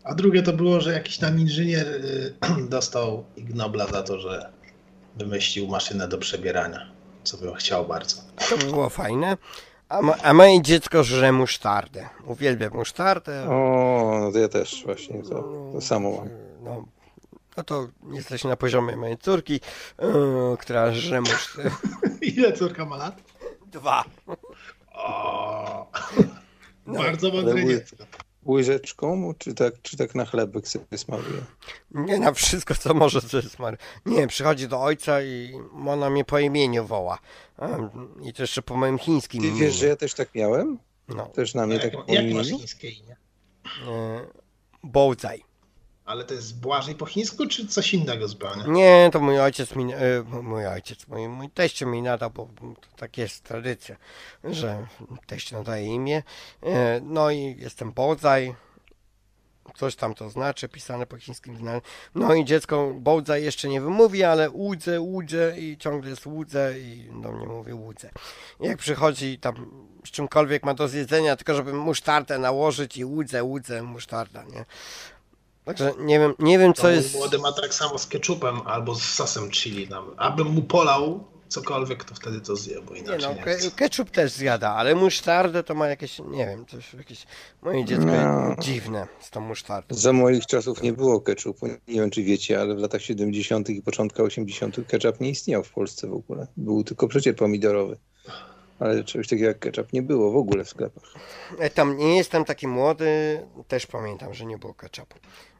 A 0.04 0.16
drugie 0.16 0.44
to 0.44 0.54
było, 0.54 0.82
że 0.82 0.94
jakiś 0.94 1.18
tam 1.18 1.40
inżynier 1.40 1.88
y, 1.88 2.34
dostał 2.70 3.26
Ig 3.38 3.56
Nobla 3.56 3.88
za 3.88 4.04
to, 4.04 4.20
że 4.20 4.50
wymyślił 5.16 5.68
maszynę 5.68 6.08
do 6.08 6.18
przebierania, 6.18 6.92
co 7.24 7.38
bym 7.38 7.54
chciał 7.54 7.86
bardzo. 7.88 8.16
To 8.50 8.58
by 8.58 8.66
było 8.66 8.90
fajne. 8.90 9.38
A, 9.90 10.02
ma, 10.02 10.16
a 10.24 10.34
moje 10.34 10.62
dziecko 10.62 11.04
żre 11.04 11.32
musztardę. 11.32 12.10
Uwielbiam 12.26 12.74
musztardę. 12.74 13.50
O, 13.50 14.18
no 14.22 14.32
to 14.32 14.40
ja 14.40 14.50
też 14.50 14.84
właśnie 14.86 15.24
to, 15.24 15.70
to 15.74 15.82
samo 15.82 16.12
mam. 16.12 16.30
No, 16.64 16.86
no 17.58 17.64
to 17.64 17.88
jesteś 18.12 18.44
na 18.44 18.56
poziomie 18.56 18.96
mojej 18.96 19.18
córki, 19.18 19.60
e, 20.00 20.08
która 20.60 20.92
żre 20.94 21.22
musztardę. 21.22 21.72
Ile 22.36 22.54
córka 22.54 22.86
ma 22.86 22.98
lat? 22.98 23.22
Dwa. 23.72 24.04
O, 24.94 25.92
No, 26.88 27.00
bardzo 27.00 27.32
mądre 27.32 27.66
dziecko. 27.66 28.04
Łyżeczką, 28.46 29.34
czy 29.38 29.54
tak, 29.54 29.74
czy 29.82 29.98
tak 29.98 30.16
na 30.16 30.26
chlebek 30.26 30.68
sobie 30.68 30.98
smaruje? 30.98 31.42
Nie 31.92 32.20
na 32.20 32.34
wszystko, 32.34 32.76
co 32.76 32.94
może 32.94 33.22
sobie 33.22 33.44
smar. 33.44 33.78
Nie, 34.06 34.28
przychodzi 34.28 34.68
do 34.68 34.82
ojca 34.82 35.22
i 35.22 35.54
ona 35.88 36.10
mnie 36.10 36.26
po 36.26 36.40
imieniu 36.40 36.86
woła. 36.86 37.18
I 38.24 38.34
to 38.34 38.44
jeszcze 38.44 38.62
po 38.62 38.76
moim 38.78 38.98
chińskim 39.00 39.42
Ty 39.42 39.48
imieniu. 39.48 39.66
wiesz, 39.66 39.76
że 39.76 39.88
ja 39.88 39.96
też 39.96 40.14
tak 40.14 40.36
miałem? 40.36 40.80
No, 41.08 41.26
Też 41.26 41.54
na 41.56 41.68
mnie 41.68 41.80
tak 41.80 41.94
Jak, 41.94 42.06
po 42.06 42.14
jak 42.14 42.24
masz 42.26 42.32
imieniu? 42.48 42.58
chińskie 42.58 42.90
imię? 42.90 43.16
e, 43.88 44.20
Bołdzaj. 44.84 45.44
Ale 46.06 46.24
to 46.24 46.34
jest 46.34 46.60
Błażej 46.60 46.96
po 46.96 47.06
chińsku, 47.06 47.48
czy 47.48 47.68
coś 47.68 47.94
innego 47.94 48.28
zupełnie? 48.28 48.64
Nie, 48.68 49.10
to 49.14 49.20
mój 49.20 49.40
ojciec 49.40 49.76
mi, 49.76 49.94
e, 49.94 49.98
mój 50.42 50.68
ojciec, 50.68 51.08
mój, 51.08 51.28
mój 51.28 51.50
mi 51.86 52.02
nadał, 52.02 52.30
bo 52.30 52.50
tak 52.96 53.18
jest 53.18 53.44
tradycja, 53.44 53.96
że 54.44 54.88
teść 55.28 55.52
nadaje 55.52 55.86
imię. 55.86 56.24
E, 56.64 57.02
No 57.04 57.32
i 57.32 57.56
jestem 57.60 57.92
Bołdzaj, 57.92 58.56
coś 59.76 59.96
tam 59.96 60.14
to 60.14 60.30
znaczy, 60.30 60.70
pisane 60.70 61.06
po 61.06 61.18
chińskim 61.18 61.58
znaku. 61.58 61.88
No 62.16 62.34
i 62.34 62.46
dziecko 62.46 62.94
Bołdzaj 62.96 63.44
jeszcze 63.44 63.70
nie 63.70 63.82
wymówi, 63.82 64.24
ale 64.24 64.50
łudzę, 64.50 65.02
łudzę 65.02 65.60
i 65.60 65.78
ciągle 65.78 66.10
jest 66.10 66.26
łudzę 66.26 66.80
i 66.80 67.10
do 67.22 67.32
mnie 67.32 67.48
mówi 67.48 67.74
łudzę. 67.74 68.10
Jak 68.60 68.78
przychodzi 68.78 69.40
tam 69.40 69.72
z 70.06 70.12
czymkolwiek 70.12 70.64
ma 70.64 70.74
do 70.74 70.88
zjedzenia, 70.88 71.36
tylko 71.36 71.56
żeby 71.56 71.74
musztardę 71.74 72.40
nałożyć 72.40 72.98
i 72.98 73.06
łudzę, 73.06 73.44
łudzę, 73.44 73.84
musztarda, 73.84 74.44
nie? 74.44 74.66
Także 75.66 75.92
nie 76.00 76.20
wiem, 76.20 76.34
nie 76.40 76.60
wiem 76.60 76.74
To 76.74 76.82
co 76.82 76.90
jest... 76.90 77.16
młody 77.16 77.38
ma 77.38 77.52
tak 77.52 77.74
samo 77.74 77.98
z 78.00 78.08
ketchupem 78.08 78.62
albo 78.66 78.96
z 78.96 79.04
sosem 79.04 79.52
chili. 79.52 79.88
Tam. 79.88 80.12
Abym 80.18 80.48
mu 80.48 80.62
polał 80.62 81.24
cokolwiek, 81.48 82.04
to 82.04 82.16
wtedy 82.16 82.42
to 82.42 82.56
zje, 82.56 82.82
bo 82.82 82.94
Nie 82.94 83.00
inaczej 83.00 83.20
no, 83.22 83.34
nie, 83.34 83.42
ke- 83.44 83.56
chce. 83.58 83.72
ketchup 83.72 84.12
też 84.12 84.32
zjada, 84.32 84.70
ale 84.70 84.96
musztardę 84.96 85.64
to 85.64 85.76
ma 85.76 85.88
jakieś, 85.88 86.20
nie 86.20 86.46
wiem, 86.46 86.66
coś 86.66 86.94
jakieś, 86.94 87.26
moje 87.62 87.86
dziecko 87.86 88.06
No. 88.06 88.56
dziwne 88.60 89.08
z 89.20 89.30
tą 89.30 89.42
musztardą. 89.42 89.96
Za 89.96 90.14
moich 90.14 90.46
czasów 90.46 90.82
nie 90.82 90.94
było 90.94 91.22
ketchupu. 91.22 91.68
Nie 91.68 91.78
wiem, 91.88 92.10
czy 92.10 92.24
wiecie, 92.24 92.62
ale 92.62 92.76
w 92.76 92.80
latach 92.80 93.02
70. 93.02 93.70
i 93.70 93.82
początkach 93.82 94.26
80. 94.26 94.76
ketchup 94.88 95.20
nie 95.20 95.30
istniał 95.30 95.64
w 95.64 95.70
Polsce 95.72 96.08
w 96.08 96.14
ogóle. 96.14 96.48
Był 96.58 96.84
tylko 96.84 97.08
przecier 97.08 97.36
pomidorowy. 97.36 97.98
Ale 98.80 99.04
czegoś 99.04 99.28
takiego 99.28 99.48
jak 99.48 99.60
ketchup 99.60 99.94
nie 99.94 100.02
było 100.02 100.32
w 100.32 100.36
ogóle 100.38 100.64
w 100.64 100.70
sklepach. 100.70 101.04
E, 101.60 101.70
Tam 101.70 101.98
nie 101.98 102.18
jestem 102.18 102.46
taki 102.46 102.68
młody, 102.68 103.42
też 103.68 103.86
pamiętam, 103.88 104.34
że 104.34 104.46
nie 104.46 104.58
było 104.58 104.74
ketchupu. 104.74 105.16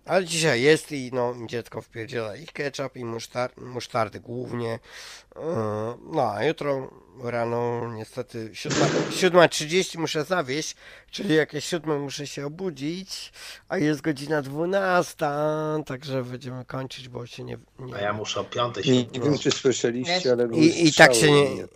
Ale 0.06 0.26
dzisiaj 0.26 0.62
jest 0.62 0.92
i 0.92 1.10
no, 1.14 1.36
dziecko 1.46 1.82
wpierdziela 1.82 2.36
i 2.36 2.46
ketchup, 2.46 2.96
i 2.96 3.06
musztar, 3.06 3.52
musztardy 3.58 4.20
głównie. 4.20 4.80
Yy, 5.36 5.42
No, 6.12 6.32
a 6.32 6.44
jutro 6.44 6.92
rano 7.24 7.92
niestety 7.94 8.50
7 8.54 8.78
7.30 9.12 9.98
muszę 9.98 10.24
zawieść, 10.24 10.76
czyli 11.12 11.36
jakieś 11.36 11.66
7 11.66 12.02
muszę 12.02 12.28
się 12.28 12.46
obudzić, 12.46 13.32
a 13.70 13.78
jest 13.78 14.02
godzina 14.02 14.42
12, 14.42 15.26
także 15.86 16.24
będziemy 16.24 16.66
kończyć, 16.66 17.10
bo 17.10 17.26
się 17.26 17.44
nie... 17.44 17.58
nie 17.80 17.96
A 17.96 18.02
ja 18.02 18.14
muszę 18.14 18.40
o 18.40 18.44
piątej 18.44 18.84
Nie, 18.84 19.02
się... 19.02 19.08
nie 19.14 19.20
wiem, 19.20 19.38
czy 19.38 19.52
słyszeliście, 19.52 20.32
ale 20.32 20.48
I- 20.54 20.88
i 20.88 20.94
tak 20.94 21.14
się 21.16 21.32
nie-. 21.32 21.68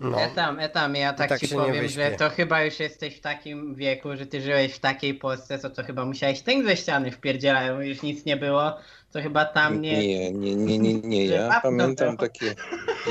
No. 0.00 0.20
Etam, 0.20 0.58
etam, 0.58 0.94
ja 0.94 1.12
tak, 1.12 1.28
tak 1.28 1.40
ci 1.40 1.48
powiem, 1.48 1.88
że 1.88 2.10
to 2.10 2.30
chyba 2.30 2.62
już 2.62 2.80
jesteś 2.80 3.16
w 3.16 3.20
takim 3.20 3.74
wieku, 3.74 4.16
że 4.16 4.26
ty 4.26 4.40
żyłeś 4.40 4.72
w 4.72 4.78
takiej 4.78 5.14
Polsce, 5.14 5.58
co 5.58 5.70
to 5.70 5.84
chyba 5.84 6.04
musiałeś 6.04 6.40
tęg 6.40 6.66
ze 6.66 6.76
ściany 6.76 7.10
wpierdzielają, 7.10 7.80
już 7.80 8.02
nic 8.02 8.24
nie 8.24 8.36
było, 8.36 8.72
to 9.12 9.22
chyba 9.22 9.44
tam 9.44 9.80
nie... 9.80 10.08
Nie, 10.08 10.32
nie, 10.32 10.56
nie, 10.56 10.78
nie, 10.78 10.94
nie. 10.94 11.26
Ja 11.36 11.60
pamiętam 11.62 12.16
było. 12.16 12.28
takie. 12.28 12.54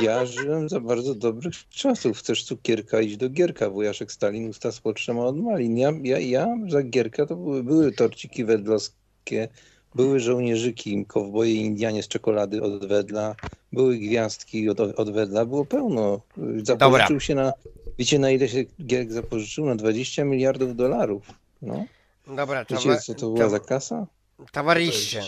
Ja 0.01 0.25
żyłem 0.25 0.69
za 0.69 0.79
bardzo 0.79 1.15
dobrych 1.15 1.53
czasów. 1.69 2.19
Chcesz 2.19 2.43
cukierka, 2.43 3.01
idź 3.01 3.17
do 3.17 3.29
Gierka. 3.29 3.69
Wujaszek 3.69 4.11
Stalin 4.11 4.49
usta 4.49 4.71
z 4.71 4.79
potrzema 4.79 5.25
od 5.25 5.37
malin. 5.37 5.77
Ja, 5.77 5.91
ja, 6.03 6.19
ja 6.19 6.47
za 6.67 6.83
Gierka 6.83 7.25
to 7.25 7.35
były, 7.35 7.63
były 7.63 7.91
torciki 7.91 8.45
wedlowskie, 8.45 9.47
były 9.95 10.19
żołnierzyki, 10.19 11.05
kowboje 11.05 11.51
i 11.53 11.61
Indianie 11.65 12.03
z 12.03 12.07
czekolady 12.07 12.61
od 12.63 12.85
wedla, 12.85 13.35
były 13.73 13.97
gwiazdki 13.97 14.69
od, 14.69 14.79
od 14.79 15.11
wedla, 15.11 15.45
było 15.45 15.65
pełno. 15.65 16.21
Zapożyczył 16.63 17.19
się 17.19 17.35
na. 17.35 17.53
Wiecie, 17.99 18.19
na 18.19 18.29
ile 18.31 18.47
się 18.47 18.63
Gierk 18.85 19.11
zapożyczył? 19.11 19.65
Na 19.65 19.75
20 19.75 20.23
miliardów 20.23 20.75
dolarów. 20.75 21.23
No. 21.61 21.85
Dobra, 22.27 22.65
Wiecie, 22.69 22.89
tawa- 22.89 22.97
co 22.99 23.13
to 23.13 23.19
była 23.25 23.37
tawa- 23.39 23.49
za 23.49 23.59
kasa? 23.59 24.07
Towarzyście, 24.51 25.21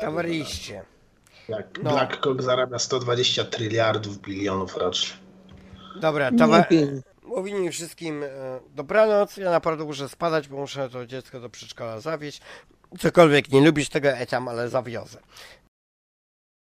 towarzyście. 0.00 0.82
Jak 1.48 1.78
No. 1.82 1.90
Blackcock 1.90 2.42
zarabia 2.42 2.78
120 2.78 3.44
tryliardów 3.44 4.18
bilionów 4.18 4.76
rocznie. 4.76 5.16
Dobra, 6.00 6.30
Nie, 6.30 6.38
towa- 6.38 6.62
pie- 6.68 7.00
Mówili 7.26 7.70
wszystkim 7.70 8.22
e, 8.22 8.28
dobranoc. 8.74 9.36
Ja 9.36 9.50
naprawdę 9.50 9.84
muszę 9.84 10.08
spadać, 10.08 10.48
bo 10.48 10.56
muszę 10.56 10.90
to 10.90 11.06
dziecko 11.06 11.40
do 11.40 11.50
przedszkola 11.50 12.00
zawieźć. 12.00 12.40
Cokolwiek 12.98 13.52
nie 13.52 13.60
lubisz 13.60 13.88
tego 13.88 14.08
etam, 14.08 14.48
ale 14.48 14.68
zawiozę. 14.68 15.18